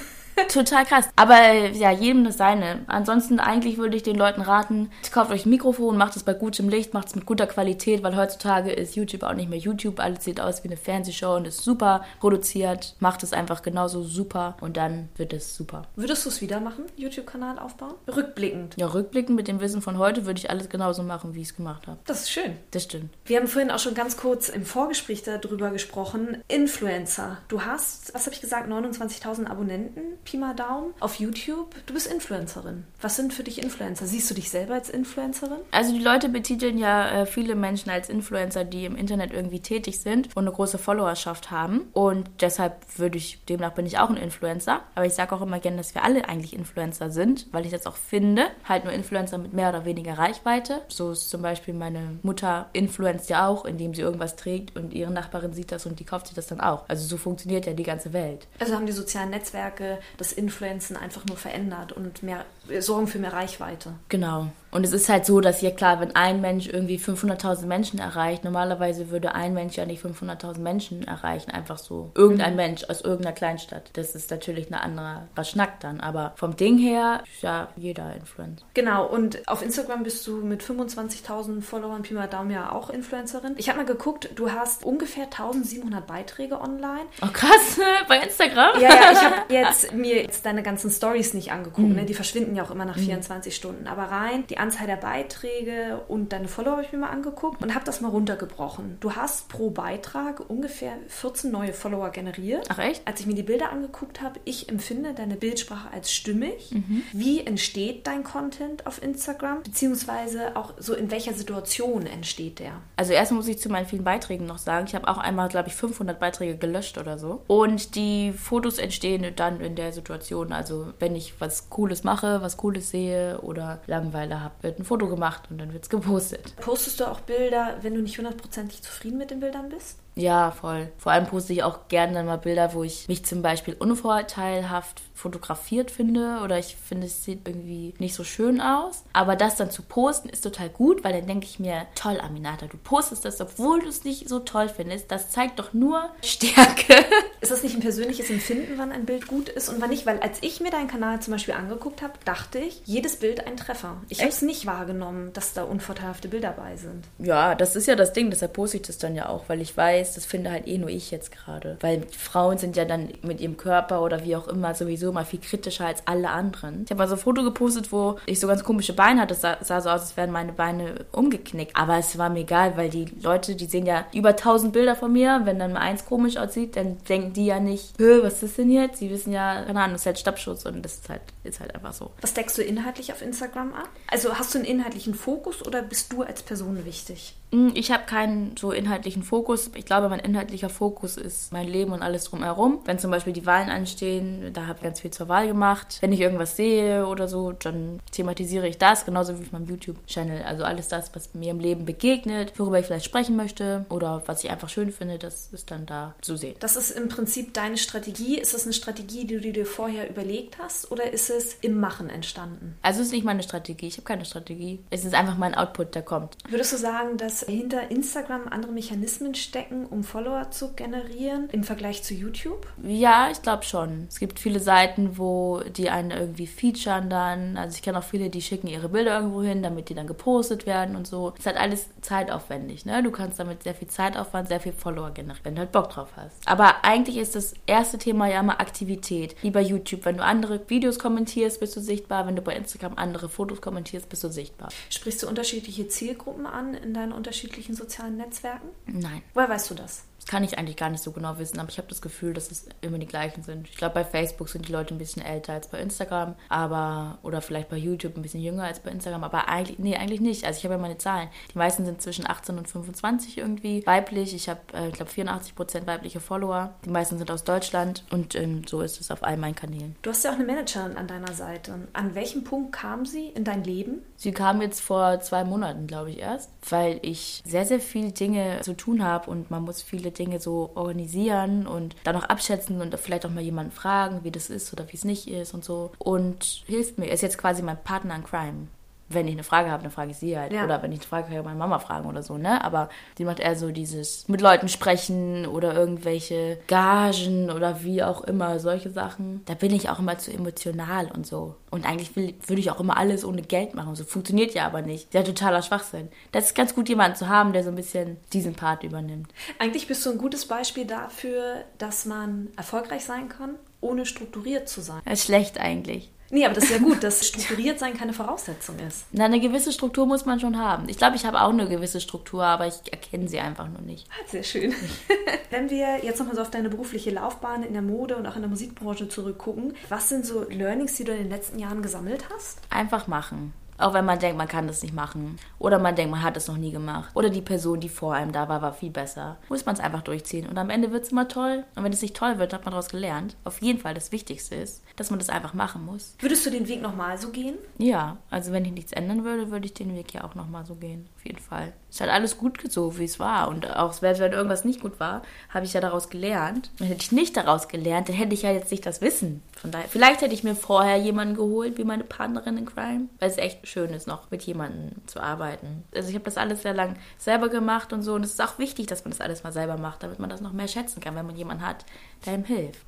Total 0.48 0.84
krass. 0.84 1.08
Aber 1.16 1.52
ja, 1.52 1.90
jedem 1.90 2.24
das 2.24 2.36
seine. 2.36 2.84
Ansonsten 2.86 3.40
eigentlich 3.40 3.78
würde 3.78 3.96
ich 3.96 4.02
den 4.02 4.16
Leuten 4.16 4.42
raten, 4.42 4.90
kauft 5.10 5.30
euch 5.30 5.46
ein 5.46 5.50
Mikrofon, 5.50 5.96
macht 5.96 6.14
es 6.16 6.22
bei 6.22 6.34
gutem 6.34 6.68
Licht, 6.68 6.94
macht 6.94 7.08
es 7.08 7.14
mit 7.14 7.26
guter 7.26 7.46
Qualität, 7.46 8.02
weil 8.02 8.16
heutzutage 8.16 8.70
ist 8.70 8.96
YouTube 8.96 9.22
auch 9.22 9.32
nicht 9.32 9.48
mehr 9.48 9.58
YouTube. 9.58 9.98
Alles 9.98 10.24
sieht 10.24 10.40
aus 10.40 10.62
wie 10.62 10.68
eine 10.68 10.76
Fernsehshow 10.76 11.36
und 11.36 11.46
ist 11.46 11.62
super 11.62 12.04
produziert. 12.20 12.96
Macht 13.00 13.22
es 13.22 13.32
einfach 13.32 13.62
genauso 13.62 14.02
super 14.02 14.56
und 14.60 14.76
dann 14.76 15.08
wird 15.16 15.32
es 15.32 15.56
super. 15.56 15.82
Würdest 15.96 16.24
du 16.24 16.28
es 16.28 16.40
wieder 16.40 16.60
machen, 16.60 16.84
YouTube-Kanal 16.96 17.58
aufbauen? 17.58 17.94
Rückblickend. 18.06 18.76
Ja, 18.76 18.86
rückblickend 18.86 19.36
mit 19.36 19.48
dem 19.48 19.60
Wissen 19.60 19.80
von 19.80 19.98
heute 19.98 20.26
würde 20.26 20.38
ich 20.38 20.50
alles 20.50 20.68
genauso 20.68 21.02
machen, 21.02 21.34
wie 21.34 21.40
ich 21.40 21.48
es 21.48 21.56
gemacht 21.56 21.86
habe. 21.86 21.98
Das 22.04 22.22
ist 22.22 22.30
schön. 22.30 22.56
Das 22.72 22.84
stimmt. 22.84 23.10
Wir 23.24 23.38
haben 23.38 23.48
vorhin 23.48 23.70
auch 23.70 23.78
schon 23.78 23.94
ganz 23.94 24.16
kurz 24.16 24.48
im 24.48 24.64
Vorgespräch 24.64 25.22
darüber 25.22 25.70
gesprochen. 25.70 26.42
Influencer. 26.48 27.38
Du 27.48 27.62
hast, 27.62 28.14
was 28.14 28.26
habe 28.26 28.34
ich 28.34 28.40
gesagt, 28.40 28.70
29.000 28.70 29.46
Abonnenten 29.46 30.00
Pi 30.26 30.36
mal 30.36 30.54
Daumen, 30.54 30.92
auf 30.98 31.20
YouTube. 31.20 31.74
Du 31.86 31.94
bist 31.94 32.08
Influencerin. 32.08 32.84
Was 33.00 33.14
sind 33.14 33.32
für 33.32 33.44
dich 33.44 33.62
Influencer? 33.62 34.06
Siehst 34.06 34.28
du 34.28 34.34
dich 34.34 34.50
selber 34.50 34.74
als 34.74 34.90
Influencerin? 34.90 35.58
Also 35.70 35.92
die 35.92 36.02
Leute 36.02 36.28
betiteln 36.28 36.78
ja 36.78 37.22
äh, 37.22 37.26
viele 37.26 37.54
Menschen 37.54 37.90
als 37.90 38.08
Influencer, 38.08 38.64
die 38.64 38.86
im 38.86 38.96
Internet 38.96 39.32
irgendwie 39.32 39.60
tätig 39.60 40.00
sind 40.00 40.28
und 40.34 40.42
eine 40.42 40.52
große 40.52 40.78
Followerschaft 40.78 41.52
haben. 41.52 41.82
Und 41.92 42.28
deshalb 42.40 42.74
würde 42.98 43.18
ich, 43.18 43.44
demnach 43.44 43.72
bin 43.72 43.86
ich 43.86 43.98
auch 43.98 44.10
ein 44.10 44.16
Influencer. 44.16 44.80
Aber 44.96 45.06
ich 45.06 45.14
sage 45.14 45.32
auch 45.32 45.42
immer 45.42 45.60
gerne, 45.60 45.76
dass 45.76 45.94
wir 45.94 46.02
alle 46.02 46.28
eigentlich 46.28 46.54
Influencer 46.54 47.12
sind, 47.12 47.46
weil 47.52 47.64
ich 47.64 47.70
das 47.70 47.86
auch 47.86 47.96
finde. 47.96 48.46
Halt 48.64 48.82
nur 48.82 48.92
Influencer 48.92 49.38
mit 49.38 49.52
mehr 49.52 49.68
oder 49.68 49.84
weniger 49.84 50.18
Reichweite. 50.18 50.82
So 50.88 51.12
ist 51.12 51.30
zum 51.30 51.42
Beispiel 51.42 51.72
meine 51.72 52.18
Mutter 52.22 52.68
influenzt 52.72 53.30
ja 53.30 53.46
auch, 53.46 53.64
indem 53.64 53.94
sie 53.94 54.02
irgendwas 54.02 54.34
trägt 54.34 54.74
und 54.76 54.92
ihre 54.92 55.12
Nachbarin 55.12 55.52
sieht 55.52 55.70
das 55.70 55.86
und 55.86 56.00
die 56.00 56.04
kauft 56.04 56.26
sich 56.26 56.34
das 56.34 56.48
dann 56.48 56.60
auch. 56.60 56.88
Also 56.88 57.06
so 57.06 57.16
funktioniert 57.16 57.66
ja 57.66 57.74
die 57.74 57.84
ganze 57.84 58.12
Welt. 58.12 58.48
Also 58.58 58.74
haben 58.74 58.86
die 58.86 58.92
sozialen 58.92 59.30
Netzwerke 59.30 60.00
das 60.16 60.32
Influenzen 60.32 60.96
einfach 60.96 61.24
nur 61.26 61.36
verändert 61.36 61.92
und 61.92 62.22
mehr, 62.22 62.44
sorgen 62.80 63.06
für 63.06 63.18
mehr 63.18 63.32
Reichweite. 63.32 63.94
Genau. 64.08 64.48
Und 64.76 64.84
es 64.84 64.92
ist 64.92 65.08
halt 65.08 65.24
so, 65.24 65.40
dass 65.40 65.60
hier 65.60 65.70
klar, 65.70 66.00
wenn 66.00 66.14
ein 66.16 66.42
Mensch 66.42 66.66
irgendwie 66.66 66.98
500.000 66.98 67.64
Menschen 67.64 67.98
erreicht, 67.98 68.44
normalerweise 68.44 69.08
würde 69.10 69.34
ein 69.34 69.54
Mensch 69.54 69.76
ja 69.76 69.86
nicht 69.86 70.04
500.000 70.04 70.58
Menschen 70.58 71.08
erreichen, 71.08 71.50
einfach 71.50 71.78
so. 71.78 72.10
Irgendein 72.14 72.50
mhm. 72.50 72.56
Mensch 72.56 72.84
aus 72.84 73.00
irgendeiner 73.00 73.34
Kleinstadt. 73.34 73.90
Das 73.94 74.14
ist 74.14 74.30
natürlich 74.30 74.66
eine 74.66 74.82
andere 74.82 75.28
Schnack 75.44 75.80
dann. 75.80 76.00
Aber 76.00 76.32
vom 76.36 76.56
Ding 76.56 76.78
her 76.78 77.22
ist 77.32 77.42
ja 77.42 77.68
jeder 77.76 78.14
Influencer. 78.16 78.66
Genau. 78.74 79.06
Und 79.06 79.48
auf 79.48 79.62
Instagram 79.62 80.02
bist 80.02 80.26
du 80.26 80.42
mit 80.42 80.62
25.000 80.62 81.62
Followern, 81.62 82.02
Pi 82.02 82.14
mal 82.14 82.26
Daumen 82.26 82.50
ja 82.50 82.72
auch 82.72 82.90
Influencerin. 82.90 83.54
Ich 83.56 83.68
habe 83.68 83.78
mal 83.78 83.86
geguckt, 83.86 84.30
du 84.34 84.50
hast 84.50 84.84
ungefähr 84.84 85.24
1700 85.24 86.06
Beiträge 86.06 86.60
online. 86.60 87.06
Oh 87.22 87.28
krass, 87.32 87.78
bei 88.08 88.18
Instagram? 88.18 88.78
Ja, 88.80 88.90
ja, 88.90 89.12
ich 89.12 89.22
habe 89.22 89.36
jetzt 89.48 89.94
mir 89.94 90.22
jetzt 90.22 90.44
deine 90.44 90.62
ganzen 90.62 90.90
Stories 90.90 91.32
nicht 91.32 91.52
angeguckt. 91.52 91.88
Mhm. 91.88 91.94
Ne? 91.94 92.04
Die 92.04 92.14
verschwinden 92.14 92.55
ja 92.56 92.64
auch 92.64 92.70
immer 92.70 92.84
nach 92.84 92.98
24 92.98 93.52
mhm. 93.52 93.54
Stunden. 93.54 93.86
Aber 93.86 94.04
rein 94.04 94.46
die 94.48 94.58
Anzahl 94.58 94.86
der 94.86 94.96
Beiträge 94.96 96.00
und 96.08 96.32
deine 96.32 96.48
Follower 96.48 96.72
habe 96.72 96.84
ich 96.84 96.92
mir 96.92 96.98
mal 96.98 97.10
angeguckt 97.10 97.62
und 97.62 97.74
habe 97.74 97.84
das 97.84 98.00
mal 98.00 98.08
runtergebrochen. 98.08 98.96
Du 99.00 99.12
hast 99.12 99.48
pro 99.48 99.70
Beitrag 99.70 100.48
ungefähr 100.48 100.92
14 101.08 101.50
neue 101.50 101.72
Follower 101.72 102.10
generiert. 102.10 102.66
Ach 102.68 102.78
echt? 102.78 103.02
Als 103.06 103.20
ich 103.20 103.26
mir 103.26 103.34
die 103.34 103.42
Bilder 103.42 103.70
angeguckt 103.70 104.20
habe, 104.20 104.40
ich 104.44 104.68
empfinde 104.68 105.14
deine 105.14 105.36
Bildsprache 105.36 105.92
als 105.92 106.12
stimmig. 106.12 106.72
Mhm. 106.72 107.02
Wie 107.12 107.46
entsteht 107.46 108.06
dein 108.06 108.24
Content 108.24 108.86
auf 108.86 109.02
Instagram? 109.02 109.62
Beziehungsweise 109.62 110.56
auch 110.56 110.74
so 110.78 110.94
in 110.94 111.10
welcher 111.10 111.34
Situation 111.34 112.06
entsteht 112.06 112.58
der? 112.58 112.72
Also 112.96 113.12
erst 113.12 113.32
muss 113.32 113.48
ich 113.48 113.58
zu 113.58 113.68
meinen 113.68 113.86
vielen 113.86 114.04
Beiträgen 114.04 114.46
noch 114.46 114.58
sagen, 114.58 114.86
ich 114.86 114.94
habe 114.94 115.08
auch 115.08 115.18
einmal, 115.18 115.48
glaube 115.48 115.68
ich, 115.68 115.74
500 115.74 116.18
Beiträge 116.18 116.56
gelöscht 116.56 116.98
oder 116.98 117.18
so. 117.18 117.42
Und 117.46 117.94
die 117.94 118.32
Fotos 118.32 118.78
entstehen 118.78 119.26
dann 119.36 119.60
in 119.60 119.76
der 119.76 119.92
Situation. 119.92 120.52
Also 120.52 120.92
wenn 120.98 121.14
ich 121.14 121.34
was 121.40 121.70
Cooles 121.70 122.04
mache, 122.04 122.40
was 122.46 122.56
Cooles 122.56 122.90
sehe 122.90 123.38
oder 123.40 123.80
Langeweile 123.86 124.40
habe, 124.40 124.54
wird 124.62 124.78
ein 124.78 124.84
Foto 124.84 125.08
gemacht 125.08 125.42
und 125.50 125.58
dann 125.58 125.72
wird 125.72 125.84
es 125.84 125.90
gepostet. 125.90 126.56
Postest 126.56 127.00
du 127.00 127.04
auch 127.04 127.20
Bilder, 127.20 127.76
wenn 127.82 127.94
du 127.94 128.00
nicht 128.00 128.16
hundertprozentig 128.16 128.82
zufrieden 128.82 129.18
mit 129.18 129.30
den 129.30 129.40
Bildern 129.40 129.68
bist? 129.68 129.98
Ja, 130.14 130.50
voll. 130.50 130.88
Vor 130.96 131.12
allem 131.12 131.26
poste 131.26 131.52
ich 131.52 131.62
auch 131.62 131.88
gerne 131.88 132.14
dann 132.14 132.26
mal 132.26 132.38
Bilder, 132.38 132.72
wo 132.72 132.84
ich 132.84 133.06
mich 133.08 133.26
zum 133.26 133.42
Beispiel 133.42 133.74
unvorteilhaft 133.74 135.02
fotografiert 135.16 135.90
finde 135.90 136.40
oder 136.44 136.58
ich 136.58 136.76
finde, 136.76 137.06
es 137.06 137.24
sieht 137.24 137.46
irgendwie 137.46 137.94
nicht 137.98 138.14
so 138.14 138.22
schön 138.22 138.60
aus. 138.60 139.02
Aber 139.12 139.34
das 139.34 139.56
dann 139.56 139.70
zu 139.70 139.82
posten 139.82 140.28
ist 140.28 140.42
total 140.42 140.68
gut, 140.68 141.02
weil 141.02 141.12
dann 141.12 141.26
denke 141.26 141.46
ich 141.46 141.58
mir, 141.58 141.86
toll, 141.94 142.20
Aminata, 142.20 142.66
du 142.66 142.76
postest 142.76 143.24
das, 143.24 143.40
obwohl 143.40 143.80
du 143.80 143.88
es 143.88 144.04
nicht 144.04 144.28
so 144.28 144.38
toll 144.38 144.68
findest. 144.68 145.10
Das 145.10 145.30
zeigt 145.30 145.58
doch 145.58 145.72
nur 145.72 146.10
Stärke. 146.22 147.04
Ist 147.40 147.50
das 147.50 147.62
nicht 147.62 147.74
ein 147.74 147.80
persönliches 147.80 148.30
Empfinden, 148.30 148.74
wann 148.76 148.92
ein 148.92 149.06
Bild 149.06 149.26
gut 149.26 149.48
ist 149.48 149.68
und 149.68 149.80
wann 149.80 149.90
nicht? 149.90 150.06
Weil 150.06 150.20
als 150.20 150.38
ich 150.42 150.60
mir 150.60 150.70
deinen 150.70 150.88
Kanal 150.88 151.20
zum 151.20 151.32
Beispiel 151.32 151.54
angeguckt 151.54 152.02
habe, 152.02 152.14
dachte 152.24 152.58
ich, 152.58 152.82
jedes 152.84 153.16
Bild 153.16 153.46
ein 153.46 153.56
Treffer. 153.56 153.96
Ich 154.08 154.20
habe 154.20 154.30
es 154.30 154.42
nicht 154.42 154.66
wahrgenommen, 154.66 155.32
dass 155.32 155.52
da 155.52 155.64
unvorteilhafte 155.64 156.28
Bilder 156.28 156.46
dabei 156.46 156.76
sind. 156.76 157.04
Ja, 157.18 157.54
das 157.54 157.74
ist 157.74 157.86
ja 157.86 157.96
das 157.96 158.12
Ding, 158.12 158.30
deshalb 158.30 158.52
poste 158.52 158.76
ich 158.76 158.84
das 158.84 158.98
dann 158.98 159.16
ja 159.16 159.28
auch, 159.28 159.48
weil 159.48 159.60
ich 159.60 159.76
weiß, 159.76 159.96
weiß, 159.96 160.14
das 160.14 160.26
finde 160.26 160.50
halt 160.50 160.66
eh 160.66 160.78
nur 160.78 160.90
ich 160.90 161.10
jetzt 161.10 161.32
gerade. 161.32 161.76
Weil 161.80 162.06
Frauen 162.16 162.58
sind 162.58 162.76
ja 162.76 162.84
dann 162.84 163.08
mit 163.22 163.40
ihrem 163.40 163.56
Körper 163.56 164.02
oder 164.02 164.24
wie 164.24 164.36
auch 164.36 164.48
immer 164.48 164.74
sowieso 164.74 165.05
mal 165.12 165.24
viel 165.24 165.40
kritischer 165.40 165.86
als 165.86 166.02
alle 166.06 166.30
anderen. 166.30 166.84
Ich 166.84 166.90
habe 166.90 166.98
mal 166.98 167.08
so 167.08 167.14
ein 167.14 167.20
Foto 167.20 167.42
gepostet, 167.42 167.92
wo 167.92 168.18
ich 168.26 168.40
so 168.40 168.46
ganz 168.46 168.64
komische 168.64 168.92
Beine 168.92 169.22
hatte. 169.22 169.34
Es 169.34 169.40
sah, 169.40 169.58
sah 169.62 169.80
so 169.80 169.90
aus, 169.90 170.00
als 170.02 170.16
wären 170.16 170.30
meine 170.30 170.52
Beine 170.52 171.06
umgeknickt. 171.12 171.76
Aber 171.76 171.98
es 171.98 172.16
war 172.18 172.30
mir 172.30 172.40
egal, 172.40 172.76
weil 172.76 172.90
die 172.90 173.06
Leute, 173.22 173.56
die 173.56 173.66
sehen 173.66 173.86
ja 173.86 174.06
über 174.12 174.30
1000 174.30 174.72
Bilder 174.72 174.96
von 174.96 175.12
mir. 175.12 175.42
Wenn 175.44 175.58
dann 175.58 175.72
mal 175.72 175.80
eins 175.80 176.04
komisch 176.04 176.36
aussieht, 176.36 176.76
dann 176.76 176.98
denken 177.08 177.32
die 177.32 177.46
ja 177.46 177.60
nicht, 177.60 177.94
was 177.98 178.42
ist 178.42 178.58
denn 178.58 178.70
jetzt? 178.70 178.98
Sie 178.98 179.10
wissen 179.10 179.32
ja, 179.32 179.62
keine 179.64 179.80
Ahnung, 179.80 179.92
das 179.92 180.02
ist 180.02 180.06
halt 180.06 180.18
Stabschutz 180.18 180.64
und 180.66 180.82
das 180.82 180.94
ist 180.94 181.08
halt, 181.08 181.22
ist 181.44 181.60
halt 181.60 181.74
einfach 181.74 181.92
so. 181.92 182.10
Was 182.20 182.34
deckst 182.34 182.58
du 182.58 182.62
inhaltlich 182.62 183.12
auf 183.12 183.22
Instagram 183.22 183.72
ab? 183.74 183.88
Also 184.08 184.34
hast 184.38 184.54
du 184.54 184.58
einen 184.58 184.66
inhaltlichen 184.66 185.14
Fokus 185.14 185.66
oder 185.66 185.82
bist 185.82 186.12
du 186.12 186.22
als 186.22 186.42
Person 186.42 186.84
wichtig? 186.84 187.34
Hm, 187.52 187.72
ich 187.74 187.92
habe 187.92 188.04
keinen 188.06 188.56
so 188.56 188.72
inhaltlichen 188.72 189.22
Fokus. 189.22 189.70
Ich 189.74 189.86
glaube, 189.86 190.08
mein 190.08 190.18
inhaltlicher 190.18 190.68
Fokus 190.68 191.16
ist 191.16 191.52
mein 191.52 191.68
Leben 191.68 191.92
und 191.92 192.02
alles 192.02 192.24
drumherum. 192.24 192.80
Wenn 192.84 192.98
zum 192.98 193.10
Beispiel 193.10 193.32
die 193.32 193.46
Wahlen 193.46 193.70
anstehen, 193.70 194.52
da 194.52 194.66
habe 194.66 194.78
ich 194.80 194.84
ganz 194.96 195.02
viel 195.02 195.10
zur 195.10 195.28
Wahl 195.28 195.46
gemacht. 195.46 195.98
Wenn 196.00 196.12
ich 196.12 196.20
irgendwas 196.20 196.56
sehe 196.56 197.06
oder 197.06 197.28
so, 197.28 197.52
dann 197.52 198.00
thematisiere 198.12 198.66
ich 198.66 198.78
das, 198.78 199.04
genauso 199.04 199.38
wie 199.38 199.42
auf 199.42 199.52
meinem 199.52 199.66
YouTube-Channel. 199.66 200.42
Also 200.44 200.64
alles 200.64 200.88
das, 200.88 201.14
was 201.14 201.34
mir 201.34 201.50
im 201.50 201.60
Leben 201.60 201.84
begegnet, 201.84 202.58
worüber 202.58 202.78
ich 202.78 202.86
vielleicht 202.86 203.04
sprechen 203.04 203.36
möchte 203.36 203.84
oder 203.90 204.22
was 204.24 204.42
ich 204.42 204.50
einfach 204.50 204.70
schön 204.70 204.92
finde, 204.92 205.18
das 205.18 205.48
ist 205.52 205.70
dann 205.70 205.84
da 205.84 206.14
zu 206.22 206.36
sehen. 206.36 206.54
Das 206.60 206.76
ist 206.76 206.92
im 206.92 207.08
Prinzip 207.08 207.52
deine 207.52 207.76
Strategie. 207.76 208.38
Ist 208.38 208.54
das 208.54 208.64
eine 208.64 208.72
Strategie, 208.72 209.26
die 209.26 209.38
du 209.38 209.52
dir 209.52 209.66
vorher 209.66 210.08
überlegt 210.08 210.58
hast 210.58 210.90
oder 210.90 211.12
ist 211.12 211.28
es 211.28 211.58
im 211.60 211.78
Machen 211.78 212.08
entstanden? 212.08 212.76
Also 212.80 213.00
es 213.00 213.08
ist 213.08 213.12
nicht 213.12 213.24
meine 213.24 213.42
Strategie. 213.42 213.88
Ich 213.88 213.98
habe 213.98 214.04
keine 214.04 214.24
Strategie. 214.24 214.78
Es 214.88 215.04
ist 215.04 215.14
einfach 215.14 215.36
mein 215.36 215.54
Output, 215.54 215.94
der 215.94 216.02
kommt. 216.02 216.38
Würdest 216.48 216.72
du 216.72 216.78
sagen, 216.78 217.18
dass 217.18 217.40
hinter 217.40 217.90
Instagram 217.90 218.48
andere 218.48 218.72
Mechanismen 218.72 219.34
stecken, 219.34 219.84
um 219.84 220.04
Follower 220.04 220.50
zu 220.50 220.72
generieren 220.72 221.50
im 221.52 221.64
Vergleich 221.64 222.02
zu 222.02 222.14
YouTube? 222.14 222.66
Ja, 222.82 223.28
ich 223.30 223.42
glaube 223.42 223.64
schon. 223.64 224.06
Es 224.08 224.18
gibt 224.18 224.38
viele 224.38 224.60
Seiten, 224.60 224.85
wo 225.16 225.60
die 225.60 225.90
einen 225.90 226.10
irgendwie 226.10 226.46
featuren 226.46 227.10
dann. 227.10 227.56
Also 227.56 227.76
ich 227.76 227.82
kenne 227.82 227.98
auch 227.98 228.04
viele, 228.04 228.30
die 228.30 228.42
schicken 228.42 228.66
ihre 228.66 228.88
Bilder 228.88 229.16
irgendwo 229.16 229.42
hin, 229.42 229.62
damit 229.62 229.88
die 229.88 229.94
dann 229.94 230.06
gepostet 230.06 230.66
werden 230.66 230.96
und 230.96 231.06
so. 231.06 231.32
Es 231.34 231.40
ist 231.40 231.46
halt 231.46 231.56
alles 231.56 231.88
zeitaufwendig, 232.00 232.86
ne? 232.86 233.02
Du 233.02 233.10
kannst 233.10 233.38
damit 233.38 233.62
sehr 233.62 233.74
viel 233.74 233.88
Zeitaufwand, 233.88 234.48
sehr 234.48 234.60
viel 234.60 234.72
Follower 234.72 235.10
generieren, 235.10 235.40
wenn 235.44 235.54
du 235.54 235.60
halt 235.60 235.72
Bock 235.72 235.90
drauf 235.90 236.08
hast. 236.16 236.36
Aber 236.46 236.84
eigentlich 236.84 237.16
ist 237.16 237.34
das 237.34 237.54
erste 237.66 237.98
Thema 237.98 238.28
ja 238.28 238.40
immer 238.40 238.60
Aktivität. 238.60 239.36
Wie 239.42 239.50
bei 239.50 239.62
YouTube, 239.62 240.04
wenn 240.04 240.18
du 240.18 240.24
andere 240.24 240.60
Videos 240.68 240.98
kommentierst, 240.98 241.60
bist 241.60 241.76
du 241.76 241.80
sichtbar. 241.80 242.26
Wenn 242.26 242.36
du 242.36 242.42
bei 242.42 242.54
Instagram 242.54 242.94
andere 242.96 243.28
Fotos 243.28 243.60
kommentierst, 243.60 244.08
bist 244.08 244.24
du 244.24 244.28
sichtbar. 244.28 244.68
Sprichst 244.90 245.22
du 245.22 245.28
unterschiedliche 245.28 245.88
Zielgruppen 245.88 246.46
an 246.46 246.74
in 246.74 246.94
deinen 246.94 247.12
unterschiedlichen 247.12 247.74
sozialen 247.74 248.16
Netzwerken? 248.16 248.68
Nein. 248.86 249.22
Woher 249.34 249.48
weißt 249.48 249.70
du 249.70 249.74
das? 249.74 250.04
Das 250.18 250.26
kann 250.26 250.44
ich 250.44 250.58
eigentlich 250.58 250.76
gar 250.76 250.90
nicht 250.90 251.02
so 251.02 251.12
genau 251.12 251.38
wissen, 251.38 251.58
aber 251.58 251.68
ich 251.68 251.78
habe 251.78 251.88
das 251.88 252.02
Gefühl, 252.02 252.32
dass 252.34 252.50
es 252.50 252.66
immer 252.80 252.98
die 252.98 253.06
gleichen 253.06 253.42
sind. 253.42 253.68
Ich 253.68 253.76
glaube, 253.76 253.94
bei 253.94 254.04
Facebook 254.04 254.48
sind 254.48 254.66
die 254.66 254.72
Leute 254.72 254.94
ein 254.94 254.98
bisschen 254.98 255.22
älter 255.22 255.52
als 255.52 255.68
bei 255.68 255.78
Instagram, 255.78 256.34
aber 256.48 257.18
oder 257.22 257.40
vielleicht 257.40 257.68
bei 257.68 257.76
YouTube 257.76 258.16
ein 258.16 258.22
bisschen 258.22 258.42
jünger 258.42 258.64
als 258.64 258.80
bei 258.80 258.90
Instagram, 258.90 259.24
aber 259.24 259.48
eigentlich, 259.48 259.78
nee, 259.78 259.96
eigentlich 259.96 260.20
nicht. 260.20 260.44
Also 260.44 260.58
ich 260.58 260.64
habe 260.64 260.74
ja 260.74 260.80
meine 260.80 260.98
Zahlen. 260.98 261.28
Die 261.52 261.58
meisten 261.58 261.84
sind 261.84 262.02
zwischen 262.02 262.28
18 262.28 262.58
und 262.58 262.68
25 262.68 263.38
irgendwie 263.38 263.86
weiblich. 263.86 264.34
Ich 264.34 264.48
habe, 264.48 264.60
äh, 264.74 264.88
ich 264.88 264.94
glaube, 264.94 265.10
84 265.10 265.54
Prozent 265.54 265.86
weibliche 265.86 266.20
Follower. 266.20 266.74
Die 266.84 266.90
meisten 266.90 267.18
sind 267.18 267.30
aus 267.30 267.44
Deutschland 267.44 268.04
und 268.10 268.34
ähm, 268.34 268.62
so 268.66 268.80
ist 268.80 269.00
es 269.00 269.10
auf 269.10 269.22
all 269.22 269.36
meinen 269.36 269.54
Kanälen. 269.54 269.96
Du 270.02 270.10
hast 270.10 270.24
ja 270.24 270.30
auch 270.30 270.36
eine 270.36 270.44
Managerin 270.44 270.96
an 270.96 271.06
deiner 271.06 271.32
Seite. 271.34 271.86
An 271.92 272.14
welchem 272.14 272.44
Punkt 272.44 272.72
kam 272.72 273.06
sie 273.06 273.28
in 273.28 273.44
dein 273.44 273.64
Leben? 273.64 274.02
Sie 274.16 274.32
kam 274.32 274.60
jetzt 274.60 274.80
vor 274.80 275.20
zwei 275.20 275.44
Monaten, 275.44 275.86
glaube 275.86 276.10
ich, 276.10 276.18
erst, 276.18 276.50
weil 276.68 276.98
ich 277.02 277.42
sehr, 277.44 277.66
sehr 277.66 277.80
viele 277.80 278.12
Dinge 278.12 278.60
zu 278.62 278.74
tun 278.74 279.04
habe 279.04 279.30
und 279.30 279.50
man 279.50 279.62
muss 279.62 279.82
viele 279.82 280.05
Dinge 280.10 280.40
so 280.40 280.70
organisieren 280.74 281.66
und 281.66 281.96
dann 282.04 282.16
auch 282.16 282.24
abschätzen 282.24 282.80
und 282.80 282.98
vielleicht 282.98 283.26
auch 283.26 283.30
mal 283.30 283.42
jemanden 283.42 283.72
fragen, 283.72 284.24
wie 284.24 284.30
das 284.30 284.50
ist 284.50 284.72
oder 284.72 284.86
wie 284.90 284.96
es 284.96 285.04
nicht 285.04 285.28
ist 285.28 285.54
und 285.54 285.64
so. 285.64 285.92
Und 285.98 286.64
hilft 286.66 286.98
mir. 286.98 287.06
Ist 287.06 287.22
jetzt 287.22 287.38
quasi 287.38 287.62
mein 287.62 287.82
Partner 287.82 288.16
in 288.16 288.24
Crime 288.24 288.66
wenn 289.08 289.28
ich 289.28 289.34
eine 289.34 289.44
Frage 289.44 289.70
habe, 289.70 289.82
dann 289.82 289.92
frage 289.92 290.10
ich 290.10 290.16
sie 290.16 290.38
halt. 290.38 290.52
Ja. 290.52 290.64
Oder 290.64 290.82
wenn 290.82 290.92
ich 290.92 291.00
eine 291.00 291.08
Frage 291.08 291.30
habe, 291.30 291.44
meine 291.44 291.58
Mama 291.58 291.78
fragen 291.78 292.08
oder 292.08 292.22
so, 292.22 292.38
ne? 292.38 292.64
Aber 292.64 292.88
sie 293.16 293.24
macht 293.24 293.40
eher 293.40 293.56
so 293.56 293.70
dieses 293.70 294.28
mit 294.28 294.40
Leuten 294.40 294.68
sprechen 294.68 295.46
oder 295.46 295.74
irgendwelche 295.74 296.58
Gagen 296.66 297.50
oder 297.50 297.82
wie 297.84 298.02
auch 298.02 298.22
immer, 298.22 298.58
solche 298.58 298.90
Sachen. 298.90 299.42
Da 299.46 299.54
bin 299.54 299.72
ich 299.72 299.88
auch 299.88 299.98
immer 299.98 300.18
zu 300.18 300.32
emotional 300.32 301.10
und 301.12 301.26
so. 301.26 301.54
Und 301.70 301.86
eigentlich 301.86 302.16
will, 302.16 302.34
würde 302.46 302.60
ich 302.60 302.70
auch 302.70 302.80
immer 302.80 302.96
alles 302.96 303.24
ohne 303.24 303.42
Geld 303.42 303.74
machen. 303.74 303.94
So 303.94 304.04
funktioniert 304.04 304.54
ja 304.54 304.66
aber 304.66 304.82
nicht. 304.82 305.14
Der 305.14 305.24
totaler 305.24 305.62
Schwachsinn. 305.62 306.08
Das 306.32 306.46
ist 306.46 306.54
ganz 306.54 306.74
gut, 306.74 306.88
jemanden 306.88 307.16
zu 307.16 307.28
haben, 307.28 307.52
der 307.52 307.62
so 307.62 307.70
ein 307.70 307.76
bisschen 307.76 308.16
diesen 308.32 308.54
Part 308.54 308.82
übernimmt. 308.82 309.32
Eigentlich 309.58 309.86
bist 309.86 310.04
du 310.04 310.10
ein 310.10 310.18
gutes 310.18 310.46
Beispiel 310.46 310.86
dafür, 310.86 311.64
dass 311.78 312.06
man 312.06 312.48
erfolgreich 312.56 313.04
sein 313.04 313.28
kann, 313.28 313.56
ohne 313.80 314.06
strukturiert 314.06 314.68
zu 314.68 314.80
sein. 314.80 315.00
Das 315.04 315.20
ist 315.20 315.26
schlecht 315.26 315.58
eigentlich. 315.60 316.10
Nee, 316.30 316.44
aber 316.44 316.54
das 316.54 316.64
ist 316.64 316.70
ja 316.70 316.78
gut, 316.78 317.02
dass 317.02 317.26
strukturiert 317.28 317.78
sein 317.78 317.96
keine 317.96 318.12
Voraussetzung 318.12 318.78
ist. 318.80 319.06
Na, 319.12 319.24
eine 319.26 319.40
gewisse 319.40 319.72
Struktur 319.72 320.06
muss 320.06 320.26
man 320.26 320.40
schon 320.40 320.58
haben. 320.58 320.88
Ich 320.88 320.98
glaube, 320.98 321.16
ich 321.16 321.24
habe 321.24 321.40
auch 321.40 321.50
eine 321.50 321.68
gewisse 321.68 322.00
Struktur, 322.00 322.44
aber 322.44 322.66
ich 322.66 322.92
erkenne 322.92 323.28
sie 323.28 323.38
einfach 323.38 323.68
nur 323.68 323.82
nicht. 323.82 324.06
Ah, 324.10 324.28
sehr 324.28 324.42
schön. 324.42 324.74
Wenn 325.50 325.70
wir 325.70 326.04
jetzt 326.04 326.18
nochmal 326.18 326.36
so 326.36 326.42
auf 326.42 326.50
deine 326.50 326.68
berufliche 326.68 327.10
Laufbahn 327.10 327.62
in 327.62 327.72
der 327.72 327.82
Mode 327.82 328.16
und 328.16 328.26
auch 328.26 328.36
in 328.36 328.42
der 328.42 328.50
Musikbranche 328.50 329.08
zurückgucken, 329.08 329.74
was 329.88 330.08
sind 330.08 330.26
so 330.26 330.48
Learnings, 330.48 330.94
die 330.94 331.04
du 331.04 331.12
in 331.12 331.18
den 331.18 331.30
letzten 331.30 331.58
Jahren 331.58 331.82
gesammelt 331.82 332.24
hast? 332.34 332.58
Einfach 332.70 333.06
machen. 333.06 333.52
Auch 333.78 333.94
wenn 333.94 334.04
man 334.04 334.18
denkt, 334.18 334.38
man 334.38 334.48
kann 334.48 334.66
das 334.66 334.82
nicht 334.82 334.94
machen. 334.94 335.38
Oder 335.58 335.78
man 335.78 335.94
denkt, 335.96 336.10
man 336.10 336.22
hat 336.22 336.36
es 336.36 336.48
noch 336.48 336.56
nie 336.56 336.70
gemacht. 336.70 337.10
Oder 337.14 337.30
die 337.30 337.42
Person, 337.42 337.80
die 337.80 337.88
vor 337.88 338.14
einem 338.14 338.32
da 338.32 338.48
war, 338.48 338.62
war 338.62 338.72
viel 338.72 338.90
besser. 338.90 339.36
Muss 339.48 339.66
man 339.66 339.74
es 339.74 339.80
einfach 339.80 340.02
durchziehen. 340.02 340.46
Und 340.46 340.58
am 340.58 340.70
Ende 340.70 340.92
wird 340.92 341.04
es 341.04 341.12
immer 341.12 341.28
toll. 341.28 341.64
Und 341.74 341.84
wenn 341.84 341.92
es 341.92 342.02
nicht 342.02 342.16
toll 342.16 342.38
wird, 342.38 342.52
hat 342.52 342.64
man 342.64 342.72
daraus 342.72 342.88
gelernt. 342.88 343.36
Auf 343.44 343.60
jeden 343.62 343.78
Fall 343.78 343.94
das 343.94 344.12
Wichtigste 344.12 344.54
ist, 344.54 344.82
dass 344.96 345.10
man 345.10 345.18
das 345.18 345.28
einfach 345.28 345.54
machen 345.54 345.84
muss. 345.84 346.14
Würdest 346.18 346.46
du 346.46 346.50
den 346.50 346.68
Weg 346.68 346.82
nochmal 346.82 347.18
so 347.18 347.30
gehen? 347.30 347.56
Ja, 347.78 348.16
also 348.30 348.52
wenn 348.52 348.64
ich 348.64 348.72
nichts 348.72 348.92
ändern 348.92 349.24
würde, 349.24 349.50
würde 349.50 349.66
ich 349.66 349.74
den 349.74 349.94
Weg 349.94 350.12
ja 350.14 350.24
auch 350.24 350.34
nochmal 350.34 350.64
so 350.64 350.74
gehen. 350.74 351.08
Auf 351.16 351.26
jeden 351.26 351.38
Fall. 351.38 351.72
Es 351.90 352.00
hat 352.00 352.08
alles 352.10 352.36
gut 352.36 352.60
so, 352.70 352.98
wie 352.98 353.04
es 353.04 353.18
war. 353.18 353.48
Und 353.48 353.74
auch 353.74 354.02
wenn 354.02 354.32
irgendwas 354.32 354.64
nicht 354.64 354.80
gut 354.80 355.00
war, 355.00 355.22
habe 355.48 355.64
ich 355.64 355.72
ja 355.72 355.80
daraus 355.80 356.10
gelernt. 356.10 356.70
Und 356.78 356.86
hätte 356.86 357.02
ich 357.02 357.12
nicht 357.12 357.36
daraus 357.36 357.68
gelernt, 357.68 358.08
dann 358.08 358.16
hätte 358.16 358.34
ich 358.34 358.42
ja 358.42 358.52
jetzt 358.52 358.70
nicht 358.70 358.84
das 358.84 359.00
Wissen. 359.00 359.42
Von 359.56 359.70
daher, 359.70 359.88
vielleicht 359.88 360.20
hätte 360.20 360.34
ich 360.34 360.44
mir 360.44 360.54
vorher 360.54 360.96
jemanden 360.96 361.36
geholt, 361.36 361.78
wie 361.78 361.84
meine 361.84 362.04
Partnerin 362.04 362.58
in 362.58 362.66
Crime. 362.66 363.08
Weil 363.18 363.30
es 363.30 363.38
echt 363.38 363.65
schön 363.66 363.90
ist, 363.90 364.06
noch 364.06 364.30
mit 364.30 364.42
jemandem 364.42 364.92
zu 365.06 365.20
arbeiten. 365.20 365.84
Also 365.94 366.08
ich 366.08 366.14
habe 366.14 366.24
das 366.24 366.36
alles 366.36 366.62
sehr 366.62 366.74
lang 366.74 366.96
selber 367.18 367.48
gemacht 367.48 367.92
und 367.92 368.02
so. 368.02 368.14
Und 368.14 368.24
es 368.24 368.30
ist 368.30 368.42
auch 368.42 368.58
wichtig, 368.58 368.86
dass 368.86 369.04
man 369.04 369.10
das 369.10 369.20
alles 369.20 369.44
mal 369.44 369.52
selber 369.52 369.76
macht, 369.76 370.02
damit 370.02 370.18
man 370.18 370.30
das 370.30 370.40
noch 370.40 370.52
mehr 370.52 370.68
schätzen 370.68 371.00
kann, 371.00 371.14
wenn 371.14 371.26
man 371.26 371.36
jemanden 371.36 371.66
hat, 371.66 371.84
der 372.24 372.34
ihm 372.34 372.44
hilft. 372.44 372.80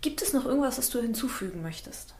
Gibt 0.00 0.22
es 0.22 0.32
noch 0.32 0.46
irgendwas, 0.46 0.78
was 0.78 0.90
du 0.90 1.00
hinzufügen 1.00 1.62
möchtest? 1.62 2.14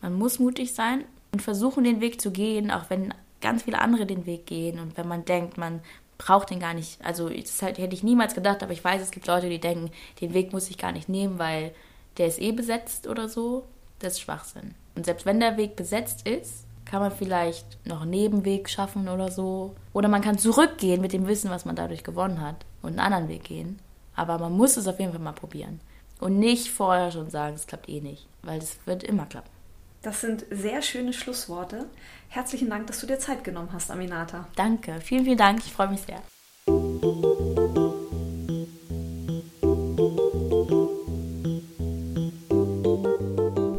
Man 0.00 0.14
muss 0.14 0.38
mutig 0.38 0.74
sein 0.74 1.04
und 1.32 1.40
versuchen, 1.40 1.84
den 1.84 2.00
Weg 2.00 2.20
zu 2.20 2.30
gehen, 2.30 2.70
auch 2.70 2.90
wenn 2.90 3.14
ganz 3.40 3.62
viele 3.62 3.80
andere 3.80 4.06
den 4.06 4.26
Weg 4.26 4.46
gehen 4.46 4.78
und 4.78 4.96
wenn 4.96 5.08
man 5.08 5.24
denkt, 5.24 5.58
man 5.58 5.80
braucht 6.18 6.50
den 6.50 6.60
gar 6.60 6.74
nicht. 6.74 7.04
Also 7.04 7.28
das 7.28 7.60
hätte 7.62 7.82
ich 7.82 8.02
niemals 8.02 8.34
gedacht, 8.34 8.62
aber 8.62 8.72
ich 8.72 8.84
weiß, 8.84 9.02
es 9.02 9.10
gibt 9.10 9.26
Leute, 9.26 9.48
die 9.48 9.60
denken, 9.60 9.90
den 10.20 10.34
Weg 10.34 10.52
muss 10.52 10.70
ich 10.70 10.78
gar 10.78 10.92
nicht 10.92 11.08
nehmen, 11.08 11.38
weil 11.38 11.74
der 12.18 12.26
ist 12.26 12.40
eh 12.40 12.52
besetzt 12.52 13.06
oder 13.06 13.28
so. 13.28 13.64
Das 13.98 14.14
ist 14.14 14.20
Schwachsinn. 14.20 14.74
Und 14.94 15.06
selbst 15.06 15.26
wenn 15.26 15.40
der 15.40 15.56
Weg 15.56 15.76
besetzt 15.76 16.26
ist, 16.26 16.66
kann 16.92 17.00
man 17.00 17.10
vielleicht 17.10 17.78
noch 17.86 18.02
einen 18.02 18.10
Nebenweg 18.10 18.68
schaffen 18.68 19.08
oder 19.08 19.30
so. 19.30 19.74
Oder 19.94 20.08
man 20.08 20.20
kann 20.20 20.36
zurückgehen 20.36 21.00
mit 21.00 21.14
dem 21.14 21.26
Wissen, 21.26 21.48
was 21.48 21.64
man 21.64 21.74
dadurch 21.74 22.04
gewonnen 22.04 22.42
hat 22.42 22.66
und 22.82 22.90
einen 22.90 22.98
anderen 23.00 23.28
Weg 23.28 23.44
gehen. 23.44 23.78
Aber 24.14 24.38
man 24.38 24.52
muss 24.52 24.76
es 24.76 24.86
auf 24.86 25.00
jeden 25.00 25.12
Fall 25.12 25.22
mal 25.22 25.32
probieren. 25.32 25.80
Und 26.20 26.38
nicht 26.38 26.68
vorher 26.68 27.10
schon 27.10 27.30
sagen, 27.30 27.54
es 27.54 27.66
klappt 27.66 27.88
eh 27.88 28.02
nicht, 28.02 28.26
weil 28.42 28.58
es 28.58 28.76
wird 28.84 29.04
immer 29.04 29.24
klappen. 29.24 29.48
Das 30.02 30.20
sind 30.20 30.44
sehr 30.50 30.82
schöne 30.82 31.14
Schlussworte. 31.14 31.86
Herzlichen 32.28 32.68
Dank, 32.68 32.88
dass 32.88 33.00
du 33.00 33.06
dir 33.06 33.18
Zeit 33.18 33.42
genommen 33.42 33.70
hast, 33.72 33.90
Aminata. 33.90 34.46
Danke, 34.54 35.00
vielen, 35.00 35.24
vielen 35.24 35.38
Dank. 35.38 35.60
Ich 35.64 35.72
freue 35.72 35.88
mich 35.88 36.02
sehr. 36.02 36.20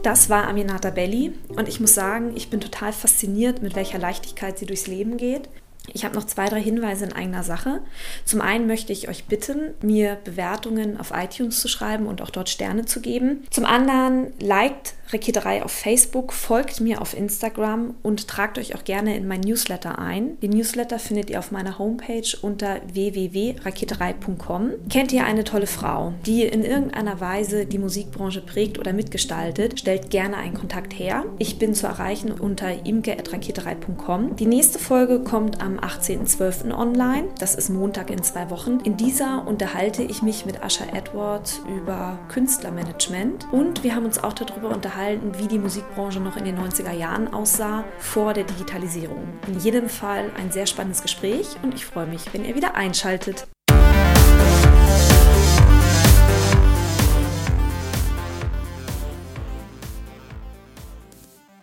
Das 0.04 0.30
war 0.30 0.50
Aminata 0.50 0.89
Belli 0.89 1.32
und 1.56 1.70
ich 1.70 1.80
muss 1.80 1.96
sagen, 1.96 2.34
ich 2.36 2.50
bin 2.50 2.60
total 2.60 2.92
fasziniert, 2.92 3.62
mit 3.62 3.74
welcher 3.76 3.98
Leichtigkeit 3.98 4.60
sie 4.60 4.66
durchs 4.66 4.86
Leben 4.86 5.16
geht. 5.16 5.48
Ich 5.94 6.04
habe 6.04 6.16
noch 6.16 6.26
zwei, 6.26 6.48
drei 6.50 6.62
Hinweise 6.62 7.06
in 7.06 7.13
eigener 7.13 7.44
Sache. 7.44 7.82
Zum 8.26 8.42
einen 8.42 8.68
möchte 8.68 8.92
ich 8.92 9.08
euch 9.08 9.26
bitten, 9.26 9.74
mir 9.82 10.18
Bewertungen 10.24 11.00
auf 11.00 11.12
iTunes 11.16 11.62
zu 11.62 11.70
schreiben 11.70 12.08
und 12.08 12.22
auch 12.22 12.32
dort 12.32 12.50
Sterne 12.50 12.86
zu 12.86 13.00
geben. 13.00 13.46
Zum 13.50 13.66
anderen 13.66 14.34
liked 14.39 14.94
Reketerei 15.12 15.63
auf 15.63 15.72
Facebook, 15.72 16.34
folgt 16.34 16.82
mir 16.82 17.02
auf 17.02 17.16
Instagram 17.16 17.96
und 18.02 18.28
tragt 18.28 18.58
euch 18.58 18.76
auch 18.76 18.84
gerne 18.84 19.16
in 19.16 19.28
mein 19.28 19.42
Newsletter 19.42 20.00
ein. 20.00 20.39
Den 20.39 20.52
Newsletter 20.52 20.98
findet 20.98 21.30
ihr 21.30 21.39
auf 21.39 21.52
meiner 21.52 21.78
Homepage 21.78 22.24
unter 22.42 22.82
www.raketerei.com. 22.92 24.72
Kennt 24.89 25.12
ihr 25.12 25.26
eine 25.26 25.44
tolle 25.44 25.68
Frau, 25.68 26.13
die 26.26 26.44
in 26.44 26.63
irgendeiner 26.63 27.20
Weise 27.20 27.66
die 27.66 27.78
Musikbranche 27.78 28.42
prägt 28.42 28.80
oder 28.80 28.94
mitgestaltet? 28.94 29.80
Stellt 29.80 30.10
gerne 30.10 30.38
einen 30.38 30.56
Kontakt 30.56 30.98
her. 30.98 31.26
Ich 31.38 31.60
bin 31.60 31.76
zu 31.76 31.86
erreichen 31.86 32.32
unter 32.32 32.86
imke.raketerei.com. 32.86 34.36
Die 34.38 34.46
nächste 34.46 34.80
Folge 34.80 35.20
kommt 35.20 35.62
am 35.62 35.78
18.12. 35.80 36.74
online. 36.74 37.28
Das 37.39 37.56
ist 37.56 37.70
Montag 37.70 38.10
in 38.10 38.24
zwei 38.24 38.50
Wochen. 38.50 38.80
In 38.84 38.98
dieser 38.98 39.48
unterhalte 39.48 40.02
ich 40.04 40.22
mich 40.22 40.46
mit 40.46 40.63
Asha 40.63 40.86
Edwards 40.94 41.62
über 41.68 42.18
Künstlermanagement 42.30 43.48
und 43.52 43.84
wir 43.84 43.96
haben 43.96 44.06
uns 44.06 44.24
auch 44.24 44.34
darüber 44.34 44.70
unterhalten, 44.70 45.03
unterhalten, 45.04 45.38
wie 45.38 45.48
die 45.48 45.60
Musikbranche 45.60 46.20
noch 46.20 46.38
in 46.38 46.46
den 46.46 46.58
90er 46.58 46.94
Jahren 46.94 47.34
aussah 47.34 47.84
vor 48.00 48.34
der 48.34 48.46
Digitalisierung. 48.46 49.28
In 49.48 49.60
jedem 49.60 49.89
Fall 49.89 50.32
ein 50.38 50.52
sehr 50.52 50.66
spannendes 50.66 51.02
Gespräch 51.02 51.48
und 51.62 51.74
ich 51.74 51.86
freue 51.86 52.08
mich, 52.08 52.34
wenn 52.34 52.46
ihr 52.46 52.56
wieder 52.56 52.76
einschaltet. 52.76 53.48